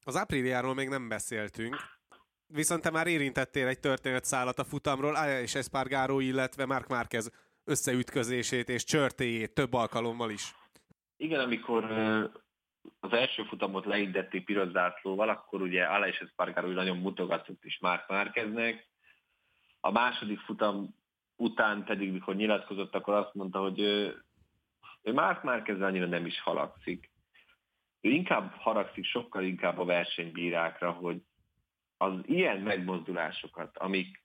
Az 0.05 0.17
ápriliáról 0.17 0.75
még 0.75 0.89
nem 0.89 1.09
beszéltünk, 1.09 1.77
viszont 2.53 2.83
te 2.83 2.91
már 2.91 3.07
érintettél 3.07 3.67
egy 3.67 3.81
történetszállat 3.81 4.59
a 4.59 4.65
futamról, 4.65 5.17
és 5.43 5.55
Espargaro, 5.55 6.21
illetve 6.21 6.67
Mark 6.67 6.89
Márquez 6.89 7.31
összeütközését 7.65 8.69
és 8.69 8.85
csörtéjét 8.85 9.55
több 9.55 9.73
alkalommal 9.73 10.31
is. 10.31 10.55
Igen, 11.17 11.41
amikor 11.41 11.85
az 13.01 13.13
első 13.13 13.43
futamot 13.43 13.85
leindették 13.85 14.45
piros 14.45 14.71
zászlóval, 14.71 15.29
akkor 15.29 15.63
ugye 15.63 15.85
Alex 15.85 16.21
Espargaro 16.21 16.69
nagyon 16.69 16.97
mutogatott 16.97 17.65
is 17.65 17.79
Mark 17.81 18.09
Márqueznek. 18.09 18.89
A 19.81 19.91
második 19.91 20.39
futam 20.39 20.95
után 21.37 21.85
pedig, 21.85 22.13
mikor 22.13 22.35
nyilatkozott, 22.35 22.95
akkor 22.95 23.15
azt 23.15 23.35
mondta, 23.35 23.61
hogy 23.61 23.81
ő, 23.81 24.25
ő 25.03 25.13
Mark 25.13 25.43
Márquez 25.43 25.81
annyira 25.81 26.07
nem 26.07 26.27
is 26.27 26.41
halagszik. 26.41 27.11
Ő 28.01 28.11
inkább 28.11 28.55
haragszik 28.55 29.05
sokkal 29.05 29.43
inkább 29.43 29.79
a 29.79 29.85
versenybírákra, 29.85 30.91
hogy 30.91 31.23
az 32.03 32.13
ilyen 32.23 32.61
megmozdulásokat, 32.61 33.79
amik 33.79 34.23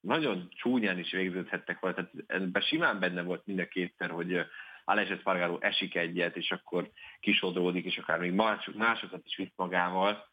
nagyon 0.00 0.48
csúnyán 0.50 0.98
is 0.98 1.10
végződhettek 1.10 1.80
volna, 1.80 1.96
tehát 1.96 2.12
ebben 2.26 2.62
simán 2.62 2.98
benne 2.98 3.22
volt 3.22 3.46
mind 3.46 3.58
a 3.58 3.68
kétszer, 3.68 4.10
hogy 4.10 4.46
Alex 4.84 5.10
Espargaró 5.10 5.58
esik 5.60 5.94
egyet, 5.94 6.36
és 6.36 6.50
akkor 6.50 6.90
kisodródik, 7.20 7.84
és 7.84 7.98
akár 7.98 8.18
még 8.18 8.32
mások, 8.32 8.74
másokat 8.74 9.22
is 9.24 9.36
visz 9.36 9.52
magával. 9.56 10.28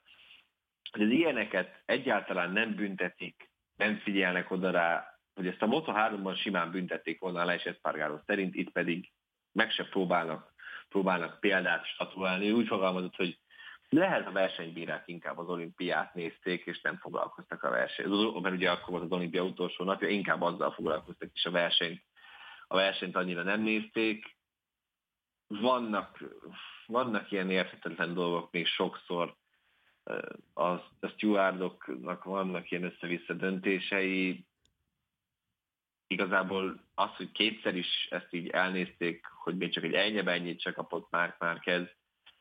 Hogy 0.91 1.01
az 1.01 1.09
ilyeneket 1.09 1.81
egyáltalán 1.85 2.51
nem 2.51 2.75
büntetik, 2.75 3.51
nem 3.75 3.97
figyelnek 3.97 4.51
oda 4.51 4.71
rá, 4.71 5.19
hogy 5.33 5.47
ezt 5.47 5.61
a 5.61 5.67
Moto3-ban 5.67 6.41
simán 6.41 6.71
büntették 6.71 7.19
volna 7.19 7.41
Alex 7.41 7.65
Espargaró 7.65 8.21
szerint, 8.25 8.55
itt 8.55 8.71
pedig 8.71 9.11
meg 9.51 9.71
se 9.71 9.83
próbálnak, 9.83 10.53
próbálnak 10.89 11.39
példát 11.39 11.85
statuálni. 11.85 12.51
Úgy 12.51 12.67
fogalmazott, 12.67 13.15
hogy 13.15 13.39
lehet 13.95 14.27
a 14.27 14.31
versenybírák 14.31 15.07
inkább 15.07 15.37
az 15.37 15.47
olimpiát 15.47 16.13
nézték, 16.13 16.65
és 16.65 16.81
nem 16.81 16.97
foglalkoztak 16.97 17.63
a 17.63 17.69
versenyt. 17.69 18.41
Mert 18.41 18.55
ugye 18.55 18.71
akkor 18.71 18.89
volt 18.89 19.03
az 19.03 19.11
olimpia 19.11 19.43
utolsó 19.43 19.83
napja, 19.83 20.07
inkább 20.07 20.41
azzal 20.41 20.71
foglalkoztak, 20.71 21.29
és 21.33 21.45
a 21.45 21.51
versenyt, 21.51 22.03
a 22.67 22.75
versenyt 22.75 23.15
annyira 23.15 23.43
nem 23.43 23.61
nézték 23.61 24.35
vannak, 25.47 26.23
vannak 26.85 27.31
ilyen 27.31 27.49
érthetetlen 27.49 28.13
dolgok 28.13 28.51
még 28.51 28.67
sokszor, 28.67 29.35
a, 30.53 30.63
a 30.63 31.07
stewardoknak 31.15 32.23
vannak 32.23 32.71
ilyen 32.71 32.83
össze-vissza 32.83 33.33
döntései. 33.33 34.45
Igazából 36.07 36.83
az, 36.93 37.15
hogy 37.15 37.31
kétszer 37.31 37.75
is 37.75 38.07
ezt 38.09 38.33
így 38.33 38.47
elnézték, 38.47 39.25
hogy 39.25 39.57
még 39.57 39.73
csak 39.73 39.83
egy 39.83 39.93
ennyi 39.93 40.21
ennyit 40.25 40.61
csak 40.61 40.73
kapott 40.73 41.09
Márk 41.09 41.39
Márkez, 41.39 41.87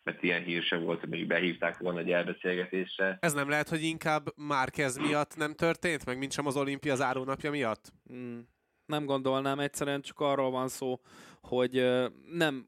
mert 0.04 0.22
ilyen 0.22 0.42
hír 0.42 0.62
sem 0.62 0.82
volt, 0.82 1.00
hogy 1.00 1.08
még 1.08 1.26
behívták 1.26 1.78
volna 1.78 1.98
egy 1.98 2.10
elbeszélgetésre. 2.10 3.18
Ez 3.20 3.32
nem 3.32 3.48
lehet, 3.48 3.68
hogy 3.68 3.82
inkább 3.82 4.26
Márkez 4.36 4.96
miatt 4.96 5.36
nem 5.36 5.54
történt, 5.54 6.04
meg 6.06 6.18
mint 6.18 6.32
sem 6.32 6.46
az 6.46 6.56
olimpia 6.56 6.94
zárónapja 6.94 7.50
miatt? 7.50 7.92
Hmm. 8.06 8.48
Nem 8.86 9.04
gondolnám, 9.04 9.58
egyszerűen 9.58 10.00
csak 10.00 10.20
arról 10.20 10.50
van 10.50 10.68
szó, 10.68 11.00
hogy 11.40 11.84
nem 12.32 12.66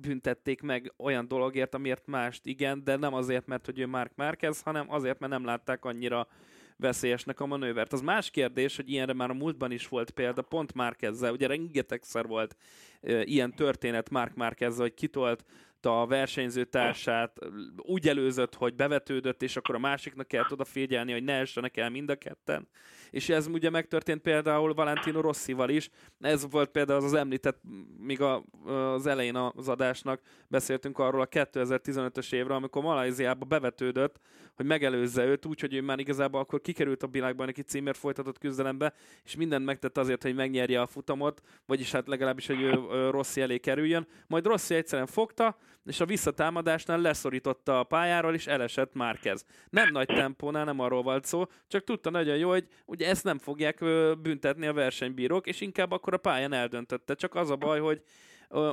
büntették 0.00 0.62
meg 0.62 0.92
olyan 0.96 1.28
dologért, 1.28 1.74
amiért 1.74 2.06
mást 2.06 2.46
igen, 2.46 2.84
de 2.84 2.96
nem 2.96 3.14
azért, 3.14 3.46
mert 3.46 3.66
hogy 3.66 3.78
ő 3.78 3.86
Mark 3.86 4.12
Márquez, 4.14 4.62
hanem 4.62 4.92
azért, 4.92 5.18
mert 5.18 5.32
nem 5.32 5.44
látták 5.44 5.84
annyira 5.84 6.28
veszélyesnek 6.76 7.40
a 7.40 7.46
manővert. 7.46 7.92
Az 7.92 8.00
más 8.00 8.30
kérdés, 8.30 8.76
hogy 8.76 8.90
ilyenre 8.90 9.12
már 9.12 9.30
a 9.30 9.34
múltban 9.34 9.70
is 9.70 9.88
volt 9.88 10.10
példa, 10.10 10.42
pont 10.42 10.74
Márkezzel, 10.74 11.32
ugye 11.32 11.46
rengetegszer 11.46 12.26
volt 12.26 12.56
e, 13.00 13.22
ilyen 13.22 13.54
történet 13.54 14.10
Mark 14.10 14.34
Márkezzel, 14.34 14.82
hogy 14.82 14.94
kitolt 14.94 15.44
a 15.86 16.06
versenyző 16.06 16.64
társát, 16.64 17.38
úgy 17.76 18.08
előzött, 18.08 18.54
hogy 18.54 18.74
bevetődött, 18.74 19.42
és 19.42 19.56
akkor 19.56 19.74
a 19.74 19.78
másiknak 19.78 20.28
kell 20.28 20.44
odafigyelni, 20.50 21.12
hogy 21.12 21.24
ne 21.24 21.32
essenek 21.32 21.76
el 21.76 21.90
mind 21.90 22.10
a 22.10 22.16
ketten. 22.16 22.68
És 23.10 23.28
ez 23.28 23.46
ugye 23.46 23.70
megtörtént 23.70 24.20
például 24.20 24.74
Valentino 24.74 25.20
Rossival 25.20 25.68
is. 25.68 25.90
Ez 26.20 26.50
volt 26.50 26.70
például 26.70 26.98
az, 26.98 27.04
az 27.04 27.14
említett, 27.14 27.60
míg 27.98 28.20
a, 28.20 28.44
az 28.64 29.06
elején 29.06 29.36
az 29.36 29.68
adásnak 29.68 30.20
beszéltünk 30.48 30.98
arról 30.98 31.20
a 31.20 31.26
2015-ös 31.26 32.32
évre, 32.32 32.54
amikor 32.54 32.82
Malajziába 32.82 33.44
bevetődött, 33.44 34.18
hogy 34.54 34.66
megelőzze 34.66 35.24
őt, 35.24 35.46
úgyhogy 35.46 35.74
ő 35.74 35.82
már 35.82 35.98
igazából 35.98 36.40
akkor 36.40 36.60
kikerült 36.60 37.02
a 37.02 37.06
világbajnoki 37.06 37.62
címért 37.62 37.96
folytatott 37.96 38.38
küzdelembe, 38.38 38.92
és 39.24 39.36
mindent 39.36 39.64
megtett 39.64 39.98
azért, 39.98 40.22
hogy 40.22 40.34
megnyerje 40.34 40.80
a 40.80 40.86
futamot, 40.86 41.42
vagyis 41.66 41.92
hát 41.92 42.08
legalábbis, 42.08 42.46
hogy 42.46 42.60
ő 42.60 42.70
Rossi 43.10 43.40
elé 43.40 43.58
kerüljön. 43.58 44.06
Majd 44.26 44.46
Rossi 44.46 44.74
egyszerűen 44.74 45.06
fogta, 45.06 45.56
és 45.88 46.00
a 46.00 46.06
visszatámadásnál 46.06 47.00
leszorította 47.00 47.78
a 47.78 47.84
pályáról, 47.84 48.34
és 48.34 48.46
elesett 48.46 48.94
Márkez. 48.94 49.44
Nem 49.70 49.88
nagy 49.92 50.06
tempónál, 50.06 50.64
nem 50.64 50.80
arról 50.80 51.02
volt 51.02 51.24
szó, 51.24 51.44
csak 51.68 51.84
tudta 51.84 52.10
nagyon 52.10 52.36
jó, 52.36 52.50
hogy 52.86 52.97
ugye 52.98 53.08
ezt 53.08 53.24
nem 53.24 53.38
fogják 53.38 53.78
büntetni 54.22 54.66
a 54.66 54.72
versenybírók, 54.72 55.46
és 55.46 55.60
inkább 55.60 55.90
akkor 55.90 56.14
a 56.14 56.18
pályán 56.18 56.52
eldöntötte. 56.52 57.14
Csak 57.14 57.34
az 57.34 57.50
a 57.50 57.56
baj, 57.56 57.80
hogy 57.80 58.02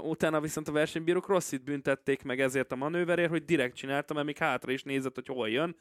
utána 0.02 0.42
viszont 0.42 0.68
a 0.68 0.72
versenybírók 0.72 1.28
rosszit 1.28 1.64
büntették 1.64 2.24
meg 2.24 2.40
ezért 2.40 2.72
a 2.72 2.76
manőverért, 2.76 3.30
hogy 3.30 3.46
direkt 3.46 3.76
csináltam, 3.76 4.16
mert 4.16 4.28
még 4.28 4.38
hátra 4.38 4.72
is 4.72 4.84
nézett, 4.84 5.16
hogy 5.16 5.28
hol 5.28 5.50
jön, 5.50 5.76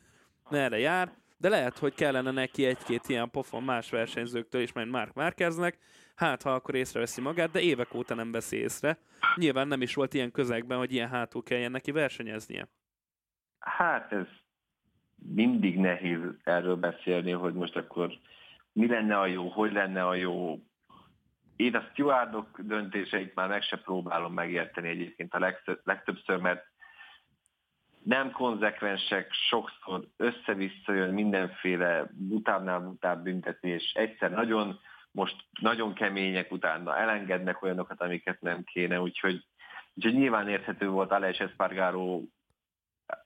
merre 0.51 0.79
jár, 0.79 1.13
de 1.37 1.49
lehet, 1.49 1.79
hogy 1.79 1.95
kellene 1.95 2.31
neki 2.31 2.65
egy-két 2.65 3.09
ilyen 3.09 3.31
pofon 3.31 3.63
más 3.63 3.91
versenyzőktől 3.91 4.63
is, 4.63 4.73
majd 4.73 4.89
Mark 4.89 5.15
Márkeznek, 5.15 5.79
hát 6.15 6.43
ha 6.43 6.53
akkor 6.53 6.75
észreveszi 6.75 7.21
magát, 7.21 7.51
de 7.51 7.61
évek 7.61 7.95
óta 7.95 8.15
nem 8.15 8.33
veszi 8.33 8.57
észre. 8.57 8.99
Nyilván 9.37 9.69
nem 9.69 9.83
is 9.83 9.95
volt 9.95 10.15
ilyen 10.15 10.31
közegben, 10.31 10.79
hogy 10.79 10.93
ilyen 10.93 11.09
hátul 11.09 11.43
kelljen 11.43 11.71
neki 11.71 11.91
versenyeznie. 11.91 12.69
Hát 13.59 14.13
ez 14.13 14.27
mindig 15.35 15.79
nehéz 15.79 16.21
erről 16.43 16.77
beszélni, 16.77 17.31
hogy 17.31 17.55
most 17.55 17.77
akkor 17.77 18.13
mi 18.73 18.87
lenne 18.87 19.19
a 19.19 19.27
jó, 19.27 19.49
hogy 19.49 19.73
lenne 19.73 20.07
a 20.07 20.15
jó. 20.15 20.59
Én 21.57 21.75
a 21.75 21.89
stewardok 21.93 22.61
döntéseit 22.61 23.35
már 23.35 23.49
meg 23.49 23.63
se 23.63 23.77
próbálom 23.77 24.33
megérteni 24.33 24.89
egyébként 24.89 25.35
a 25.35 25.55
legtöbbször, 25.85 26.39
mert 26.41 26.65
nem 28.03 28.31
konzekvensek, 28.31 29.33
sokszor 29.33 30.09
össze-vissza 30.17 30.93
jön 30.93 31.15
mindenféle 31.15 32.11
butábbnál 32.13 32.81
butább 32.81 33.23
büntetni, 33.23 33.71
és 33.71 33.93
egyszer 33.93 34.31
nagyon 34.31 34.81
most 35.11 35.37
nagyon 35.61 35.95
kemények, 35.95 36.53
utána 36.53 36.97
elengednek 36.97 37.63
olyanokat, 37.63 38.01
amiket 38.01 38.41
nem 38.41 38.65
kéne, 38.65 39.01
úgyhogy, 39.01 39.45
úgyhogy 39.95 40.15
nyilván 40.15 40.49
érthető 40.49 40.89
volt 40.89 41.11
Alex 41.11 41.39
Espargaro 41.39 42.23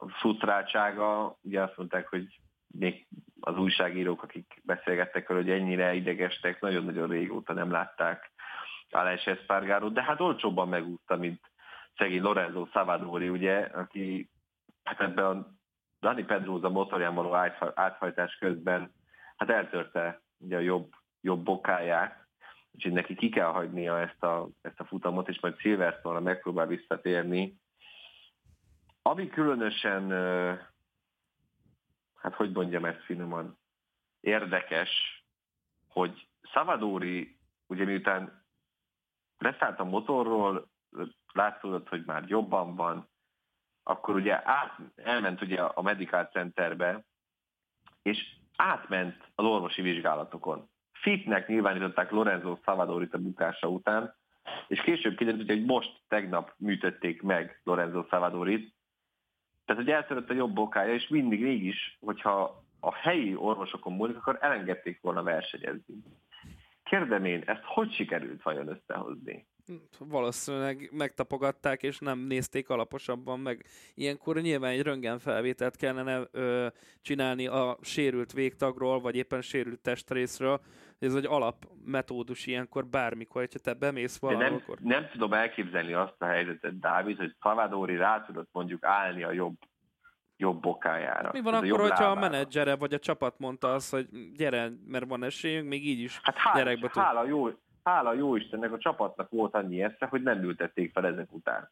frusztráltsága, 0.07 1.39
ugye 1.43 1.63
azt 1.63 1.77
mondták, 1.77 2.09
hogy 2.09 2.41
még 2.67 3.07
az 3.41 3.57
újságírók, 3.57 4.23
akik 4.23 4.61
beszélgettek 4.65 5.29
vele, 5.29 5.41
hogy 5.41 5.51
ennyire 5.51 5.95
idegestek, 5.95 6.61
nagyon-nagyon 6.61 7.09
régóta 7.09 7.53
nem 7.53 7.71
látták 7.71 8.31
Alex 8.91 9.27
Espargaro, 9.27 9.89
de 9.89 10.03
hát 10.03 10.21
olcsóbban 10.21 10.69
megúszta, 10.69 11.17
mint 11.17 11.41
szegény 11.97 12.23
Lorenzo 12.23 12.67
Savadori, 12.73 13.29
ugye, 13.29 13.59
aki 13.59 14.31
hát 14.85 15.01
ebben 15.01 15.25
a 15.25 15.47
Dani 16.01 16.25
Pedroza 16.25 16.69
motorján 16.69 17.15
való 17.15 17.35
áthajtás 17.75 18.35
közben 18.35 18.93
hát 19.37 19.51
eltörte 19.51 20.21
ugye 20.39 20.57
a 20.57 20.61
jobb 20.61 20.93
jobb 21.21 21.43
bokáját, 21.43 22.27
úgyhogy 22.73 22.93
neki 22.93 23.15
ki 23.15 23.29
kell 23.29 23.51
hagynia 23.51 24.01
ezt 24.01 24.23
a, 24.23 24.49
ezt 24.63 24.81
a 24.81 24.85
futamot, 24.85 25.29
és 25.29 25.41
majd 25.41 25.59
Silverstone-ra 25.59 26.21
megpróbál 26.21 26.67
visszatérni. 26.67 27.57
Ami 29.09 29.29
különösen, 29.29 30.11
hát 32.15 32.35
hogy 32.35 32.53
mondjam 32.53 32.85
ezt 32.85 33.05
finoman, 33.05 33.59
érdekes, 34.21 35.25
hogy 35.89 36.29
Savadori, 36.43 37.39
ugye 37.67 37.85
miután 37.85 38.45
leszállt 39.39 39.79
a 39.79 39.85
motorról, 39.85 40.69
látszódott, 41.33 41.89
hogy 41.89 42.03
már 42.07 42.25
jobban 42.27 42.77
van, 42.77 43.09
akkor 43.83 44.15
ugye 44.15 44.41
át, 44.45 44.79
elment 44.97 45.43
ugye 45.43 45.63
a 45.63 45.83
Medical 45.83 46.25
Centerbe, 46.25 47.05
és 48.03 48.37
átment 48.57 49.31
az 49.35 49.45
orvosi 49.45 49.83
vizsgálatokon. 49.83 50.71
Fitnek 50.93 51.49
nyilvánították 51.49 52.11
Lorenzo 52.11 52.59
Savadorit 52.65 53.15
a 53.15 53.19
bukása 53.19 53.69
után, 53.69 54.15
és 54.67 54.81
később 54.81 55.17
kiderült, 55.17 55.49
hogy 55.49 55.65
most 55.65 56.01
tegnap 56.09 56.55
műtötték 56.57 57.23
meg 57.23 57.61
Lorenzo 57.65 58.05
Savadorit, 58.09 58.77
tehát, 59.69 59.83
hogy 59.83 59.93
eltörött 59.93 60.31
a 60.31 60.35
jobb 60.35 60.53
bokája, 60.53 60.95
és 60.95 61.09
mindig 61.09 61.43
mégis, 61.43 61.97
hogyha 62.01 62.65
a 62.81 62.95
helyi 62.95 63.37
orvosokon 63.37 63.93
múlik, 63.93 64.17
akkor 64.17 64.39
elengedték 64.41 65.01
volna 65.01 65.23
versenyezni. 65.23 65.95
Kérdem 66.83 67.25
én, 67.25 67.43
ezt 67.47 67.63
hogy 67.65 67.93
sikerült 67.93 68.43
vajon 68.43 68.69
összehozni? 68.69 69.47
Valószínűleg 69.99 70.91
megtapogatták, 70.93 71.83
és 71.83 71.99
nem 71.99 72.19
nézték 72.19 72.69
alaposabban 72.69 73.41
meg. 73.41 73.65
Ilyenkor 73.95 74.41
nyilván 74.41 74.71
egy 74.71 74.83
röntgenfelvételt 74.83 75.77
kellene 75.77 76.23
ö, 76.31 76.67
csinálni 77.03 77.47
a 77.47 77.79
sérült 77.81 78.33
végtagról, 78.33 79.01
vagy 79.01 79.17
éppen 79.17 79.41
sérült 79.41 79.81
testrészről. 79.81 80.61
Ez 80.99 81.15
egy 81.15 81.27
alapmetódus 81.27 82.47
ilyenkor 82.47 82.87
bármikor, 82.87 83.41
hogyha 83.41 83.59
te 83.59 83.75
bemész 83.75 84.19
valahol, 84.19 84.45
nem, 84.45 84.55
akkor... 84.55 84.79
nem 84.81 85.09
tudom 85.13 85.33
elképzelni 85.33 85.93
azt 85.93 86.17
a 86.19 86.25
helyzetet, 86.25 86.79
Dávid, 86.79 87.17
hogy 87.17 87.35
Szavadori 87.41 87.97
rá 87.97 88.25
tudott 88.25 88.49
mondjuk 88.53 88.85
állni 88.85 89.23
a 89.23 89.33
jobb 89.33 89.57
jobb 90.41 90.61
bokájára. 90.61 91.31
Mi 91.33 91.41
van 91.41 91.55
akkor, 91.55 91.81
hogyha 91.81 92.03
lábára. 92.03 92.11
a 92.11 92.31
menedzsere 92.31 92.77
vagy 92.77 92.95
a 92.95 92.99
csapat 92.99 93.39
mondta 93.39 93.73
azt, 93.73 93.91
hogy 93.91 94.07
gyere, 94.37 94.71
mert 94.87 95.09
van 95.09 95.25
esélyünk, 95.25 95.69
még 95.69 95.87
így 95.87 96.01
is 96.01 96.21
hát 96.23 96.37
hála, 96.37 96.59
gyerekbe 96.59 96.89
tud... 96.89 97.03
hála, 97.03 97.27
jó, 97.27 97.49
hála 97.89 98.13
jó 98.13 98.37
Istennek 98.37 98.73
a 98.73 98.79
csapatnak 98.79 99.31
volt 99.31 99.55
annyi 99.55 99.83
esze, 99.83 100.07
hogy 100.07 100.23
nem 100.23 100.43
ültették 100.43 100.93
fel 100.93 101.07
ezek 101.07 101.33
után. 101.33 101.71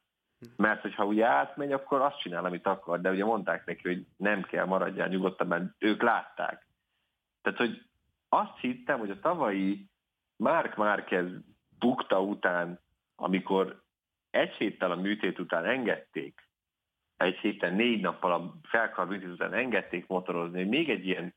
Mert 0.56 0.80
hogyha 0.80 1.04
ugye 1.04 1.26
átmegy, 1.26 1.72
akkor 1.72 2.00
azt 2.00 2.20
csinál, 2.20 2.44
amit 2.44 2.66
akar, 2.66 3.00
de 3.00 3.10
ugye 3.10 3.24
mondták 3.24 3.66
neki, 3.66 3.88
hogy 3.88 4.06
nem 4.16 4.42
kell, 4.42 4.64
maradjál 4.64 5.08
nyugodtan, 5.08 5.46
mert 5.46 5.64
ők 5.78 6.02
látták. 6.02 6.66
Tehát, 7.42 7.58
hogy 7.58 7.82
azt 8.28 8.58
hittem, 8.60 8.98
hogy 8.98 9.10
a 9.10 9.20
tavalyi 9.20 9.88
Mark 10.36 10.76
Márquez 10.76 11.30
bukta 11.78 12.22
után, 12.22 12.80
amikor 13.14 13.82
egy 14.30 14.52
héttel 14.52 14.90
a 14.90 14.96
műtét 14.96 15.38
után 15.38 15.64
engedték, 15.64 16.48
egy 17.16 17.36
héten 17.36 17.74
négy 17.74 18.00
nappal 18.00 18.32
a 18.32 18.54
felkar 18.62 19.06
műtét 19.06 19.28
után 19.28 19.52
engedték 19.52 20.06
motorozni, 20.06 20.58
hogy 20.58 20.68
még 20.68 20.90
egy 20.90 21.06
ilyen 21.06 21.34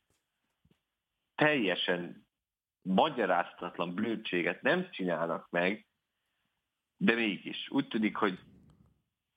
teljesen 1.35 2.27
magyaráztatlan 2.81 3.95
blödséget 3.95 4.61
nem 4.61 4.89
csinálnak 4.91 5.47
meg, 5.49 5.87
de 6.97 7.13
mégis 7.13 7.69
úgy 7.69 7.87
tűnik, 7.87 8.15
hogy 8.15 8.39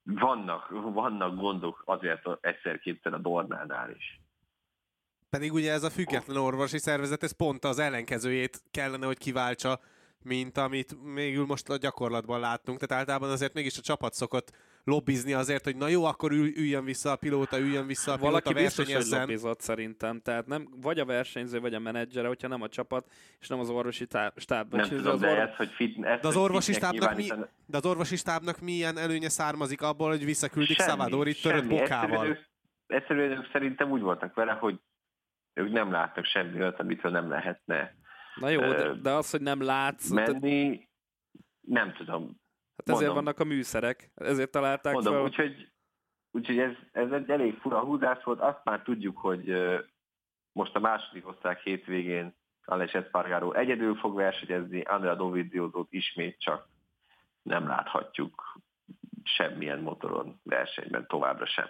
vannak, 0.02 0.68
vannak 0.70 1.36
gondok 1.36 1.82
azért 1.86 2.28
egyszer 2.40 2.78
kétszer 2.78 3.12
a 3.14 3.18
Dornánál 3.18 3.90
is. 3.90 4.20
Pedig 5.30 5.52
ugye 5.52 5.72
ez 5.72 5.82
a 5.82 5.90
független 5.90 6.36
orvosi 6.36 6.78
szervezet, 6.78 7.22
ez 7.22 7.36
pont 7.36 7.64
az 7.64 7.78
ellenkezőjét 7.78 8.62
kellene, 8.70 9.06
hogy 9.06 9.18
kiváltsa, 9.18 9.80
mint 10.22 10.56
amit 10.56 11.02
mégül 11.02 11.46
most 11.46 11.68
a 11.68 11.76
gyakorlatban 11.76 12.40
láttunk. 12.40 12.78
Tehát 12.78 13.00
általában 13.00 13.30
azért 13.30 13.54
mégis 13.54 13.78
a 13.78 13.80
csapat 13.80 14.14
szokott 14.14 14.50
lobbizni 14.84 15.32
azért, 15.32 15.64
hogy 15.64 15.76
na 15.76 15.88
jó, 15.88 16.04
akkor 16.04 16.32
ül, 16.32 16.56
üljön 16.56 16.84
vissza 16.84 17.10
a 17.10 17.16
pilóta, 17.16 17.58
üljön 17.58 17.86
vissza 17.86 18.12
a 18.12 18.16
pilóta, 18.16 18.30
Valaki 18.30 18.62
biztos, 18.62 18.94
hogy 18.94 19.04
lobbizott 19.10 19.60
szerintem. 19.60 20.20
Tehát 20.20 20.46
nem, 20.46 20.68
vagy 20.80 20.98
a 20.98 21.04
versenyző, 21.04 21.60
vagy 21.60 21.74
a 21.74 21.78
menedzsere, 21.78 22.28
hogyha 22.28 22.48
nem 22.48 22.62
a 22.62 22.68
csapat, 22.68 23.06
és 23.40 23.48
nem 23.48 23.58
az 23.58 23.70
orvosi 23.70 24.06
stáb. 24.36 24.74
Nem 24.74 24.88
tudom, 24.88 25.12
az 25.12 25.20
de, 25.20 25.40
ez, 25.40 25.56
hogy 25.56 25.70
fit, 25.70 26.04
ez, 26.04 26.20
de, 26.20 26.28
az 26.28 26.36
orvosi 26.36 26.72
stábnak 26.72 27.16
mi, 27.16 27.26
de 27.66 27.76
az 27.76 27.86
orvosi 27.86 28.16
stábnak 28.16 28.60
milyen 28.60 28.98
előnye 28.98 29.28
származik 29.28 29.82
abból, 29.82 30.08
hogy 30.08 30.24
visszaküldik 30.24 30.78
Szavadorit 30.78 31.42
törött 31.42 31.68
bokával? 31.68 32.26
Egyszerűen, 32.86 33.30
egyszerűen 33.30 33.48
szerintem 33.52 33.90
úgy 33.90 34.00
voltak 34.00 34.34
vele, 34.34 34.52
hogy 34.52 34.80
ők 35.54 35.72
nem 35.72 35.90
láttak 35.90 36.24
semmi 36.24 36.60
olyat, 36.60 36.80
amitől 36.80 37.12
nem 37.12 37.28
lehetne 37.28 38.00
Na 38.34 38.48
jó, 38.48 38.60
de, 38.60 38.94
de 38.94 39.10
az, 39.10 39.30
hogy 39.30 39.40
nem 39.40 39.62
látsz... 39.62 40.10
Menni, 40.10 40.88
nem 41.60 41.92
tudom. 41.92 42.40
Hát 42.86 42.94
ezért 42.96 43.12
Mondom. 43.12 43.24
vannak 43.24 43.40
a 43.40 43.44
műszerek, 43.44 44.10
ezért 44.14 44.50
találták 44.50 44.92
Mondom, 44.92 45.12
fel. 45.12 45.22
Úgyhogy, 45.22 45.68
úgyhogy 46.30 46.58
ez, 46.58 46.72
ez 46.92 47.10
egy 47.10 47.30
elég 47.30 47.58
fura 47.58 47.80
húzás 47.80 48.24
volt. 48.24 48.40
Azt 48.40 48.60
már 48.64 48.82
tudjuk, 48.82 49.18
hogy 49.18 49.52
most 50.52 50.74
a 50.74 50.80
második 50.80 51.28
osztrák 51.28 51.60
hétvégén 51.60 52.34
Alex 52.64 52.94
Espargaró 52.94 53.52
egyedül 53.52 53.94
fog 53.94 54.14
versenyezni, 54.14 54.80
Andrea 54.80 55.14
Doviziozót 55.14 55.92
ismét 55.92 56.40
csak 56.40 56.68
nem 57.42 57.66
láthatjuk 57.66 58.60
semmilyen 59.22 59.78
motoron 59.78 60.40
versenyben 60.42 61.06
továbbra 61.06 61.46
sem. 61.46 61.66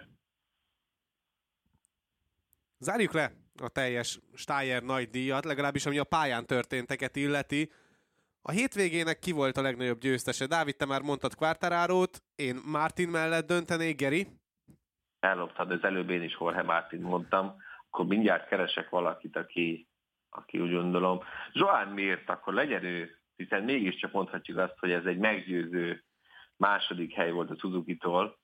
Zárjuk 2.77 3.13
le 3.13 3.31
a 3.61 3.69
teljes 3.69 4.19
Steyer 4.33 4.83
nagy 4.83 5.09
díjat, 5.09 5.45
legalábbis 5.45 5.85
ami 5.85 5.97
a 5.97 6.03
pályán 6.03 6.45
történteket 6.45 7.15
illeti. 7.15 7.71
A 8.45 8.51
hétvégének 8.51 9.19
ki 9.19 9.31
volt 9.31 9.57
a 9.57 9.61
legnagyobb 9.61 9.99
győztese? 9.99 10.45
Dávid, 10.45 10.75
te 10.75 10.85
már 10.85 11.01
mondtad 11.01 11.35
Quartararót, 11.35 12.23
én 12.35 12.55
Martin 12.65 13.09
mellett 13.09 13.47
döntenék, 13.47 13.97
Geri? 13.97 14.27
Elloptad, 15.19 15.71
az 15.71 15.83
előbb 15.83 16.09
én 16.09 16.23
is 16.23 16.37
Jorge 16.39 16.63
Martin 16.63 17.01
mondtam, 17.01 17.55
akkor 17.89 18.05
mindjárt 18.05 18.47
keresek 18.47 18.89
valakit, 18.89 19.35
aki, 19.35 19.87
aki 20.29 20.59
úgy 20.59 20.71
gondolom. 20.71 21.19
Joan 21.51 21.87
miért, 21.87 22.29
akkor 22.29 22.53
legyen 22.53 22.83
ő, 22.83 23.17
hiszen 23.35 23.63
mégiscsak 23.63 24.11
mondhatjuk 24.11 24.57
azt, 24.57 24.77
hogy 24.79 24.91
ez 24.91 25.05
egy 25.05 25.17
meggyőző 25.17 26.03
második 26.57 27.13
hely 27.13 27.31
volt 27.31 27.49
a 27.49 27.59
Suzuki-tól, 27.59 28.37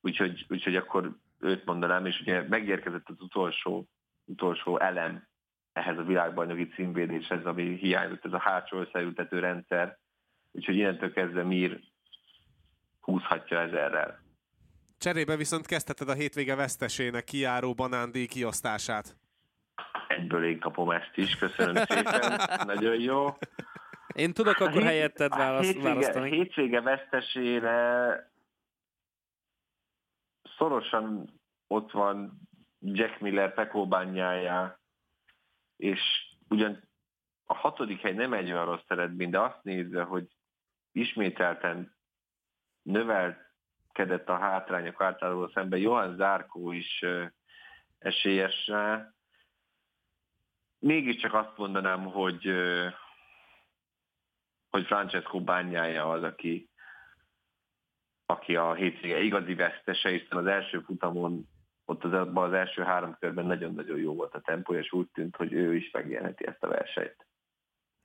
úgyhogy, 0.00 0.46
úgyhogy 0.48 0.76
akkor 0.76 1.16
őt 1.40 1.64
mondanám, 1.64 2.06
és 2.06 2.20
ugye 2.20 2.42
megérkezett 2.48 3.08
az 3.08 3.20
utolsó, 3.20 3.88
utolsó 4.24 4.78
elem 4.78 5.28
ehhez 5.76 5.98
a 5.98 6.02
világbajnoki 6.02 6.68
címvédéshez, 6.68 7.44
ami 7.44 7.76
hiányzott, 7.76 8.24
ez 8.24 8.32
a 8.32 8.38
hátsó 8.38 8.80
összeültető 8.80 9.38
rendszer, 9.38 9.98
úgyhogy 10.52 10.76
innentől 10.76 11.12
kezdve 11.12 11.42
Mir 11.42 11.80
húzhatja 13.00 13.60
ezerrel. 13.60 14.20
Cserébe 14.98 15.36
viszont 15.36 15.66
kezdheted 15.66 16.08
a 16.08 16.12
hétvége 16.12 16.54
vesztesének 16.54 17.24
kiáró 17.24 17.74
banándíj 17.74 18.26
kiosztását. 18.26 19.16
Egyből 20.08 20.44
én 20.44 20.58
kapom 20.58 20.90
ezt 20.90 21.12
is, 21.14 21.36
köszönöm 21.36 21.74
szépen, 21.74 22.40
nagyon 22.74 23.00
jó. 23.00 23.26
Én 24.14 24.32
tudok 24.32 24.60
akkor 24.60 24.72
hét, 24.72 24.82
helyetted 24.82 25.30
választ, 25.30 25.66
hétvége, 25.66 25.88
választani. 25.88 26.30
Hétvége 26.30 26.80
vesztesére 26.80 28.30
szorosan 30.58 31.32
ott 31.66 31.90
van 31.90 32.40
Jack 32.80 33.20
Miller 33.20 33.54
pekóbányája, 33.54 34.78
és 35.76 36.00
ugyan 36.48 36.88
a 37.44 37.54
hatodik 37.54 38.00
hely 38.00 38.12
nem 38.12 38.32
egy 38.32 38.52
olyan 38.52 38.64
rossz 38.64 38.86
eredmény, 38.86 39.30
de 39.30 39.40
azt 39.40 39.62
nézve, 39.62 40.02
hogy 40.02 40.26
ismételten 40.92 41.96
növelkedett 42.82 44.28
a 44.28 44.38
hátrányok 44.38 45.00
általában 45.00 45.50
szemben, 45.54 45.78
Johan 45.78 46.16
Zárkó 46.16 46.72
is 46.72 47.04
esélyes 47.98 48.66
rá. 48.66 49.12
Mégiscsak 50.78 51.34
azt 51.34 51.56
mondanám, 51.56 52.04
hogy 52.04 52.50
hogy 54.76 54.86
Francesco 54.86 55.40
bányája 55.40 56.10
az, 56.10 56.22
aki, 56.22 56.70
aki 58.26 58.56
a 58.56 58.74
hétvége 58.74 59.20
igazi 59.20 59.54
vesztese, 59.54 60.08
hiszen 60.08 60.38
az 60.38 60.46
első 60.46 60.80
futamon 60.80 61.48
ott 61.86 62.04
az, 62.04 62.28
az 62.34 62.52
első 62.52 62.82
három 62.82 63.16
körben 63.20 63.46
nagyon-nagyon 63.46 63.98
jó 63.98 64.14
volt 64.14 64.34
a 64.34 64.40
tempó, 64.40 64.74
és 64.74 64.92
úgy 64.92 65.08
tűnt, 65.14 65.36
hogy 65.36 65.52
ő 65.52 65.74
is 65.74 65.90
megjelenheti 65.90 66.46
ezt 66.46 66.62
a 66.62 66.68
versenyt. 66.68 67.26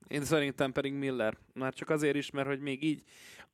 Én 0.08 0.22
szerintem 0.22 0.72
pedig 0.72 0.94
Miller. 0.94 1.38
Már 1.54 1.74
csak 1.74 1.90
azért 1.90 2.16
is, 2.16 2.32
mert 2.32 2.48
hogy 2.48 2.60
még 2.60 2.84
így 2.84 3.04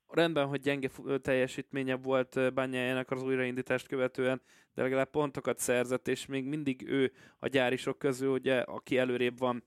rendben, 0.08 0.48
hogy 0.48 0.60
gyenge 0.60 0.90
teljesítménye 1.22 1.96
volt 1.96 2.54
bányájának 2.54 3.12
az 3.12 3.24
újraindítást 3.24 3.88
követően, 3.88 4.42
de 4.74 4.82
legalább 4.82 5.10
pontokat 5.10 5.58
szerzett, 5.58 6.08
és 6.08 6.26
még 6.26 6.46
mindig 6.46 6.90
ő 6.90 7.12
a 7.40 7.48
gyárisok 7.48 8.00
közül, 8.00 8.32
ugye, 8.32 8.60
aki 8.60 8.98
előrébb 8.98 9.38
van. 9.38 9.64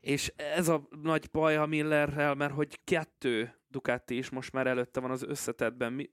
És 0.00 0.32
ez 0.36 0.68
a 0.68 0.88
nagy 1.02 1.28
baj 1.32 1.56
a 1.56 1.66
Millerrel, 1.66 2.34
mert 2.34 2.52
hogy 2.52 2.84
kettő 2.84 3.54
Ducati 3.68 4.16
is 4.16 4.30
most 4.30 4.52
már 4.52 4.66
előtte 4.66 5.00
van 5.00 5.10
az 5.10 5.22
összetetben. 5.22 6.10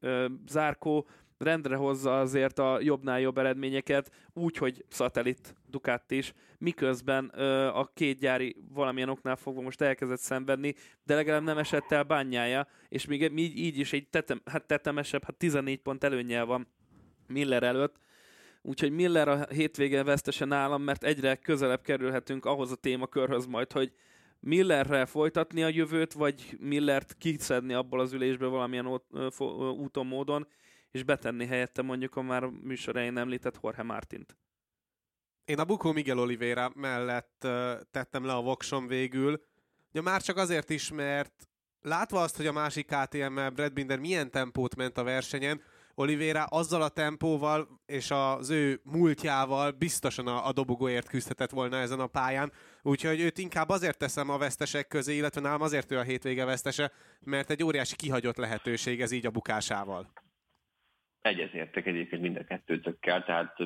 Zárkó 0.47 1.07
rendre 1.37 1.75
hozza 1.75 2.19
azért 2.19 2.59
a 2.59 2.79
jobbnál 2.81 3.19
jobb 3.19 3.37
eredményeket, 3.37 4.11
úgy, 4.33 4.57
hogy 4.57 4.85
szatellit 4.89 5.55
Ducati 5.69 6.17
is, 6.17 6.33
miközben 6.57 7.31
ö, 7.35 7.65
a 7.65 7.91
két 7.93 8.19
gyári 8.19 8.55
valamilyen 8.73 9.09
oknál 9.09 9.35
fogva 9.35 9.61
most 9.61 9.81
elkezdett 9.81 10.19
szenvedni, 10.19 10.75
de 11.03 11.15
legalább 11.15 11.43
nem 11.43 11.57
esett 11.57 11.91
el 11.91 12.03
bányája, 12.03 12.67
és 12.89 13.05
még 13.05 13.21
így, 13.21 13.57
így 13.57 13.79
is 13.79 13.93
egy 13.93 14.07
tetem, 14.07 14.41
hát 14.45 14.65
tetemesebb, 14.67 15.23
hát 15.23 15.35
14 15.35 15.79
pont 15.79 16.03
előnyel 16.03 16.45
van 16.45 16.67
Miller 17.27 17.63
előtt, 17.63 18.03
Úgyhogy 18.67 18.91
Miller 18.91 19.27
a 19.27 19.45
hétvége 19.49 20.03
vesztese 20.03 20.45
nálam, 20.45 20.81
mert 20.81 21.03
egyre 21.03 21.35
közelebb 21.35 21.81
kerülhetünk 21.81 22.45
ahhoz 22.45 22.71
a 22.71 22.75
témakörhöz 22.75 23.45
majd, 23.45 23.71
hogy 23.71 23.91
Millerrel 24.39 25.05
folytatni 25.05 25.63
a 25.63 25.67
jövőt, 25.67 26.13
vagy 26.13 26.57
Millert 26.59 27.15
kiszedni 27.17 27.73
abból 27.73 27.99
az 27.99 28.13
ülésből 28.13 28.49
valamilyen 28.49 29.01
úton, 29.77 30.05
módon, 30.05 30.47
és 30.95 31.03
betenni 31.03 31.45
helyette 31.45 31.81
mondjuk 31.81 32.15
a 32.15 32.21
már 32.21 32.43
műsorán 32.43 33.17
említett 33.17 33.59
Jorge 33.61 33.83
Martint. 33.83 34.37
Én 35.45 35.59
a 35.59 35.65
Bukó 35.65 35.91
Miguel 35.91 36.19
Oliveira 36.19 36.71
mellett 36.75 37.47
tettem 37.91 38.25
le 38.25 38.33
a 38.33 38.41
voksom 38.41 38.87
végül. 38.87 39.43
Ja, 39.91 40.01
már 40.01 40.21
csak 40.21 40.37
azért 40.37 40.69
is, 40.69 40.91
mert 40.91 41.49
látva 41.81 42.21
azt, 42.21 42.37
hogy 42.37 42.47
a 42.47 42.51
másik 42.51 42.87
KTM-mel 42.87 43.49
Brad 43.49 43.73
Binder 43.73 43.99
milyen 43.99 44.31
tempót 44.31 44.75
ment 44.75 44.97
a 44.97 45.03
versenyen, 45.03 45.61
Oliveira 45.95 46.43
azzal 46.43 46.81
a 46.81 46.89
tempóval 46.89 47.81
és 47.85 48.11
az 48.11 48.49
ő 48.49 48.81
múltjával 48.83 49.71
biztosan 49.71 50.27
a, 50.27 50.47
a 50.47 50.51
dobogóért 50.51 51.07
küzdhetett 51.07 51.49
volna 51.49 51.77
ezen 51.77 51.99
a 51.99 52.07
pályán, 52.07 52.51
úgyhogy 52.81 53.19
őt 53.19 53.37
inkább 53.37 53.69
azért 53.69 53.97
teszem 53.97 54.29
a 54.29 54.37
vesztesek 54.37 54.87
közé, 54.87 55.15
illetve 55.15 55.41
nálam 55.41 55.61
azért 55.61 55.91
ő 55.91 55.97
a 55.97 56.03
hétvége 56.03 56.45
vesztese, 56.45 56.91
mert 57.19 57.49
egy 57.49 57.63
óriási 57.63 57.95
kihagyott 57.95 58.37
lehetőség 58.37 59.01
ez 59.01 59.11
így 59.11 59.25
a 59.25 59.31
bukásával. 59.31 60.24
Egyezértek 61.25 61.85
egyébként 61.85 62.21
mind 62.21 62.37
a 62.37 62.43
kettőtökkel, 62.43 63.23
tehát 63.23 63.57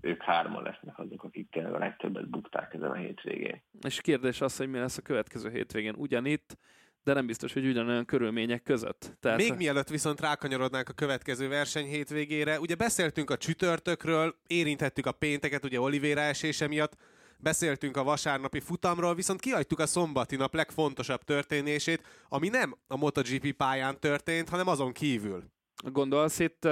ők 0.00 0.22
hárman 0.22 0.62
lesznek 0.62 0.98
azok, 0.98 1.24
akik 1.24 1.50
tényleg 1.50 1.72
a 1.72 1.78
legtöbbet 1.78 2.30
bukták 2.30 2.74
ezen 2.74 2.90
a 2.90 2.94
hétvégén. 2.94 3.62
És 3.86 4.00
kérdés 4.00 4.40
az, 4.40 4.56
hogy 4.56 4.68
mi 4.68 4.78
lesz 4.78 4.98
a 4.98 5.02
következő 5.02 5.50
hétvégén. 5.50 5.94
Ugyanitt 5.96 6.56
de 7.04 7.12
nem 7.12 7.26
biztos, 7.26 7.52
hogy 7.52 7.66
ugyanolyan 7.66 8.04
körülmények 8.04 8.62
között. 8.62 9.16
Tehát... 9.20 9.38
Még 9.38 9.54
mielőtt 9.54 9.88
viszont 9.88 10.20
rákanyarodnánk 10.20 10.88
a 10.88 10.92
következő 10.92 11.48
verseny 11.48 11.86
hétvégére, 11.86 12.60
ugye 12.60 12.74
beszéltünk 12.74 13.30
a 13.30 13.36
csütörtökről, 13.36 14.34
érintettük 14.46 15.06
a 15.06 15.12
pénteket, 15.12 15.64
ugye 15.64 15.80
Olivéra 15.80 16.20
esése 16.20 16.68
miatt, 16.68 16.96
beszéltünk 17.38 17.96
a 17.96 18.02
vasárnapi 18.02 18.60
futamról, 18.60 19.14
viszont 19.14 19.40
kihagytuk 19.40 19.78
a 19.78 19.86
szombati 19.86 20.36
nap 20.36 20.54
legfontosabb 20.54 21.22
történését, 21.22 22.02
ami 22.28 22.48
nem 22.48 22.74
a 22.86 22.96
MotoGP 22.96 23.52
pályán 23.52 24.00
történt, 24.00 24.48
hanem 24.48 24.68
azon 24.68 24.92
kívül. 24.92 25.52
Gondolsz 25.92 26.38
itt 26.38 26.64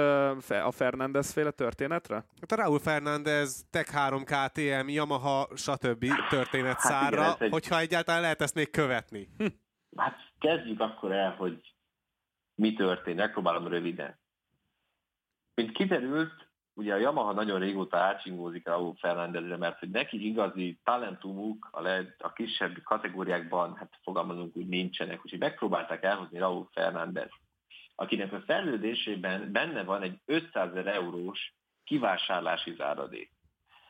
a 0.63 0.71
Fernández 0.71 1.31
féle 1.31 1.51
történetre? 1.51 2.15
Hát 2.15 2.51
a 2.51 2.55
Raúl 2.55 2.79
Fernández, 2.79 3.65
Tech 3.69 3.93
3 3.93 4.23
KTM, 4.23 4.87
Yamaha, 4.87 5.47
stb. 5.55 6.05
történet 6.29 6.73
hát 6.73 6.79
szárra, 6.79 7.21
igen, 7.21 7.35
egy... 7.39 7.51
hogyha 7.51 7.79
egyáltalán 7.79 8.21
lehet 8.21 8.41
ezt 8.41 8.55
még 8.55 8.69
követni. 8.69 9.29
Hm. 9.37 9.45
Hát 9.95 10.17
kezdjük 10.39 10.79
akkor 10.79 11.11
el, 11.11 11.31
hogy 11.35 11.73
mi 12.55 12.73
történt, 12.73 13.17
megpróbálom 13.17 13.67
röviden. 13.67 14.19
Mint 15.55 15.71
kiderült, 15.71 16.47
ugye 16.73 16.93
a 16.93 16.97
Yamaha 16.97 17.33
nagyon 17.33 17.59
régóta 17.59 17.97
átsingózik 17.97 18.67
a 18.67 18.93
Fernándezre, 18.97 19.57
mert 19.57 19.79
hogy 19.79 19.89
neki 19.89 20.27
igazi 20.27 20.79
talentumuk 20.83 21.67
a, 21.71 21.81
le, 21.81 22.15
a 22.19 22.33
kisebb 22.33 22.83
kategóriákban, 22.83 23.75
hát 23.75 23.99
fogalmazunk 24.03 24.55
úgy 24.55 24.67
nincsenek, 24.67 25.19
úgyhogy 25.23 25.39
megpróbálták 25.39 26.03
elhozni 26.03 26.37
Raúl 26.37 26.69
Fernández, 26.71 27.29
akinek 28.03 28.33
a 28.33 28.43
szerződésében 28.47 29.51
benne 29.51 29.83
van 29.83 30.01
egy 30.01 30.19
500 30.25 30.75
ezer 30.75 30.87
eurós 30.87 31.53
kivásárlási 31.83 32.73
záradék. 32.73 33.31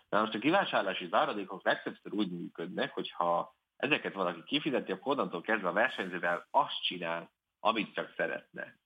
Na 0.10 0.20
most 0.20 0.34
a 0.34 0.40
kivásárlási 0.40 1.08
záradékok 1.08 1.64
legtöbbször 1.64 2.14
úgy 2.14 2.32
működnek, 2.32 2.94
hogyha 2.94 3.56
ezeket 3.78 4.14
valaki 4.14 4.44
kifizeti, 4.44 4.92
akkor 4.92 5.12
onnantól 5.12 5.42
kezdve 5.42 5.68
a 5.68 5.74
versenyzővel 5.74 6.48
azt 6.52 6.84
csinál, 6.84 7.32
amit 7.60 7.94
csak 7.94 8.14
szeretne. 8.18 8.78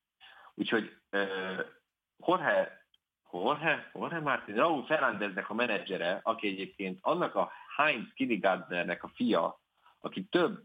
Úgyhogy 0.53 0.97
uh, 1.11 1.65
Jorge, 2.27 2.85
Jorge, 3.31 3.91
Jorge 3.93 4.19
Martin, 4.19 4.55
Raúl 4.55 4.85
Fernándeznek 4.85 5.49
a 5.49 5.53
menedzsere, 5.53 6.19
aki 6.23 6.47
egyébként 6.47 6.99
annak 7.01 7.35
a 7.35 7.51
Heinz 7.75 8.13
Kinigardnernek 8.13 9.03
a 9.03 9.11
fia, 9.15 9.59
aki 9.99 10.23
több 10.23 10.63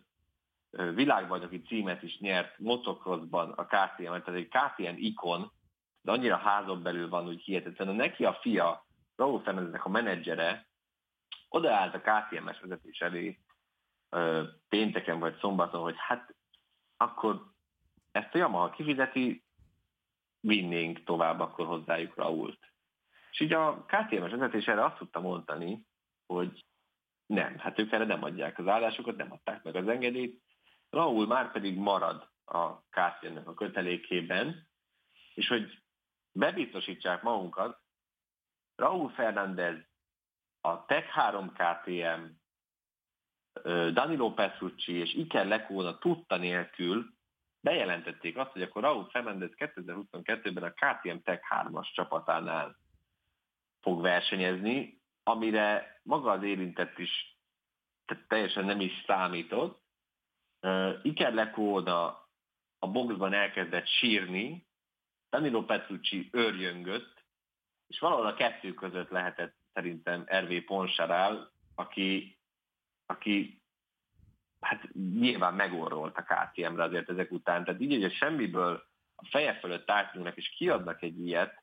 világbajnoki 0.94 1.62
címet 1.62 2.02
is 2.02 2.18
nyert 2.18 2.58
motocrossban 2.58 3.50
a 3.50 3.64
KTM, 3.64 4.04
tehát 4.04 4.28
egy 4.28 4.48
KTM 4.48 4.94
ikon, 4.96 5.52
de 6.02 6.12
annyira 6.12 6.36
házon 6.36 6.82
belül 6.82 7.08
van, 7.08 7.24
hogy 7.24 7.40
hihetetlen. 7.40 7.94
Neki 7.94 8.24
a 8.24 8.34
fia, 8.34 8.86
Raúl 9.16 9.42
Fernándeznek 9.42 9.84
a 9.84 9.88
menedzsere, 9.88 10.66
odaállt 11.48 11.94
a 11.94 12.00
KTM-es 12.00 12.60
vezetés 12.60 13.00
elé, 13.00 13.40
pénteken 14.68 15.18
vagy 15.18 15.36
szombaton, 15.38 15.82
hogy 15.82 15.94
hát 15.98 16.34
akkor 16.96 17.50
ezt 18.10 18.34
a 18.34 18.38
Yamaha 18.38 18.70
kifizeti, 18.70 19.44
vinnénk 20.40 21.04
tovább 21.04 21.40
akkor 21.40 21.66
hozzájuk 21.66 22.16
Rault. 22.16 22.58
És 23.30 23.40
így 23.40 23.52
a 23.52 23.84
KTM-es 23.84 24.30
vezetés 24.30 24.66
erre 24.66 24.84
azt 24.84 24.96
tudta 24.96 25.20
mondani, 25.20 25.86
hogy 26.26 26.64
nem, 27.26 27.58
hát 27.58 27.78
ők 27.78 27.92
erre 27.92 28.04
nem 28.04 28.24
adják 28.24 28.58
az 28.58 28.66
állásukat, 28.66 29.16
nem 29.16 29.32
adták 29.32 29.62
meg 29.62 29.76
az 29.76 29.88
engedélyt. 29.88 30.42
Raúl 30.92 31.26
már 31.26 31.52
pedig 31.52 31.76
marad 31.76 32.30
a 32.44 32.80
KTM-nek 32.80 33.48
a 33.48 33.54
kötelékében, 33.54 34.68
és 35.34 35.48
hogy 35.48 35.82
bebiztosítsák 36.32 37.22
magunkat, 37.22 37.80
Raúl 38.76 39.10
Fernández 39.10 39.76
a 40.60 40.84
Tech 40.84 41.08
3 41.08 41.52
KTM 41.52 42.22
Danilo 43.92 44.34
Petrucci 44.34 44.92
és 44.92 45.14
Iker 45.14 45.46
Lekóna 45.46 45.98
tudta 45.98 46.36
nélkül 46.36 47.06
bejelentették 47.60 48.36
azt, 48.36 48.50
hogy 48.50 48.62
akkor 48.62 48.82
Raúl 48.82 49.08
Fernández 49.08 49.50
2022-ben 49.56 50.62
a 50.62 50.72
KTM 50.72 51.16
Tech 51.24 51.42
3-as 51.50 51.92
csapatánál 51.92 52.76
fog 53.80 54.00
versenyezni, 54.00 55.00
amire 55.22 56.00
maga 56.02 56.30
az 56.30 56.42
érintett 56.42 56.98
is 56.98 57.38
teljesen 58.28 58.64
nem 58.64 58.80
is 58.80 59.02
számított. 59.06 59.82
Iker 61.02 61.34
Lekóna 61.34 62.28
a 62.78 62.88
boxban 62.90 63.32
elkezdett 63.32 63.86
sírni, 63.86 64.66
Danilo 65.30 65.64
Petrucci 65.64 66.28
őrjöngött, 66.32 67.24
és 67.86 67.98
valahol 67.98 68.26
a 68.26 68.34
kettő 68.34 68.74
között 68.74 69.10
lehetett 69.10 69.56
szerintem 69.72 70.24
Ervé 70.26 70.60
Ponsarál, 70.60 71.52
aki 71.74 72.36
aki 73.06 73.62
hát 74.60 74.88
nyilván 74.92 75.54
megorrolt 75.54 76.16
a 76.16 76.22
KTM-re 76.22 76.82
azért 76.82 77.10
ezek 77.10 77.32
után. 77.32 77.64
Tehát 77.64 77.80
így, 77.80 78.02
hogy 78.02 78.12
semmiből 78.12 78.82
a 79.14 79.26
feje 79.26 79.54
fölött 79.54 79.90
átnyúlnak 79.90 80.36
és 80.36 80.48
kiadnak 80.48 81.02
egy 81.02 81.20
ilyet, 81.20 81.62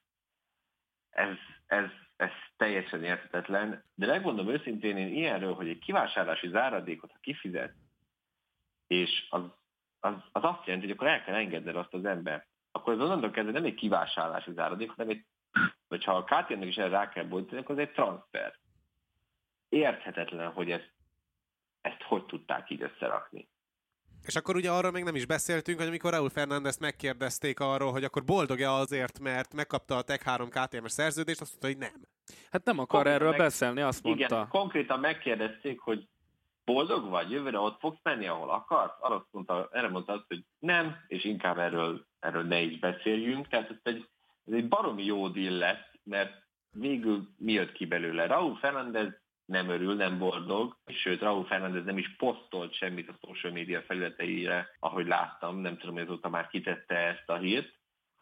ez, 1.10 1.36
ez, 1.66 1.90
ez 2.16 2.32
teljesen 2.58 3.04
értetetlen. 3.04 3.84
De 3.96 4.06
megmondom 4.06 4.50
őszintén, 4.50 4.98
én 4.98 5.14
ilyenről, 5.14 5.54
hogy 5.54 5.68
egy 5.68 5.80
kivásárlási 5.80 6.48
záradékot, 6.48 7.12
ha 7.12 7.18
kifizet, 7.22 7.74
és 8.90 9.28
az, 9.30 9.42
az, 10.00 10.14
az 10.32 10.44
azt 10.44 10.66
jelenti, 10.66 10.88
hogy 10.88 10.96
akkor 10.96 11.08
el 11.08 11.24
kell 11.24 11.36
engedned 11.36 11.76
azt 11.76 11.94
az 11.94 12.06
ember. 12.06 12.48
Akkor 12.72 12.94
az 12.94 13.00
onnantól 13.00 13.32
kezdve 13.32 13.52
nem 13.52 13.66
egy 13.66 13.74
kivásárlási 13.74 14.52
záradék, 14.52 14.90
hanem 14.90 15.10
egy, 15.10 15.26
vagy 15.88 16.04
ha 16.04 16.16
a 16.16 16.24
KTM-nek 16.24 16.68
is 16.68 16.78
erre 16.78 16.90
rá 16.90 17.10
kell 17.10 17.24
bontani, 17.26 17.62
akkor 17.62 17.76
az 17.76 17.82
egy 17.82 17.92
transfer. 17.92 18.60
Érthetetlen, 19.70 20.52
hogy 20.52 20.72
ezt 20.72 20.92
ezt 21.82 22.02
hogy 22.02 22.26
tudták 22.26 22.70
így 22.70 22.82
összerakni. 22.82 23.50
És 24.26 24.36
akkor 24.36 24.56
ugye 24.56 24.72
arról 24.72 24.92
még 24.92 25.04
nem 25.04 25.16
is 25.16 25.26
beszéltünk, 25.26 25.78
hogy 25.78 25.88
amikor 25.88 26.12
Raúl 26.12 26.30
Fernández 26.30 26.78
megkérdezték 26.78 27.60
arról, 27.60 27.92
hogy 27.92 28.04
akkor 28.04 28.24
boldog-e 28.24 28.72
azért, 28.72 29.20
mert 29.20 29.54
megkapta 29.54 29.96
a 29.98 30.02
Tech 30.02 30.26
3 30.26 30.50
KTM-es 30.50 30.92
szerződést, 30.92 31.42
azt 31.42 31.50
mondta, 31.50 31.68
hogy 31.68 31.78
nem. 31.78 32.08
Hát 32.52 32.64
nem 32.64 32.80
akar 32.80 32.88
konkrétan 32.88 33.16
erről 33.16 33.30
meg... 33.30 33.40
beszélni, 33.40 33.82
azt 33.82 34.04
mondta. 34.04 34.26
Igen, 34.26 34.48
konkrétan 34.48 35.00
megkérdezték, 35.00 35.80
hogy 35.80 36.08
boldog 36.74 37.10
vagy, 37.10 37.32
jövőre 37.32 37.60
ott 37.60 37.80
fogsz 37.80 38.00
menni, 38.04 38.28
ahol 38.28 38.50
akarsz? 38.50 38.98
Arra 39.00 39.28
mondta, 39.32 39.70
erre 39.72 39.90
mondta 39.90 40.14
azt, 40.14 40.26
hogy 40.28 40.44
nem, 40.60 40.96
és 41.08 41.24
inkább 41.24 41.58
erről, 41.58 42.06
erről 42.20 42.44
ne 42.44 42.62
is 42.62 42.80
beszéljünk. 42.80 43.48
Tehát 43.48 43.70
ez 43.70 43.78
egy, 43.84 44.10
ez 44.46 44.54
egy 44.54 44.68
baromi 44.68 45.06
jó 45.06 45.28
deal 45.28 45.58
lesz, 45.58 45.88
mert 46.04 46.44
végül 46.72 47.30
mi 47.38 47.52
jött 47.52 47.72
ki 47.72 47.86
belőle? 47.86 48.26
Raúl 48.28 48.56
Fernández 48.56 49.14
nem 49.46 49.70
örül, 49.70 49.96
nem 49.96 50.18
boldog, 50.18 50.78
sőt 50.86 51.22
Raúl 51.22 51.46
Fernández 51.46 51.86
nem 51.86 51.98
is 51.98 52.16
posztolt 52.16 52.74
semmit 52.74 53.10
a 53.10 53.28
social 53.28 53.54
media 53.54 53.82
felületeire, 53.82 54.70
ahogy 54.80 55.08
láttam, 55.08 55.58
nem 55.58 55.78
tudom, 55.78 55.96
hogy 55.96 56.04
azóta 56.04 56.30
már 56.30 56.48
kitette 56.48 56.96
ezt 56.96 57.30
a 57.30 57.38
hírt. 57.38 57.74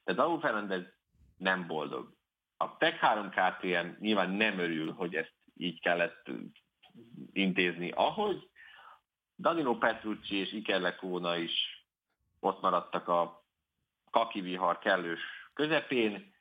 De 0.04 0.14
Raúl 0.14 0.40
Fernández 0.40 0.84
nem 1.38 1.68
boldog. 1.68 2.14
A 2.58 2.78
Tech 2.78 2.98
3 2.98 3.30
KTM 3.30 3.88
nyilván 4.00 4.30
nem 4.30 4.60
örül, 4.60 4.92
hogy 4.92 5.16
ezt 5.16 5.36
így 5.58 5.82
kellett 5.82 6.32
intézni, 7.34 7.92
ahogy 7.96 8.50
Danilo 9.36 9.78
Petrucci 9.78 10.36
és 10.36 10.54
Iker 10.54 10.82
Lekóna 10.82 11.38
is 11.38 11.86
ott 12.40 12.62
maradtak 12.62 13.08
a 13.08 13.46
kaki 14.12 14.42
vihar 14.42 14.80
kellős 14.80 15.22
közepén. 15.54 16.36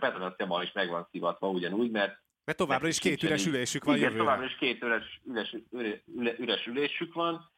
Petronas 0.00 0.32
Temal 0.36 0.62
is 0.62 0.72
meg 0.72 0.88
van 0.88 1.08
szivatva 1.10 1.48
ugyanúgy, 1.48 1.90
mert 1.90 2.18
mert 2.44 2.62
továbbra 2.62 2.88
is 2.88 2.98
két 2.98 3.22
üres 3.22 3.46
ülésük 3.46 3.84
van 3.84 3.96
Igen, 3.96 4.06
jövőre. 4.06 4.24
továbbra 4.24 4.46
is 4.46 4.56
két 4.56 4.82
üres, 4.82 5.20
üres, 5.26 5.56
üres, 5.72 6.02
üres 6.38 6.66
ülésük 6.66 7.14
van. 7.14 7.50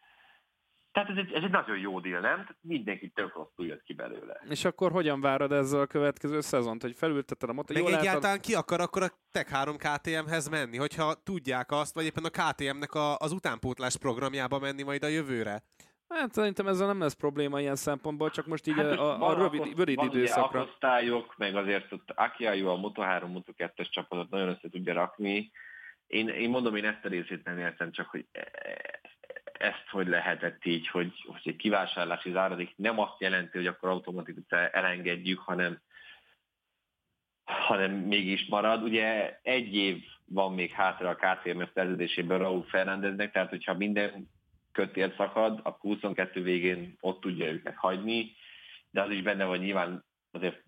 Tehát 0.93 1.11
ez 1.11 1.17
egy, 1.17 1.33
ez 1.33 1.43
egy 1.43 1.51
nagyon 1.51 1.79
jó 1.79 2.01
deal, 2.01 2.21
nem? 2.21 2.49
Mindenki 2.61 3.09
tök 3.09 3.35
rosszul 3.35 3.67
jött 3.67 3.83
ki 3.83 3.93
belőle. 3.95 4.41
És 4.49 4.65
akkor 4.65 4.91
hogyan 4.93 5.21
várod 5.21 5.53
ezzel 5.53 5.81
a 5.81 5.87
következő 5.87 6.41
szezont, 6.41 6.83
hogy 6.83 6.95
felültetted 6.97 7.49
a 7.49 7.53
motor? 7.53 7.77
Meg 7.77 7.85
Jól 7.85 7.93
egyáltalán 7.93 8.23
látod? 8.23 8.41
ki 8.41 8.55
akar 8.55 8.81
akkor 8.81 9.03
a 9.03 9.09
Tech 9.33 9.51
3 9.53 9.77
KTM-hez 9.77 10.49
menni, 10.49 10.77
hogyha 10.77 11.15
tudják 11.15 11.71
azt, 11.71 11.95
vagy 11.95 12.05
éppen 12.05 12.25
a 12.25 12.29
KTM-nek 12.29 12.95
a, 12.95 13.17
az 13.17 13.33
utánpótlás 13.33 13.97
programjába 13.97 14.59
menni 14.59 14.83
majd 14.83 15.05
a 15.05 15.09
jövőre. 15.09 15.63
Hát 16.09 16.33
szerintem 16.33 16.67
ezzel 16.67 16.87
nem 16.87 17.01
lesz 17.01 17.13
probléma 17.15 17.61
ilyen 17.61 17.77
szempontból, 17.77 18.31
csak 18.31 18.47
most 18.47 18.67
így 18.67 18.75
Hát, 18.75 18.85
a, 18.85 19.03
a, 19.03 19.15
a 19.15 19.19
van 19.19 19.37
rövid, 19.39 19.77
rövid 19.77 19.97
van 19.97 20.07
időszakra. 20.07 20.61
akosztályok, 20.61 21.35
meg 21.37 21.57
azért 21.57 21.93
ott 21.93 22.11
Akiayu 22.15 22.69
a 22.69 22.77
Moto3, 22.77 23.23
Moto2-es 23.35 23.91
csapatot 23.91 24.31
nagyon 24.31 24.49
össze 24.49 24.69
tudja 24.71 24.95
rakni. 24.95 25.51
Én, 26.07 26.29
én 26.29 26.51
mondom, 26.51 26.77
én 26.77 26.85
ezt 26.85 27.05
a 27.05 27.09
részét 27.09 27.45
nem 27.45 27.59
értem, 27.59 27.93
csak 27.93 28.09
hogy 28.09 28.27
e- 28.33 29.01
ezt 29.63 29.89
hogy 29.91 30.07
lehetett 30.07 30.65
így, 30.65 30.89
hogy, 30.89 31.13
hogy 31.27 31.41
egy 31.45 31.57
kivásárlási 31.57 32.31
záradék 32.31 32.73
nem 32.77 32.99
azt 32.99 33.21
jelenti, 33.21 33.59
hogy 33.59 33.67
akkor 33.67 33.89
automatikusan 33.89 34.69
elengedjük, 34.73 35.39
hanem 35.39 35.81
hanem 37.45 37.93
mégis 37.93 38.47
marad. 38.47 38.83
Ugye 38.83 39.39
egy 39.43 39.75
év 39.75 40.05
van 40.25 40.55
még 40.55 40.71
hátra 40.71 41.09
a 41.09 41.15
KTM 41.15 41.63
szerződésében 41.75 42.39
Raúl 42.39 42.65
Fernándeznek, 42.65 43.33
tehát 43.33 43.49
hogyha 43.49 43.75
minden 43.75 44.29
kötél 44.73 45.15
szakad, 45.17 45.61
akkor 45.63 45.91
22 45.91 46.43
végén 46.43 46.97
ott 47.01 47.21
tudja 47.21 47.53
őket 47.53 47.77
hagyni, 47.77 48.33
de 48.91 49.03
az 49.03 49.11
is 49.11 49.23
benne 49.23 49.45
van 49.45 49.59
nyilván 49.59 50.05
azért 50.31 50.63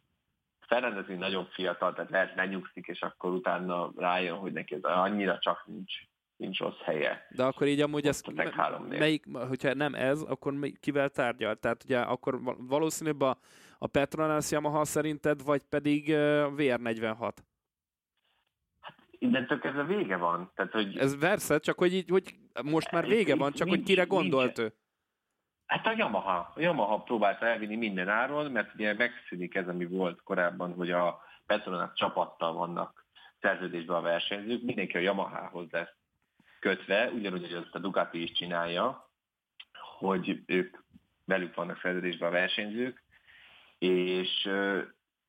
Fernández 0.60 1.06
még 1.06 1.16
nagyon 1.16 1.46
fiatal, 1.46 1.92
tehát 1.92 2.10
lehet 2.10 2.34
lenyugszik, 2.34 2.86
és 2.86 3.00
akkor 3.00 3.32
utána 3.32 3.92
rájön, 3.96 4.36
hogy 4.36 4.52
neki 4.52 4.74
ez 4.74 4.82
annyira 4.82 5.38
csak 5.38 5.66
nincs, 5.66 5.92
nincs 6.36 6.58
rossz 6.58 6.80
helye. 6.80 7.26
De 7.30 7.44
akkor 7.44 7.66
így 7.66 7.80
amúgy 7.80 8.06
ez, 8.06 8.20
a 8.26 8.32
Tech 8.32 8.54
3-nél. 8.56 8.98
melyik, 8.98 9.36
hogyha 9.48 9.74
nem 9.74 9.94
ez, 9.94 10.20
akkor 10.22 10.54
kivel 10.80 11.08
tárgyal? 11.08 11.56
Tehát 11.56 11.84
ugye 11.84 12.00
akkor 12.00 12.42
val- 12.42 12.58
valószínűbb 12.60 13.20
a, 13.20 13.38
a 13.78 13.86
Petronas 13.86 14.50
Yamaha 14.50 14.84
szerinted, 14.84 15.42
vagy 15.44 15.62
pedig 15.62 16.08
uh, 16.08 16.14
VR46? 16.56 17.32
Innentől 19.10 19.58
kezdve 19.58 19.84
vége 19.84 20.16
van. 20.16 20.50
Tehát, 20.54 20.72
hogy 20.72 20.98
Ez 20.98 21.18
versze, 21.18 21.58
csak 21.58 21.78
hogy 21.78 21.94
így, 21.94 22.08
hogy 22.10 22.34
most 22.64 22.90
már 22.90 23.06
vége 23.06 23.36
van, 23.36 23.52
csak 23.52 23.68
hogy 23.68 23.76
Nincs- 23.76 23.88
kire 23.88 24.04
nincs- 24.04 24.14
gondolt 24.14 24.58
ő. 24.58 24.72
Hát 25.66 25.86
a 25.86 25.94
Yamaha. 25.96 26.52
A 26.54 26.60
Yamaha 26.60 27.02
próbálta 27.02 27.46
elvinni 27.46 27.76
minden 27.76 28.08
áron, 28.08 28.50
mert 28.52 28.74
ugye 28.74 28.94
megszűnik 28.94 29.54
ez, 29.54 29.68
ami 29.68 29.86
volt 29.86 30.22
korábban, 30.22 30.72
hogy 30.74 30.90
a 30.90 31.20
Petronas 31.46 31.90
csapattal 31.94 32.52
vannak 32.52 33.06
szerződésben 33.40 33.96
a 33.96 34.00
versenyzők, 34.00 34.62
mindenki 34.62 34.96
a 34.96 35.00
Yamahához 35.00 35.70
lesz 35.70 35.94
kötve, 36.64 37.10
ugyanúgy, 37.10 37.40
hogy 37.40 37.52
ezt 37.52 37.74
a 37.74 37.78
Ducati 37.78 38.22
is 38.22 38.32
csinálja, 38.32 39.10
hogy 39.98 40.42
ők 40.46 40.76
velük 41.24 41.54
vannak 41.54 41.80
szerződésben 41.80 42.28
a 42.28 42.32
versenyzők, 42.32 43.02
és, 43.78 44.50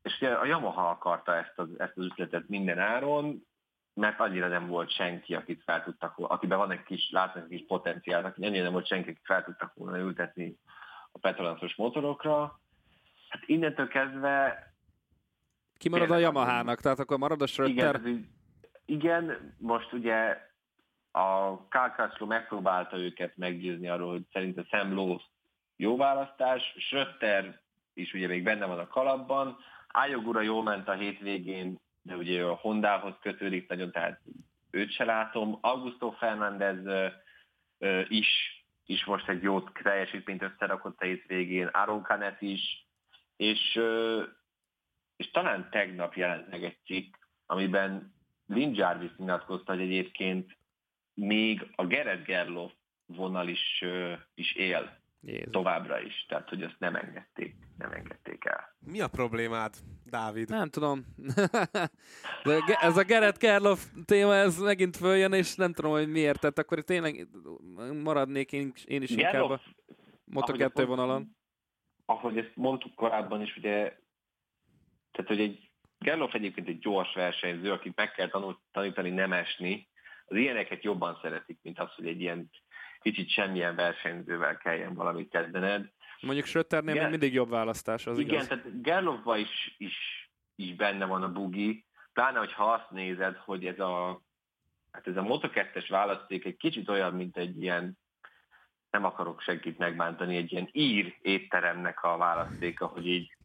és 0.01 0.15
ugye 0.15 0.29
a 0.31 0.45
Yamaha 0.45 0.89
akarta 0.89 1.35
ezt 1.35 1.53
az, 1.55 1.67
ezt 1.77 1.97
az 1.97 2.05
üzletet 2.05 2.49
minden 2.49 2.79
áron, 2.79 3.47
mert 3.93 4.19
annyira 4.19 4.47
nem 4.47 4.67
volt 4.67 4.91
senki, 4.91 5.35
akit 5.35 5.63
fel 5.63 5.83
tudtak, 5.83 6.13
akiben 6.17 6.57
van 6.57 6.71
egy 6.71 6.83
kis, 6.83 7.09
látnak 7.11 7.43
egy 7.43 7.49
kis 7.57 7.65
potenciál, 7.67 8.25
aki 8.25 8.45
annyira 8.45 8.63
nem 8.63 8.71
volt 8.71 8.87
senki, 8.87 9.09
akit 9.09 9.25
fel 9.25 9.43
tudtak 9.43 9.73
volna 9.73 9.97
ültetni 9.97 10.57
a 11.11 11.17
Petronasos 11.19 11.75
motorokra. 11.75 12.59
Hát 13.29 13.43
innentől 13.45 13.87
kezdve 13.87 14.73
Kimarad 15.77 16.11
a 16.11 16.17
Yamahának, 16.17 16.81
tehát 16.81 16.99
akkor 16.99 17.17
marad 17.17 17.41
a 17.41 17.45
igen, 17.45 17.53
Schröter. 17.53 18.05
így- 18.05 18.27
igen, 18.85 19.55
most 19.57 19.93
ugye 19.93 20.53
a 21.15 21.67
Kálkászló 21.67 22.25
megpróbálta 22.25 22.97
őket 22.97 23.37
meggyőzni 23.37 23.87
arról, 23.87 24.11
hogy 24.11 24.23
szerinte 24.31 24.63
Sam 24.69 24.93
Lowe 24.93 25.21
jó 25.75 25.97
választás, 25.97 26.75
Schröter 26.77 27.61
is 27.93 28.13
ugye 28.13 28.27
még 28.27 28.43
benne 28.43 28.65
van 28.65 28.79
a 28.79 28.87
kalapban, 28.87 29.57
Ájogura 29.87 30.41
jól 30.41 30.63
ment 30.63 30.87
a 30.87 30.93
hétvégén, 30.93 31.79
de 32.01 32.15
ugye 32.15 32.43
a 32.43 32.55
Hondához 32.55 33.13
kötődik 33.21 33.69
nagyon, 33.69 33.91
tehát 33.91 34.21
őt 34.71 34.91
se 34.91 35.03
látom. 35.03 35.57
Augusto 35.61 36.11
Fernández 36.11 37.11
is, 38.07 38.27
is 38.85 39.05
most 39.05 39.29
egy 39.29 39.41
jó 39.41 39.61
teljesítményt 39.61 40.41
összerakott 40.41 41.01
a 41.01 41.05
hétvégén, 41.05 41.67
Aaron 41.67 42.03
Canet 42.03 42.41
is, 42.41 42.87
és, 43.35 43.79
és 45.15 45.31
talán 45.31 45.69
tegnap 45.71 46.13
jelent 46.13 46.49
meg 46.49 46.63
egy 46.63 46.77
cikk, 46.85 47.15
amiben 47.45 48.13
Lynn 48.47 48.73
Jarvis 48.73 49.15
nyilatkozta, 49.17 49.71
hogy 49.71 49.81
egyébként 49.81 50.57
még 51.15 51.67
a 51.75 51.85
Gerett 51.85 52.25
Gerloff 52.25 52.71
vonal 53.05 53.47
is, 53.47 53.79
ö, 53.81 54.13
is 54.33 54.53
él 54.55 54.99
Jézus. 55.21 55.51
továbbra 55.51 56.01
is, 56.01 56.25
tehát 56.27 56.49
hogy 56.49 56.61
ezt 56.61 56.75
nem 56.79 56.95
engedték, 56.95 57.55
nem 57.77 57.91
engedték 57.91 58.45
el. 58.45 58.75
Mi 58.79 59.01
a 59.01 59.07
problémád, 59.07 59.73
Dávid? 60.05 60.49
Nem 60.49 60.69
tudom. 60.69 61.05
De 62.43 62.57
ez 62.81 62.97
a 62.97 63.03
Gerett 63.03 63.37
Kerloff 63.37 63.79
téma, 64.05 64.35
ez 64.35 64.57
megint 64.59 64.97
följön, 64.97 65.33
és 65.33 65.55
nem 65.55 65.73
tudom, 65.73 65.91
hogy 65.91 66.09
miért. 66.09 66.39
Tehát 66.39 66.59
akkor 66.59 66.79
tényleg 66.83 67.27
maradnék 68.03 68.51
én, 68.51 68.71
én 68.85 69.01
is 69.01 69.09
inkább 69.09 69.33
a 69.33 69.37
Gerloff, 69.37 69.61
Moto2 70.31 70.47
ahogy 70.47 70.61
ezt 70.61 70.83
vonalon. 70.87 71.07
mond- 71.15 71.29
Ahogy 72.05 72.37
ezt 72.37 72.51
mondtuk 72.55 72.95
korábban 72.95 73.41
is, 73.41 73.57
ugye, 73.57 73.73
tehát 75.11 75.27
hogy 75.27 75.39
egy 75.39 75.69
Gerloff 75.97 76.33
egyébként 76.33 76.67
egy 76.67 76.79
gyors 76.79 77.13
versenyző, 77.13 77.71
akit 77.71 77.95
meg 77.95 78.11
kell 78.11 78.29
tanítani 78.71 79.09
nem 79.09 79.33
esni, 79.33 79.87
az 80.25 80.37
ilyeneket 80.37 80.83
jobban 80.83 81.19
szeretik, 81.21 81.59
mint 81.61 81.79
az, 81.79 81.93
hogy 81.95 82.07
egy 82.07 82.21
ilyen 82.21 82.49
kicsit 82.99 83.29
semmilyen 83.29 83.75
versenyzővel 83.75 84.57
kelljen 84.57 84.93
valamit 84.93 85.29
kezdened. 85.29 85.89
Mondjuk 86.21 86.45
Schröternél 86.45 86.91
még 86.91 86.95
Igen. 86.95 87.09
mindig 87.09 87.33
jobb 87.33 87.49
választás, 87.49 88.07
az 88.07 88.19
Igen, 88.19 88.33
igaz. 88.33 88.47
tehát 88.47 88.81
Gerloffban 88.81 89.39
is, 89.39 89.75
is, 89.77 90.29
is 90.55 90.75
benne 90.75 91.05
van 91.05 91.23
a 91.23 91.31
bugi, 91.31 91.85
pláne, 92.13 92.39
hogyha 92.39 92.71
azt 92.73 92.89
nézed, 92.89 93.35
hogy 93.35 93.65
ez 93.65 93.79
a, 93.79 94.21
hát 94.91 95.07
ez 95.07 95.17
a 95.17 95.21
Moto2-es 95.21 95.85
választék 95.89 96.45
egy 96.45 96.57
kicsit 96.57 96.89
olyan, 96.89 97.13
mint 97.13 97.37
egy 97.37 97.61
ilyen, 97.61 97.97
nem 98.89 99.05
akarok 99.05 99.41
senkit 99.41 99.77
megbántani, 99.77 100.35
egy 100.35 100.51
ilyen 100.51 100.69
ír 100.71 101.17
étteremnek 101.21 102.03
a 102.03 102.17
választéka, 102.17 102.85
hogy 102.85 103.07
így 103.07 103.35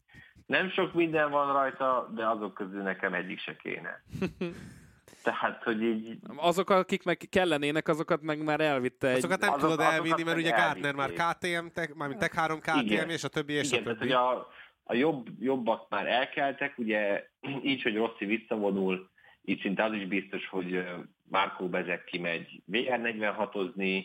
nem 0.47 0.71
sok 0.71 0.95
minden 0.95 1.31
van 1.31 1.53
rajta, 1.53 2.11
de 2.15 2.29
azok 2.29 2.55
közül 2.55 2.83
nekem 2.83 3.15
egyik 3.15 3.41
se 3.41 3.57
kéne. 3.57 4.03
Tehát, 5.23 5.63
hogy 5.63 5.83
így 5.83 6.19
Azok, 6.37 6.71
akik 6.71 7.03
meg 7.05 7.17
kellenének, 7.31 7.89
azokat 7.89 8.23
meg 8.23 8.43
már 8.43 8.61
elvitte 8.61 9.09
egy... 9.09 9.17
Azokat 9.17 9.41
nem 9.41 9.53
azok- 9.53 9.71
tudod 9.71 9.81
elvinni, 9.81 10.23
mert 10.23 10.39
ugye 10.39 10.51
Gardner 10.51 10.95
már 10.95 11.11
elvitték. 11.17 11.59
KTM, 11.59 11.67
tech, 11.67 11.95
mármint 11.95 12.21
Tech 12.21 12.35
3 12.37 12.59
KTM, 12.61 12.79
Igen. 12.79 13.11
és 13.11 13.25
a 13.25 13.29
többi, 13.29 13.53
és 13.53 13.67
Igen, 13.73 13.81
a 13.81 13.83
tehát 13.85 13.99
többi. 13.99 14.13
hogy 14.13 14.23
a, 14.23 14.49
a 14.85 14.95
jobb, 14.95 15.27
jobbak 15.41 15.89
már 15.89 16.07
elkeltek, 16.07 16.79
ugye 16.79 17.27
így, 17.63 17.83
hogy 17.83 17.95
Rossi 17.97 18.25
visszavonul, 18.25 19.11
így 19.43 19.61
szinte 19.61 19.85
az 19.85 19.93
is 19.93 20.07
biztos, 20.07 20.47
hogy 20.49 20.85
Márkó 21.29 21.69
Bezek 21.69 22.05
kimegy 22.05 22.63
VR46-ozni, 22.73 24.05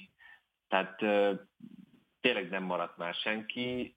tehát 0.67 0.99
tényleg 2.21 2.49
nem 2.49 2.63
maradt 2.63 2.97
már 2.97 3.13
senki, 3.13 3.95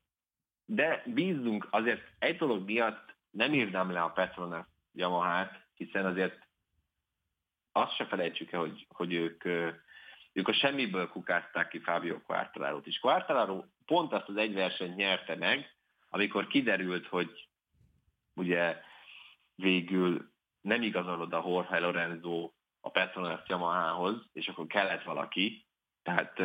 de 0.65 1.03
bízzunk, 1.07 1.69
azért 1.71 2.03
egy 2.19 2.37
dolog 2.37 2.65
miatt 2.65 3.15
nem 3.31 3.55
írnám 3.55 3.91
le 3.91 4.01
a 4.03 4.09
Petronas 4.09 4.67
Yamahát, 4.93 5.61
hiszen 5.75 6.07
azért 6.07 6.48
azt 7.73 7.95
se 7.95 8.07
felejtsük 8.07 8.53
el, 8.53 8.61
hogy, 8.61 8.87
hogy 8.89 9.13
ők, 9.13 9.45
ők 10.33 10.49
a 10.49 10.53
semmiből 10.53 11.09
kukázták 11.09 11.69
ki 11.69 11.79
Fábio 11.79 12.21
Quartararo-t 12.21 12.87
is. 12.87 12.99
Quartararo 12.99 13.65
pont 13.87 14.13
azt 14.13 14.29
az 14.29 14.37
egy 14.37 14.55
versenyt 14.55 14.97
nyerte 14.97 15.37
meg, 15.37 15.77
amikor 16.09 16.47
kiderült, 16.47 17.07
hogy 17.07 17.49
ugye 18.35 18.81
végül 19.55 20.31
nem 20.61 20.83
igazol 20.83 21.21
oda 21.21 21.43
Jorge 21.47 21.79
Lorenzo 21.79 22.53
a 22.81 22.91
Petronas 22.91 23.41
Yamahához, 23.47 24.29
és 24.33 24.49
akkor 24.49 24.67
kellett 24.67 25.03
valaki. 25.03 25.67
Tehát 26.03 26.41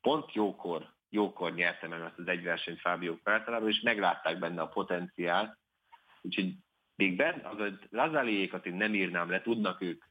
pont 0.00 0.32
jókor, 0.32 0.94
jókor 1.08 1.54
nyerte 1.54 1.88
meg 1.88 2.02
azt 2.02 2.18
az 2.18 2.28
egy 2.28 2.42
versenyt 2.42 2.80
Fábio 2.80 3.16
Quartararo, 3.22 3.68
és 3.68 3.80
meglátták 3.80 4.38
benne 4.38 4.62
a 4.62 4.68
potenciált. 4.68 5.58
Úgyhogy 6.20 6.54
még 6.94 7.16
benne, 7.16 7.48
az 7.48 7.72
Lazaliékat 7.90 8.66
én 8.66 8.74
nem 8.74 8.94
írnám 8.94 9.30
le, 9.30 9.42
tudnak 9.42 9.80
ők, 9.80 10.04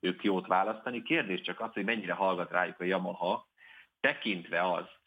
ők 0.00 0.24
jót 0.24 0.46
választani. 0.46 1.02
Kérdés 1.02 1.40
csak 1.40 1.60
az, 1.60 1.72
hogy 1.72 1.84
mennyire 1.84 2.12
hallgat 2.12 2.50
rájuk 2.50 2.80
a 2.80 2.84
Yamaha, 2.84 3.48
tekintve 4.00 4.72
azt, 4.72 5.00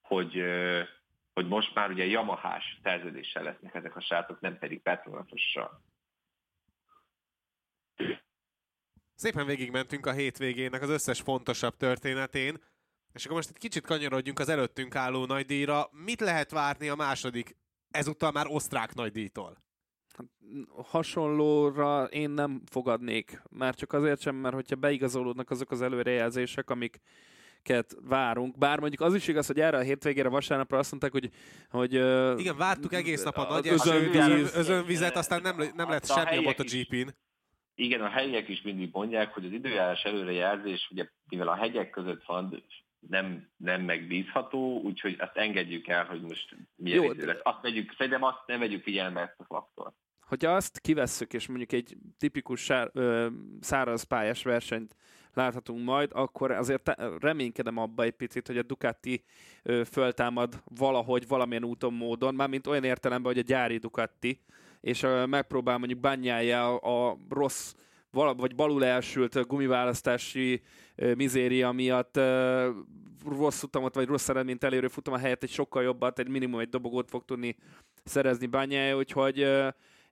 hogy, 0.00 0.42
hogy 1.32 1.48
most 1.48 1.74
már 1.74 1.90
ugye 1.90 2.04
Yamahás 2.04 2.78
szerződéssel 2.82 3.42
lesznek 3.42 3.74
ezek 3.74 3.96
a 3.96 4.00
srácok, 4.00 4.40
nem 4.40 4.58
pedig 4.58 4.82
Petronasossal. 4.82 5.82
Szépen 9.14 9.46
végigmentünk 9.46 10.06
a 10.06 10.12
hétvégének 10.12 10.82
az 10.82 10.90
összes 10.90 11.20
fontosabb 11.20 11.76
történetén, 11.76 12.56
és 13.12 13.24
akkor 13.24 13.36
most 13.36 13.48
egy 13.48 13.58
kicsit 13.58 13.86
kanyarodjunk 13.86 14.38
az 14.38 14.48
előttünk 14.48 14.94
álló 14.94 15.24
nagydíjra. 15.24 15.88
Mit 15.90 16.20
lehet 16.20 16.50
várni 16.50 16.88
a 16.88 16.94
második, 16.94 17.56
ezúttal 17.90 18.32
már 18.32 18.46
osztrák 18.46 18.94
nagydíjtól? 18.94 19.67
Hasonlóra 20.76 22.04
én 22.04 22.30
nem 22.30 22.62
fogadnék. 22.70 23.42
Már 23.50 23.74
csak 23.74 23.92
azért 23.92 24.20
sem, 24.20 24.34
mert 24.34 24.54
hogyha 24.54 24.76
beigazolódnak 24.76 25.50
azok 25.50 25.70
az 25.70 25.82
előrejelzések, 25.82 26.70
amik 26.70 27.00
várunk, 28.02 28.58
bár 28.58 28.78
mondjuk 28.80 29.00
az 29.00 29.14
is 29.14 29.28
igaz, 29.28 29.46
hogy 29.46 29.60
erre 29.60 29.76
a 29.76 29.82
hétvégére 29.82 30.28
vasárnapra 30.28 30.78
azt 30.78 30.90
mondták, 30.90 31.12
hogy... 31.12 31.30
hogy 31.68 31.92
Igen, 32.40 32.56
vártuk 32.56 32.92
egész 32.92 33.22
nap 33.22 33.36
a 33.36 33.48
nagy 33.48 33.68
özönvíz. 33.68 34.56
özönvizet, 34.56 35.16
aztán 35.16 35.42
nem, 35.42 35.56
nem 35.74 35.88
lett 35.88 36.06
semmi 36.06 36.36
a 36.36 36.40
MotoGP-n. 36.40 37.08
Igen, 37.74 38.00
a 38.00 38.08
helyiek 38.08 38.48
is 38.48 38.62
mindig 38.62 38.88
mondják, 38.92 39.34
hogy 39.34 39.44
az 39.44 39.52
időjárás 39.52 40.02
előrejelzés, 40.02 40.88
ugye 40.90 41.08
mivel 41.28 41.48
a 41.48 41.54
hegyek 41.54 41.90
között 41.90 42.24
van, 42.24 42.62
nem, 43.08 43.48
nem 43.56 43.82
megbízható, 43.82 44.80
úgyhogy 44.80 45.16
azt 45.18 45.36
engedjük 45.36 45.88
el, 45.88 46.04
hogy 46.04 46.20
most 46.20 46.56
milyen 46.76 47.02
Jó, 47.02 47.12
idő 47.12 47.26
lesz. 47.26 47.40
Azt 47.42 47.62
vegyük, 47.62 47.94
szerintem 47.96 48.22
azt 48.22 48.42
nem 48.46 48.58
vegyük 48.58 48.82
figyelembe 48.82 49.20
ezt 49.20 49.40
a 49.40 49.44
faktort. 49.44 49.94
Hogyha 50.28 50.54
azt 50.54 50.78
kivesszük, 50.78 51.32
és 51.32 51.46
mondjuk 51.46 51.72
egy 51.72 51.96
tipikus 52.18 52.70
ö, 52.92 53.26
száraz 53.60 54.02
pályás 54.02 54.42
versenyt 54.42 54.96
láthatunk 55.34 55.84
majd, 55.84 56.10
akkor 56.14 56.50
azért 56.50 56.94
reménykedem 57.20 57.76
abba 57.76 58.02
egy 58.02 58.12
picit, 58.12 58.46
hogy 58.46 58.58
a 58.58 58.62
Ducati 58.62 59.24
ö, 59.62 59.82
föltámad 59.90 60.62
valahogy, 60.64 61.26
valamilyen 61.28 61.64
úton, 61.64 61.92
módon, 61.92 62.34
mármint 62.34 62.66
olyan 62.66 62.84
értelemben, 62.84 63.32
hogy 63.32 63.42
a 63.42 63.46
gyári 63.46 63.76
Ducati, 63.76 64.40
és 64.80 65.02
ö, 65.02 65.26
megpróbál 65.26 65.78
mondjuk 65.78 66.00
bányája 66.00 66.76
a, 66.76 67.16
rossz 67.28 67.74
vagy 68.10 68.54
balul 68.54 68.84
elsült 68.84 69.46
gumiválasztási 69.46 70.62
mizéria 71.14 71.72
miatt 71.72 72.20
rossz 73.26 73.62
utamot, 73.62 73.94
vagy 73.94 74.06
rossz 74.06 74.28
eredményt 74.28 74.64
elérő 74.64 74.88
futam 74.88 75.14
a 75.14 75.18
helyett 75.18 75.42
egy 75.42 75.50
sokkal 75.50 75.82
jobbat, 75.82 76.18
egy 76.18 76.28
minimum 76.28 76.60
egy 76.60 76.68
dobogót 76.68 77.10
fog 77.10 77.24
tudni 77.24 77.56
szerezni 78.04 78.46
bányája, 78.46 78.96
úgyhogy 78.96 79.46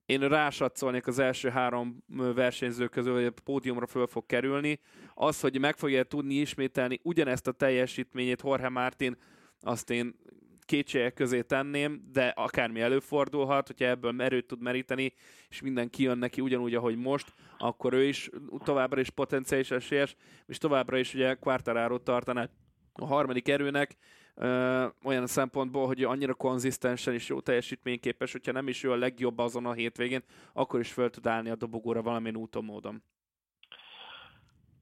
én 0.06 0.28
rásatszolnék 0.28 1.06
az 1.06 1.18
első 1.18 1.48
három 1.48 2.04
versenyző 2.34 2.86
közül, 2.88 3.14
hogy 3.14 3.24
a 3.24 3.32
pódiumra 3.44 3.86
föl 3.86 4.06
fog 4.06 4.26
kerülni. 4.26 4.80
Az, 5.14 5.40
hogy 5.40 5.58
meg 5.58 5.76
fogja 5.76 6.02
tudni 6.02 6.34
ismételni 6.34 7.00
ugyanezt 7.02 7.46
a 7.46 7.52
teljesítményét 7.52 8.42
Jorge 8.44 8.68
Martin, 8.68 9.16
azt 9.60 9.90
én 9.90 10.16
kétségek 10.60 11.14
közé 11.14 11.42
tenném, 11.42 12.08
de 12.12 12.26
akármi 12.26 12.80
előfordulhat, 12.80 13.66
hogyha 13.66 13.86
ebből 13.86 14.22
erőt 14.22 14.46
tud 14.46 14.62
meríteni, 14.62 15.12
és 15.48 15.60
minden 15.60 15.90
kijön 15.90 16.18
neki 16.18 16.40
ugyanúgy, 16.40 16.74
ahogy 16.74 16.96
most, 16.96 17.32
akkor 17.58 17.92
ő 17.92 18.04
is 18.04 18.30
továbbra 18.64 19.00
is 19.00 19.10
potenciális 19.10 19.70
esélyes, 19.70 20.16
és 20.46 20.58
továbbra 20.58 20.98
is 20.98 21.14
ugye 21.14 21.34
Quartararo 21.34 21.98
tartaná 21.98 22.48
a 22.92 23.06
harmadik 23.06 23.48
erőnek, 23.48 23.96
ö, 24.36 24.86
olyan 25.04 25.26
szempontból, 25.26 25.86
hogy 25.86 26.02
annyira 26.02 26.34
konzisztensen 26.34 27.14
és 27.14 27.28
jó 27.28 27.40
teljesítményképes, 27.40 28.32
hogyha 28.32 28.52
nem 28.52 28.68
is 28.68 28.82
ő 28.82 28.90
a 28.90 28.96
legjobb 28.96 29.38
azon 29.38 29.66
a 29.66 29.72
hétvégén, 29.72 30.22
akkor 30.52 30.80
is 30.80 30.92
fel 30.92 31.10
tud 31.10 31.26
állni 31.26 31.50
a 31.50 31.56
dobogóra 31.56 32.02
valamilyen 32.02 32.36
úton, 32.36 32.64
módon. 32.64 33.02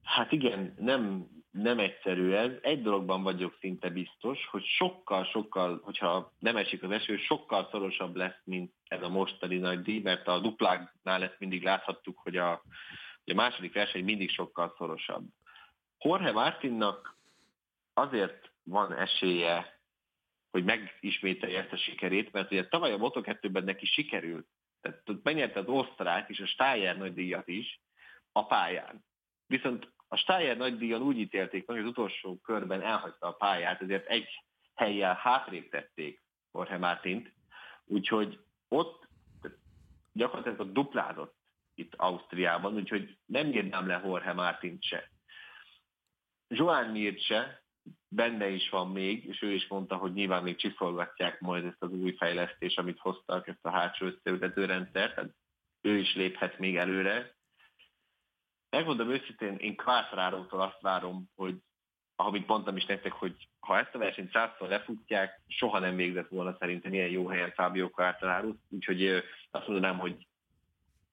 Hát 0.03 0.31
igen, 0.31 0.73
nem, 0.77 1.27
nem 1.51 1.79
egyszerű 1.79 2.31
ez. 2.31 2.51
Egy 2.61 2.81
dologban 2.81 3.23
vagyok 3.23 3.57
szinte 3.59 3.89
biztos, 3.89 4.47
hogy 4.51 4.63
sokkal-sokkal, 4.63 5.79
hogyha 5.83 6.33
nem 6.39 6.57
esik 6.57 6.83
az 6.83 6.91
eső, 6.91 7.17
sokkal 7.17 7.67
szorosabb 7.71 8.15
lesz, 8.15 8.41
mint 8.43 8.73
ez 8.87 9.01
a 9.01 9.09
mostani 9.09 9.57
nagy 9.57 9.81
díj, 9.81 9.99
mert 9.99 10.27
a 10.27 10.39
dupláknál 10.39 11.23
ezt 11.23 11.39
mindig 11.39 11.63
láthattuk, 11.63 12.19
hogy 12.19 12.37
a, 12.37 12.61
hogy 13.23 13.33
a 13.33 13.41
második 13.41 13.73
verseny 13.73 14.03
mindig 14.03 14.29
sokkal 14.29 14.73
szorosabb. 14.77 15.25
Jorge 15.99 16.31
Martinnak 16.31 17.17
azért 17.93 18.51
van 18.65 18.93
esélye, 18.93 19.79
hogy 20.51 20.63
megismételje 20.63 21.59
ezt 21.59 21.71
a 21.71 21.77
sikerét, 21.77 22.31
mert 22.31 22.51
ugye 22.51 22.67
tavaly 22.67 22.91
a 22.91 22.97
Moto2-ben 22.97 23.63
neki 23.63 23.85
sikerült. 23.85 24.47
Tehát 24.81 25.23
megnyerte 25.23 25.59
az 25.59 25.67
osztrák 25.67 26.29
és 26.29 26.39
a 26.39 26.45
Steyer 26.45 26.97
nagy 26.97 27.13
díjat 27.13 27.47
is 27.47 27.81
a 28.31 28.45
pályán. 28.45 29.05
Viszont 29.47 29.93
a 30.07 30.15
Steyer 30.15 30.57
nagydíjon 30.57 31.01
úgy 31.01 31.17
ítélték 31.17 31.65
meg, 31.65 31.77
hogy 31.77 31.85
az 31.85 31.91
utolsó 31.91 32.39
körben 32.39 32.81
elhagyta 32.81 33.27
a 33.27 33.31
pályát, 33.33 33.81
ezért 33.81 34.07
egy 34.07 34.27
helyjel 34.75 35.15
hátrébb 35.15 35.69
tették 35.69 36.23
Jorge 36.53 36.77
Martint, 36.77 37.33
úgyhogy 37.85 38.39
ott 38.67 39.07
gyakorlatilag 40.13 40.71
duplázott 40.71 41.35
itt 41.73 41.93
Ausztriában, 41.95 42.73
úgyhogy 42.73 43.17
nem 43.25 43.47
írnám 43.47 43.87
le 43.87 44.01
Jorge 44.05 44.33
Martint 44.33 44.83
se. 44.83 45.11
Joan 46.47 46.89
Mirt 46.89 47.19
benne 48.07 48.47
is 48.47 48.69
van 48.69 48.91
még, 48.91 49.25
és 49.25 49.41
ő 49.41 49.51
is 49.51 49.67
mondta, 49.67 49.95
hogy 49.95 50.13
nyilván 50.13 50.43
még 50.43 50.55
csiszolgatják 50.55 51.39
majd 51.39 51.65
ezt 51.65 51.83
az 51.83 51.91
új 51.91 52.15
fejlesztés, 52.15 52.75
amit 52.77 52.99
hoztak, 52.99 53.47
ezt 53.47 53.65
a 53.65 53.71
hátsó 53.71 54.05
összeültető 54.05 54.65
rendszert, 54.65 55.15
tehát 55.15 55.33
ő 55.81 55.97
is 55.97 56.15
léphet 56.15 56.59
még 56.59 56.77
előre, 56.77 57.35
Megmondom 58.75 59.09
őszintén, 59.09 59.55
én 59.55 59.75
Quartararo-tól 59.75 60.61
azt 60.61 60.81
várom, 60.81 61.29
hogy 61.35 61.55
amit 62.15 62.47
mondtam 62.47 62.77
is 62.77 62.85
nektek, 62.85 63.11
hogy 63.11 63.47
ha 63.59 63.77
ezt 63.77 63.95
a 63.95 63.97
versenyt 63.97 64.31
százszor 64.31 64.69
lefutják, 64.69 65.41
soha 65.47 65.79
nem 65.79 65.95
végzett 65.95 66.27
volna 66.27 66.55
szerintem 66.59 66.93
ilyen 66.93 67.09
jó 67.09 67.27
helyen 67.27 67.51
Fábio 67.51 67.89
Quartararo, 67.89 68.53
úgyhogy 68.69 69.23
azt 69.51 69.67
mondanám, 69.67 69.99
hogy 69.99 70.27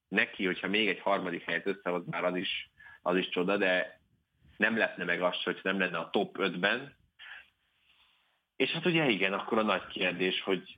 neki, 0.07 0.45
hogyha 0.45 0.67
még 0.67 0.87
egy 0.87 0.99
harmadik 0.99 1.43
helyet 1.43 1.65
összehoz, 1.65 2.05
már 2.05 2.23
az 2.23 2.35
is, 2.35 2.71
az 3.01 3.17
is 3.17 3.29
csoda, 3.29 3.57
de 3.57 4.01
nem 4.57 4.77
lehetne 4.77 5.03
meg 5.03 5.21
az, 5.21 5.43
hogy 5.43 5.59
nem 5.63 5.79
lenne 5.79 5.97
a 5.97 6.09
top 6.09 6.37
5-ben. 6.39 6.95
És 8.55 8.71
hát 8.71 8.85
ugye 8.85 9.09
igen, 9.09 9.33
akkor 9.33 9.57
a 9.57 9.63
nagy 9.63 9.87
kérdés, 9.87 10.41
hogy 10.41 10.77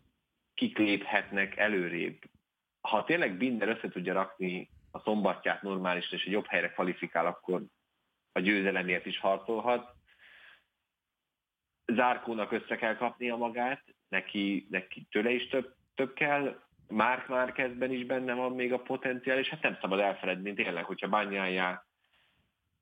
kik 0.54 0.78
léphetnek 0.78 1.58
előrébb. 1.58 2.18
Ha 2.82 3.04
tényleg 3.04 3.38
Binder 3.38 3.68
össze 3.68 3.90
tudja 3.90 4.14
rakni 4.14 4.70
a 4.92 5.00
szombatját 5.00 5.62
normális 5.62 6.12
és 6.12 6.24
egy 6.24 6.32
jobb 6.32 6.46
helyre 6.46 6.72
kvalifikál, 6.72 7.26
akkor 7.26 7.64
a 8.32 8.40
győzelemért 8.40 9.06
is 9.06 9.20
harcolhat. 9.20 9.94
Zárkónak 11.86 12.52
össze 12.52 12.76
kell 12.76 12.96
kapnia 12.96 13.36
magát, 13.36 13.84
neki, 14.10 14.68
neki 14.70 15.08
tőle 15.12 15.32
is 15.32 15.48
több, 15.48 15.76
több 15.96 16.14
kell, 16.14 16.64
Márk 16.88 17.28
Márkezben 17.28 17.92
is 17.92 18.06
benne 18.06 18.34
van 18.34 18.52
még 18.52 18.74
a 18.74 18.82
potenciál, 18.82 19.38
és 19.38 19.50
hát 19.50 19.62
nem 19.62 19.78
szabad 19.82 20.00
elfeledni 20.00 20.54
tényleg, 20.54 20.84
hogyha 20.84 21.08
bányájá 21.08 21.86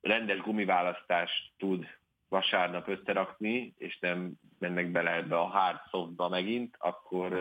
rendes 0.03 0.39
gumiválasztást 0.39 1.51
tud 1.57 1.87
vasárnap 2.27 2.87
összerakni, 2.87 3.73
és 3.77 3.99
nem 3.99 4.31
mennek 4.59 4.91
bele 4.91 5.13
ebbe 5.13 5.37
a 5.37 5.45
hard 5.45 5.79
softba 5.89 6.29
megint, 6.29 6.75
akkor, 6.79 7.33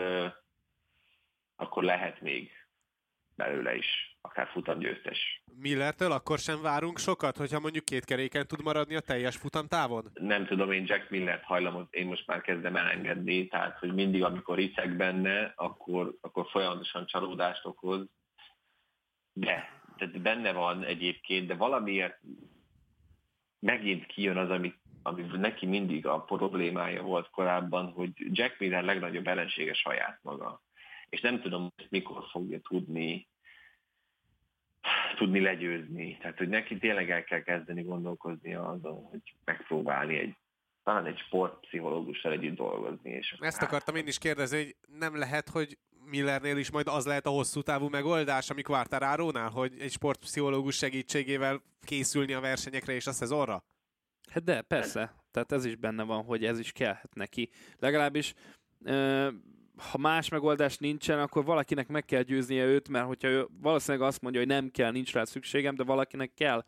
akkor 1.56 1.82
lehet 1.82 2.20
még 2.20 2.50
belőle 3.34 3.74
is 3.74 4.16
akár 4.20 4.48
futamgyőztes. 4.48 5.42
Millertől 5.58 6.12
akkor 6.12 6.38
sem 6.38 6.62
várunk 6.62 6.98
sokat, 6.98 7.36
hogyha 7.36 7.60
mondjuk 7.60 7.84
két 7.84 8.04
keréken 8.04 8.46
tud 8.46 8.62
maradni 8.62 8.94
a 8.94 9.00
teljes 9.00 9.36
futamtávon? 9.36 10.10
Nem 10.14 10.46
tudom, 10.46 10.72
én 10.72 10.84
Jack 10.86 11.10
Millert 11.10 11.42
hajlamos, 11.42 11.84
én 11.90 12.06
most 12.06 12.26
már 12.26 12.40
kezdem 12.40 12.76
elengedni, 12.76 13.48
tehát 13.48 13.78
hogy 13.78 13.94
mindig, 13.94 14.22
amikor 14.22 14.58
iszek 14.58 14.96
benne, 14.96 15.52
akkor, 15.56 16.16
akkor 16.20 16.46
folyamatosan 16.50 17.06
csalódást 17.06 17.66
okoz. 17.66 18.06
De, 19.32 19.80
tehát 19.96 20.20
benne 20.20 20.52
van 20.52 20.84
egyébként, 20.84 21.46
de 21.46 21.54
valamiért 21.54 22.20
megint 23.62 24.06
kijön 24.06 24.36
az, 24.36 24.50
ami, 24.50 24.74
ami 25.02 25.22
neki 25.22 25.66
mindig 25.66 26.06
a 26.06 26.20
problémája 26.20 27.02
volt 27.02 27.30
korábban, 27.30 27.90
hogy 27.90 28.10
Jack 28.16 28.58
Miller 28.58 28.84
legnagyobb 28.84 29.26
ellensége 29.26 29.74
saját 29.74 30.18
maga. 30.22 30.62
És 31.08 31.20
nem 31.20 31.40
tudom, 31.40 31.72
mikor 31.88 32.24
fogja 32.30 32.60
tudni 32.60 33.30
tudni 35.16 35.40
legyőzni. 35.40 36.16
Tehát, 36.20 36.38
hogy 36.38 36.48
neki 36.48 36.78
tényleg 36.78 37.10
el 37.10 37.24
kell 37.24 37.42
kezdeni 37.42 37.82
gondolkozni 37.82 38.54
azon, 38.54 39.04
hogy 39.10 39.20
megpróbálni 39.44 40.18
egy 40.18 40.36
talán 40.82 41.06
egy 41.06 41.18
sportpszichológussal 41.18 42.32
együtt 42.32 42.56
dolgozni. 42.56 43.10
És 43.10 43.36
Ezt 43.40 43.62
akartam 43.62 43.96
én 43.96 44.06
is 44.06 44.18
kérdezni, 44.18 44.56
hogy 44.56 44.76
nem 44.98 45.16
lehet, 45.16 45.48
hogy 45.48 45.78
Millernél 46.04 46.56
is 46.56 46.70
majd 46.70 46.86
az 46.88 47.06
lehet 47.06 47.26
a 47.26 47.30
hosszú 47.30 47.62
távú 47.62 47.88
megoldás, 47.88 48.50
ami 48.50 48.62
Quartararo-nál, 48.62 49.50
hogy 49.50 49.72
egy 49.78 49.92
sportpszichológus 49.92 50.76
segítségével 50.76 51.62
készülni 51.84 52.32
a 52.32 52.40
versenyekre 52.40 52.92
és 52.92 53.06
a 53.06 53.12
szezonra? 53.12 53.64
Hát 54.30 54.44
de, 54.44 54.62
persze. 54.62 55.14
Tehát 55.30 55.52
ez 55.52 55.64
is 55.64 55.76
benne 55.76 56.02
van, 56.02 56.24
hogy 56.24 56.44
ez 56.44 56.58
is 56.58 56.72
kellhet 56.72 57.14
neki. 57.14 57.50
Legalábbis 57.78 58.34
ha 59.76 59.98
más 59.98 60.28
megoldás 60.28 60.78
nincsen, 60.78 61.18
akkor 61.18 61.44
valakinek 61.44 61.88
meg 61.88 62.04
kell 62.04 62.22
győznie 62.22 62.64
őt, 62.64 62.88
mert 62.88 63.06
hogyha 63.06 63.28
ő 63.28 63.48
valószínűleg 63.60 64.06
azt 64.08 64.20
mondja, 64.20 64.40
hogy 64.40 64.48
nem 64.48 64.70
kell, 64.70 64.90
nincs 64.90 65.12
rá 65.12 65.24
szükségem, 65.24 65.74
de 65.74 65.84
valakinek 65.84 66.34
kell 66.34 66.64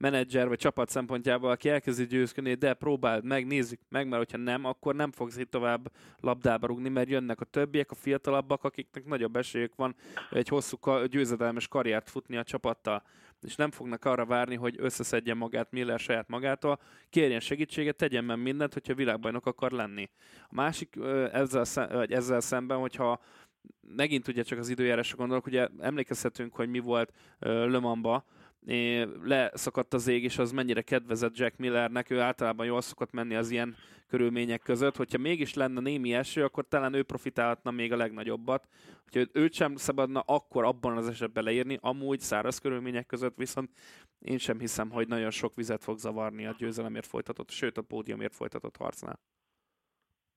menedzser 0.00 0.48
vagy 0.48 0.58
csapat 0.58 0.88
szempontjából, 0.88 1.50
aki 1.50 1.68
elkezdi 1.68 2.06
győzködni, 2.06 2.54
de 2.54 2.74
próbáld 2.74 3.24
meg, 3.24 3.46
nézzük 3.46 3.80
meg, 3.88 4.08
mert 4.08 4.22
hogyha 4.24 4.44
nem, 4.44 4.64
akkor 4.64 4.94
nem 4.94 5.12
fogsz 5.12 5.36
itt 5.36 5.50
tovább 5.50 5.92
labdába 6.20 6.66
rugni, 6.66 6.88
mert 6.88 7.08
jönnek 7.08 7.40
a 7.40 7.44
többiek, 7.44 7.90
a 7.90 7.94
fiatalabbak, 7.94 8.64
akiknek 8.64 9.04
nagyobb 9.04 9.36
esélyük 9.36 9.74
van 9.74 9.94
egy 10.30 10.48
hosszú 10.48 10.76
győzedelmes 11.04 11.68
karriert 11.68 12.10
futni 12.10 12.36
a 12.36 12.44
csapattal. 12.44 13.02
És 13.42 13.56
nem 13.56 13.70
fognak 13.70 14.04
arra 14.04 14.26
várni, 14.26 14.54
hogy 14.54 14.74
összeszedjen 14.78 15.36
magát 15.36 15.70
Miller 15.70 15.98
saját 15.98 16.28
magától, 16.28 16.80
kérjen 17.10 17.40
segítséget, 17.40 17.96
tegyen 17.96 18.24
meg 18.24 18.42
mindent, 18.42 18.72
hogyha 18.72 18.94
világbajnok 18.94 19.46
akar 19.46 19.70
lenni. 19.70 20.10
A 20.48 20.54
másik 20.54 20.96
ezzel, 21.32 21.88
vagy 21.88 22.12
ezzel 22.12 22.40
szemben, 22.40 22.78
hogyha 22.78 23.20
megint 23.96 24.28
ugye 24.28 24.42
csak 24.42 24.58
az 24.58 24.68
időjárásra 24.68 25.16
gondolok, 25.16 25.46
ugye 25.46 25.68
emlékezhetünk, 25.78 26.54
hogy 26.54 26.68
mi 26.68 26.78
volt 26.78 27.12
Le 27.38 27.78
Mans-ba, 27.78 28.24
leszakadt 29.22 29.94
az 29.94 30.06
ég, 30.06 30.24
és 30.24 30.38
az 30.38 30.52
mennyire 30.52 30.82
kedvezett 30.82 31.36
Jack 31.36 31.56
Millernek, 31.56 32.10
ő 32.10 32.20
általában 32.20 32.66
jól 32.66 32.80
szokott 32.80 33.12
menni 33.12 33.34
az 33.34 33.50
ilyen 33.50 33.76
körülmények 34.06 34.62
között. 34.62 34.96
Hogyha 34.96 35.18
mégis 35.18 35.54
lenne 35.54 35.80
némi 35.80 36.14
eső, 36.14 36.44
akkor 36.44 36.68
talán 36.68 36.94
ő 36.94 37.02
profitálhatna 37.02 37.70
még 37.70 37.92
a 37.92 37.96
legnagyobbat. 37.96 38.68
Hogyha 39.02 39.30
őt 39.32 39.52
sem 39.52 39.76
szabadna 39.76 40.20
akkor 40.20 40.64
abban 40.64 40.96
az 40.96 41.08
esetben 41.08 41.44
leírni, 41.44 41.78
amúgy 41.80 42.20
száraz 42.20 42.58
körülmények 42.58 43.06
között 43.06 43.36
viszont 43.36 43.70
én 44.18 44.38
sem 44.38 44.58
hiszem, 44.58 44.90
hogy 44.90 45.08
nagyon 45.08 45.30
sok 45.30 45.54
vizet 45.54 45.84
fog 45.84 45.98
zavarni 45.98 46.46
a 46.46 46.54
győzelemért 46.58 47.06
folytatott, 47.06 47.50
sőt 47.50 47.78
a 47.78 47.82
pódiumért 47.82 48.34
folytatott 48.34 48.76
harcnál. 48.76 49.20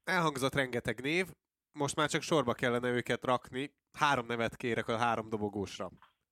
Elhangzott 0.04 0.56
rengeteg 0.56 1.02
név, 1.02 1.28
most 1.72 1.96
már 1.96 2.10
csak 2.10 2.22
sorba 2.22 2.54
kellene 2.54 2.90
őket 2.90 3.26
rakni. 3.26 3.74
Három 3.94 4.26
nevet 4.26 4.56
kérek 4.56 4.88
a 4.88 4.98
három 4.98 5.30
dobogósra. 5.30 5.92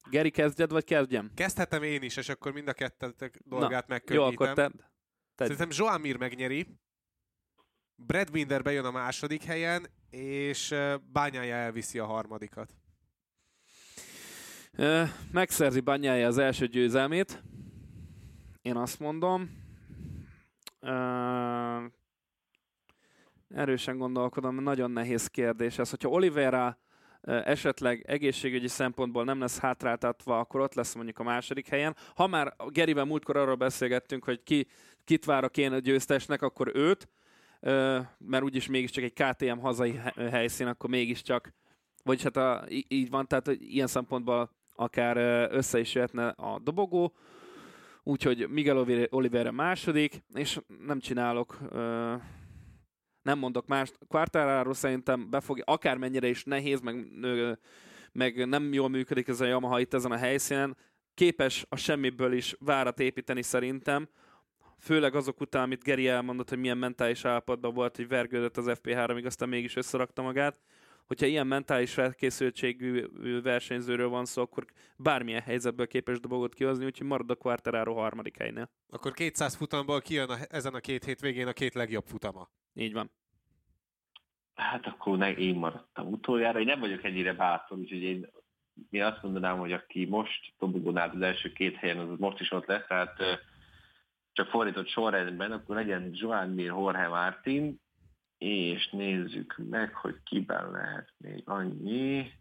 Geri, 0.09 0.29
kezdjed, 0.29 0.71
vagy 0.71 0.83
kezdjem? 0.83 1.31
Kezdhetem 1.35 1.83
én 1.83 2.01
is, 2.01 2.17
és 2.17 2.29
akkor 2.29 2.51
mind 2.51 2.67
a 2.67 2.73
kettetek 2.73 3.39
dolgát 3.45 3.87
Na, 3.87 3.93
megkönnyítem. 3.93 4.27
Jó, 4.27 4.33
akkor 4.33 4.53
te... 4.53 4.71
te... 5.35 5.43
Szerintem 5.43 5.69
Joan 5.71 6.01
Mir 6.01 6.17
megnyeri, 6.17 6.79
Brad 7.95 8.29
Winder 8.33 8.61
bejön 8.61 8.85
a 8.85 8.91
második 8.91 9.43
helyen, 9.43 9.87
és 10.09 10.75
Bányája 11.11 11.55
elviszi 11.55 11.99
a 11.99 12.05
harmadikat. 12.05 12.75
Megszerzi 15.31 15.79
Bányája 15.79 16.27
az 16.27 16.37
első 16.37 16.67
győzelmét. 16.67 17.43
Én 18.61 18.75
azt 18.75 18.99
mondom. 18.99 19.59
Erősen 23.49 23.97
gondolkodom, 23.97 24.55
nagyon 24.55 24.91
nehéz 24.91 25.27
kérdés 25.27 25.77
ez. 25.77 25.89
Hogyha 25.89 26.09
Olivera 26.09 26.79
esetleg 27.21 28.03
egészségügyi 28.07 28.67
szempontból 28.67 29.23
nem 29.23 29.39
lesz 29.39 29.59
hátráltatva, 29.59 30.39
akkor 30.39 30.61
ott 30.61 30.73
lesz 30.73 30.95
mondjuk 30.95 31.19
a 31.19 31.23
második 31.23 31.67
helyen. 31.67 31.95
Ha 32.15 32.27
már 32.27 32.55
Gerivel 32.67 33.05
múltkor 33.05 33.37
arról 33.37 33.55
beszélgettünk, 33.55 34.23
hogy 34.23 34.43
ki, 34.43 34.67
kit 35.03 35.25
várok 35.25 35.57
én 35.57 35.71
a 35.71 35.79
győztesnek, 35.79 36.41
akkor 36.41 36.71
őt, 36.73 37.09
mert 38.17 38.43
úgyis 38.43 38.67
mégiscsak 38.67 39.03
egy 39.03 39.13
KTM 39.13 39.57
hazai 39.57 39.99
helyszín, 40.15 40.67
akkor 40.67 40.89
mégiscsak, 40.89 41.53
vagy 42.03 42.23
hát 42.23 42.37
a, 42.37 42.65
így 42.87 43.09
van, 43.09 43.27
tehát 43.27 43.47
ilyen 43.47 43.87
szempontból 43.87 44.49
akár 44.75 45.17
össze 45.51 45.79
is 45.79 45.93
jöhetne 45.93 46.27
a 46.27 46.59
dobogó, 46.59 47.13
úgyhogy 48.03 48.47
Miguel 48.49 49.07
Oliveira 49.09 49.51
második, 49.51 50.23
és 50.33 50.59
nem 50.85 50.99
csinálok 50.99 51.57
nem 53.21 53.39
mondok 53.39 53.67
más. 53.67 53.91
Quartararo 54.07 54.73
szerintem 54.73 55.29
befogja, 55.29 55.63
akármennyire 55.67 56.27
is 56.27 56.43
nehéz, 56.43 56.79
meg, 56.79 57.07
meg 58.11 58.47
nem 58.47 58.73
jól 58.73 58.89
működik 58.89 59.27
ez 59.27 59.41
a 59.41 59.45
Yamaha 59.45 59.79
itt 59.79 59.93
ezen 59.93 60.11
a 60.11 60.17
helyszínen, 60.17 60.77
képes 61.13 61.65
a 61.69 61.75
semmiből 61.75 62.33
is 62.33 62.55
várat 62.59 62.99
építeni 62.99 63.41
szerintem, 63.41 64.09
főleg 64.79 65.15
azok 65.15 65.41
után, 65.41 65.63
amit 65.63 65.83
Geri 65.83 66.07
elmondott, 66.07 66.49
hogy 66.49 66.57
milyen 66.57 66.77
mentális 66.77 67.25
állapotban 67.25 67.73
volt, 67.73 67.95
hogy 67.95 68.07
vergődött 68.07 68.57
az 68.57 68.65
FP3-ig, 68.67 69.25
aztán 69.25 69.49
mégis 69.49 69.75
összerakta 69.75 70.21
magát. 70.21 70.59
Hogyha 71.07 71.25
ilyen 71.25 71.47
mentális 71.47 71.93
felkészültségű 71.93 73.05
versenyzőről 73.41 74.09
van 74.09 74.25
szó, 74.25 74.41
akkor 74.41 74.65
bármilyen 74.97 75.41
helyzetből 75.41 75.87
képes 75.87 76.19
dobogot 76.19 76.53
kihozni, 76.53 76.85
úgyhogy 76.85 77.07
marad 77.07 77.29
a 77.29 77.35
Quartararo 77.35 77.93
harmadik 77.93 78.37
helynél. 78.37 78.69
Akkor 78.89 79.11
200 79.11 79.55
futamból 79.55 80.01
kijön 80.01 80.29
a, 80.29 80.37
ezen 80.49 80.73
a 80.73 80.79
két 80.79 81.03
hétvégén 81.03 81.47
a 81.47 81.53
két 81.53 81.73
legjobb 81.73 82.05
futama. 82.05 82.49
Így 82.73 82.93
van. 82.93 83.11
Hát 84.55 84.85
akkor 84.85 85.17
ne, 85.17 85.33
én 85.33 85.55
maradtam 85.55 86.07
utoljára. 86.07 86.59
Én 86.59 86.65
nem 86.65 86.79
vagyok 86.79 87.03
ennyire 87.03 87.33
bátor, 87.33 87.77
úgyhogy 87.77 88.01
én, 88.01 88.27
én 88.89 89.03
azt 89.03 89.23
mondanám, 89.23 89.57
hogy 89.57 89.71
aki 89.71 90.05
most 90.05 90.53
dobogón 90.59 90.97
az 90.97 91.21
első 91.21 91.51
két 91.51 91.75
helyen, 91.75 91.97
az 91.97 92.19
most 92.19 92.39
is 92.39 92.51
ott 92.51 92.65
lesz, 92.65 92.87
tehát 92.87 93.21
csak 94.33 94.49
fordított 94.49 94.87
sorrendben, 94.87 95.51
akkor 95.51 95.75
legyen 95.75 96.09
Joan 96.13 96.49
Mir, 96.49 96.65
Jorge 96.65 97.07
Martin, 97.07 97.79
és 98.37 98.89
nézzük 98.89 99.55
meg, 99.69 99.93
hogy 99.93 100.23
kiben 100.23 100.71
lehet 100.71 101.13
még 101.17 101.43
annyi. 101.45 102.31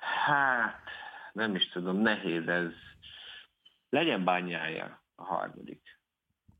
Hát, 0.00 0.82
nem 1.32 1.54
is 1.54 1.68
tudom, 1.68 1.96
nehéz 1.96 2.48
ez. 2.48 2.72
Legyen 3.88 4.24
bányája 4.24 5.02
a 5.14 5.22
harmadik. 5.24 5.97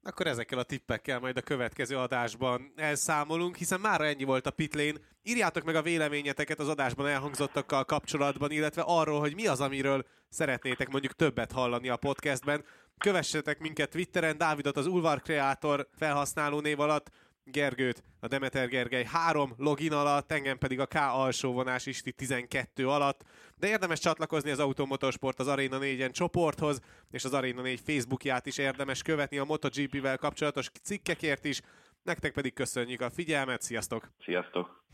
Akkor 0.03 0.27
ezekkel 0.27 0.59
a 0.59 0.63
tippekkel 0.63 1.19
majd 1.19 1.37
a 1.37 1.43
következő 1.43 1.97
adásban 1.97 2.73
elszámolunk, 2.77 3.57
hiszen 3.57 3.81
már 3.81 4.01
ennyi 4.01 4.25
volt 4.25 4.47
a 4.47 4.51
pitlén. 4.51 4.99
Írjátok 5.23 5.65
meg 5.65 5.75
a 5.75 5.83
véleményeteket 5.83 6.59
az 6.59 6.69
adásban 6.69 7.07
elhangzottakkal 7.07 7.85
kapcsolatban, 7.85 8.51
illetve 8.51 8.83
arról, 8.87 9.21
hogy 9.21 9.35
mi 9.35 9.47
az, 9.47 9.61
amiről 9.61 10.07
szeretnétek 10.29 10.89
mondjuk 10.89 11.13
többet 11.13 11.53
hallani 11.53 11.89
a 11.89 11.97
podcastben. 11.97 12.65
Kövessetek 12.99 13.59
minket 13.59 13.91
Twitteren, 13.91 14.39
Dávidot 14.39 14.77
az 14.77 14.87
Ulvar 14.87 15.23
Creator 15.23 15.89
felhasználó 15.97 16.61
név 16.61 16.81
alatt, 16.81 17.11
Gergőt 17.51 18.03
a 18.21 18.29
Demeter 18.29 18.69
Gergely 18.69 19.05
3 19.05 19.55
login 19.57 19.93
alatt, 19.93 20.33
engem 20.33 20.59
pedig 20.59 20.81
a 20.81 20.87
K 20.87 20.95
alsóvonás 20.95 21.87
Isti 21.87 22.13
12 22.13 22.89
alatt, 22.89 23.25
de 23.57 23.69
érdemes 23.69 23.99
csatlakozni 23.99 24.51
az 24.51 24.59
Automotorsport 24.59 25.39
az 25.39 25.47
Arena 25.47 25.79
4-en 25.81 26.13
csoporthoz, 26.13 26.81
és 27.11 27.25
az 27.25 27.33
Arena 27.33 27.63
4 27.63 27.81
Facebookját 27.81 28.47
is 28.47 28.59
érdemes 28.59 29.03
követni 29.03 29.39
a 29.39 29.45
MotoGP-vel 29.45 30.17
kapcsolatos 30.17 30.71
cikkekért 30.83 31.45
is, 31.45 31.61
nektek 32.03 32.33
pedig 32.33 32.53
köszönjük 32.53 33.01
a 33.01 33.11
figyelmet, 33.11 33.63
sziasztok! 33.63 34.11
Sziasztok! 34.25 34.85